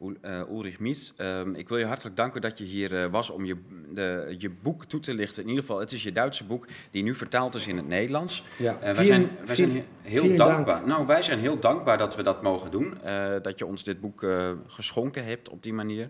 Uh, 0.00 0.40
Ulrich 0.50 0.78
Mies, 0.78 1.12
uh, 1.18 1.40
ik 1.54 1.68
wil 1.68 1.78
je 1.78 1.84
hartelijk 1.84 2.16
danken 2.16 2.40
dat 2.40 2.58
je 2.58 2.64
hier 2.64 2.92
uh, 2.92 3.06
was 3.10 3.30
om 3.30 3.44
je, 3.44 3.56
de, 3.94 4.34
je 4.38 4.50
boek 4.50 4.84
toe 4.84 5.00
te 5.00 5.14
lichten. 5.14 5.42
In 5.42 5.48
ieder 5.48 5.64
geval, 5.64 5.80
het 5.80 5.92
is 5.92 6.02
je 6.02 6.12
Duitse 6.12 6.44
boek 6.44 6.66
die 6.90 7.02
nu 7.02 7.14
vertaald 7.14 7.54
is 7.54 7.66
in 7.66 7.76
het 7.76 7.88
Nederlands. 7.88 8.44
Ja, 8.58 8.78
uh, 8.84 8.90
wij 8.90 9.04
zijn, 9.04 9.30
wij 9.44 9.56
zijn 9.56 9.84
heel 10.02 10.36
dankbaar. 10.36 10.74
Dank. 10.74 10.86
Nou, 10.86 11.06
wij 11.06 11.22
zijn 11.22 11.38
heel 11.38 11.58
dankbaar 11.58 11.98
dat 11.98 12.16
we 12.16 12.22
dat 12.22 12.42
mogen 12.42 12.70
doen. 12.70 12.98
dat 13.42 13.58
je 13.58 13.66
ons 13.66 13.84
dit 13.84 14.00
boek 14.00 14.26
geschonken 14.66 15.24
hebt 15.24 15.48
op 15.48 15.62
die 15.62 15.72
manier. 15.72 16.08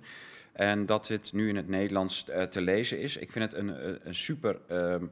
En 0.52 0.86
dat 0.86 1.06
dit 1.06 1.32
nu 1.32 1.48
in 1.48 1.56
het 1.56 1.68
Nederlands 1.68 2.24
te 2.48 2.60
lezen 2.60 3.00
is. 3.00 3.16
Ik 3.16 3.32
vind 3.32 3.44
het 3.44 3.60
een, 3.60 3.98
een 4.06 4.14
super 4.14 4.58
ehm, 4.68 5.04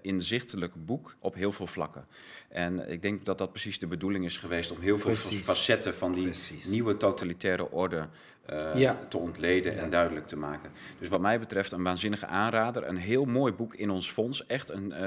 inzichtelijk 0.00 0.86
boek 0.86 1.16
op 1.18 1.34
heel 1.34 1.52
veel 1.52 1.66
vlakken. 1.66 2.06
En 2.48 2.90
ik 2.90 3.02
denk 3.02 3.24
dat 3.24 3.38
dat 3.38 3.50
precies 3.50 3.78
de 3.78 3.86
bedoeling 3.86 4.24
is 4.24 4.36
geweest 4.36 4.70
om 4.70 4.80
heel 4.80 4.98
veel 4.98 5.14
facetten 5.14 5.94
van 5.94 6.12
die 6.12 6.30
nieuwe 6.66 6.96
totalitaire 6.96 7.70
orde 7.70 8.08
uh, 8.50 8.90
te 9.08 9.18
ontleden 9.18 9.78
en 9.78 9.90
duidelijk 9.90 10.26
te 10.26 10.36
maken. 10.36 10.70
Dus 10.98 11.08
wat 11.08 11.20
mij 11.20 11.38
betreft 11.38 11.72
een 11.72 11.82
waanzinnige 11.82 12.26
aanrader. 12.26 12.88
Een 12.88 12.96
heel 12.96 13.24
mooi 13.24 13.52
boek 13.52 13.74
in 13.74 13.90
ons 13.90 14.10
fonds. 14.10 14.46
Echt 14.46 14.70
een, 14.70 14.90
uh, 14.90 14.98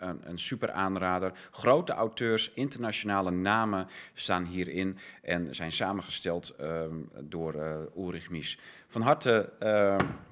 een, 0.00 0.20
een, 0.22 0.38
super 0.38 0.70
aanrader. 0.70 1.32
Grote 1.50 1.92
auteurs, 1.92 2.52
internationale 2.54 3.30
namen 3.30 3.86
staan 4.14 4.44
hierin 4.44 4.98
en 5.22 5.54
zijn 5.54 5.72
samengesteld 5.72 6.54
uh, 6.60 6.80
door 7.20 7.54
Ulrich 7.96 8.30
Mies. 8.30 8.58
Van 8.88 9.02
harte 9.02 9.48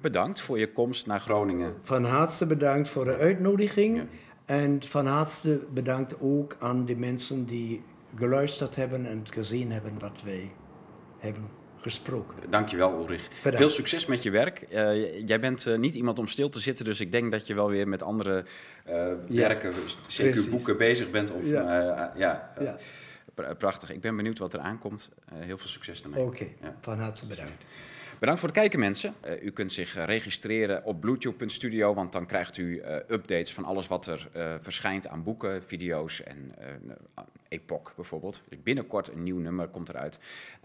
bedankt 0.01 0.41
voor 0.41 0.59
je 0.59 0.71
komst 0.71 1.07
naar 1.07 1.19
Groningen. 1.19 1.75
Van 1.81 2.05
harte 2.05 2.45
bedankt 2.45 2.89
voor 2.89 3.05
de 3.05 3.15
uitnodiging. 3.15 3.97
Ja. 3.97 4.05
En 4.45 4.83
van 4.83 5.05
harte 5.05 5.61
bedankt 5.73 6.15
ook 6.19 6.55
aan 6.59 6.85
de 6.85 6.95
mensen 6.95 7.45
die 7.45 7.83
geluisterd 8.15 8.75
hebben 8.75 9.05
en 9.05 9.23
gezien 9.33 9.71
hebben 9.71 9.99
wat 9.99 10.21
wij 10.23 10.51
hebben 11.19 11.58
gesproken. 11.81 12.35
Dankjewel 12.49 12.99
Ulrich. 12.99 13.27
Bedankt. 13.27 13.57
Veel 13.57 13.69
succes 13.69 14.05
met 14.05 14.23
je 14.23 14.29
werk. 14.29 14.65
Uh, 14.69 15.27
jij 15.27 15.39
bent 15.39 15.65
uh, 15.65 15.77
niet 15.77 15.93
iemand 15.93 16.19
om 16.19 16.27
stil 16.27 16.49
te 16.49 16.59
zitten, 16.59 16.85
dus 16.85 16.99
ik 16.99 17.11
denk 17.11 17.31
dat 17.31 17.47
je 17.47 17.53
wel 17.53 17.69
weer 17.69 17.87
met 17.87 18.03
andere 18.03 18.43
uh, 18.87 18.93
ja, 19.27 19.47
werken, 19.47 19.73
zeker 20.07 20.49
boeken 20.49 20.77
bezig 20.77 21.11
bent. 21.11 21.31
Of, 21.31 21.45
ja. 21.45 22.13
ja, 22.15 22.53
ja. 22.59 22.75
Prachtig. 23.57 23.91
Ik 23.91 24.01
ben 24.01 24.15
benieuwd 24.15 24.37
wat 24.37 24.53
er 24.53 24.59
aankomt. 24.59 25.09
heel 25.33 25.57
veel 25.57 25.67
succes 25.67 26.01
daarmee. 26.01 26.23
Oké, 26.23 26.47
okay. 26.59 26.73
van 26.81 26.99
harte 26.99 27.25
bedankt. 27.25 27.65
Bedankt 28.19 28.39
voor 28.39 28.49
het 28.49 28.57
kijken 28.57 28.79
mensen. 28.79 29.13
Uh, 29.25 29.43
u 29.43 29.51
kunt 29.51 29.71
zich 29.71 30.05
registreren 30.05 30.83
op 30.83 31.01
bluetooth.studio, 31.01 31.93
want 31.93 32.11
dan 32.11 32.25
krijgt 32.25 32.57
u 32.57 32.75
uh, 32.75 32.95
updates 32.95 33.53
van 33.53 33.65
alles 33.65 33.87
wat 33.87 34.07
er 34.07 34.27
uh, 34.35 34.53
verschijnt 34.59 35.07
aan 35.07 35.23
boeken, 35.23 35.63
video's 35.63 36.23
en 36.23 36.53
Epoch 37.49 37.95
bijvoorbeeld. 37.95 38.41
Dus 38.49 38.63
binnenkort 38.63 39.07
een 39.07 39.23
nieuw 39.23 39.39
nummer 39.39 39.67
komt 39.67 39.89
eruit. 39.89 40.19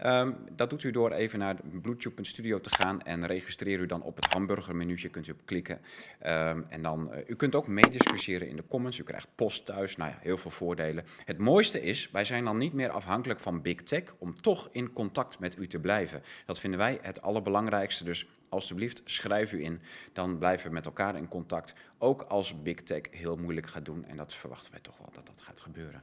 Um, 0.05 0.37
dat 0.51 0.69
doet 0.69 0.83
u 0.83 0.91
door 0.91 1.11
even 1.11 1.39
naar 1.39 1.55
bluetooth.studio 1.81 2.59
te 2.59 2.69
gaan 2.69 3.01
en 3.01 3.25
registreer 3.25 3.79
u 3.79 3.85
dan 3.85 4.01
op 4.01 4.15
het 4.15 4.33
hamburgermenuutje, 4.33 5.09
kunt 5.09 5.27
u 5.27 5.31
op 5.31 5.41
klikken. 5.45 5.79
Um, 6.25 6.65
en 6.69 6.81
dan, 6.81 7.11
u 7.27 7.35
kunt 7.35 7.55
ook 7.55 7.67
meediscussiëren 7.67 8.47
in 8.47 8.55
de 8.55 8.67
comments, 8.67 8.97
u 8.97 9.03
krijgt 9.03 9.27
post 9.35 9.65
thuis, 9.65 9.95
nou 9.95 10.11
ja, 10.11 10.17
heel 10.21 10.37
veel 10.37 10.51
voordelen. 10.51 11.05
Het 11.25 11.37
mooiste 11.37 11.81
is, 11.81 12.11
wij 12.11 12.25
zijn 12.25 12.43
dan 12.43 12.57
niet 12.57 12.73
meer 12.73 12.89
afhankelijk 12.89 13.39
van 13.39 13.61
Big 13.61 13.83
Tech 13.83 14.03
om 14.17 14.41
toch 14.41 14.69
in 14.71 14.93
contact 14.93 15.39
met 15.39 15.57
u 15.57 15.67
te 15.67 15.79
blijven. 15.79 16.23
Dat 16.45 16.59
vinden 16.59 16.79
wij 16.79 16.99
het 17.01 17.21
aller 17.21 17.41
belangrijkste. 17.41 18.03
Dus 18.03 18.27
alstublieft, 18.49 19.01
schrijf 19.05 19.53
u 19.53 19.63
in. 19.63 19.81
Dan 20.13 20.37
blijven 20.37 20.67
we 20.67 20.73
met 20.73 20.85
elkaar 20.85 21.15
in 21.15 21.27
contact. 21.27 21.73
Ook 21.97 22.21
als 22.21 22.61
Big 22.61 22.75
Tech 22.75 23.01
heel 23.11 23.35
moeilijk 23.35 23.67
gaat 23.67 23.85
doen. 23.85 24.05
En 24.05 24.17
dat 24.17 24.33
verwachten 24.33 24.71
wij 24.71 24.81
toch 24.81 24.97
wel 24.97 25.09
dat 25.13 25.27
dat 25.27 25.41
gaat 25.41 25.59
gebeuren. 25.59 26.01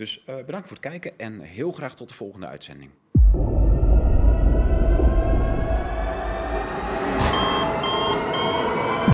Dus 0.00 0.22
uh, 0.28 0.36
bedankt 0.36 0.68
voor 0.68 0.76
het 0.76 0.86
kijken 0.86 1.18
en 1.18 1.40
heel 1.40 1.72
graag 1.72 1.94
tot 1.94 2.08
de 2.08 2.14
volgende 2.14 2.46
uitzending. 2.46 2.90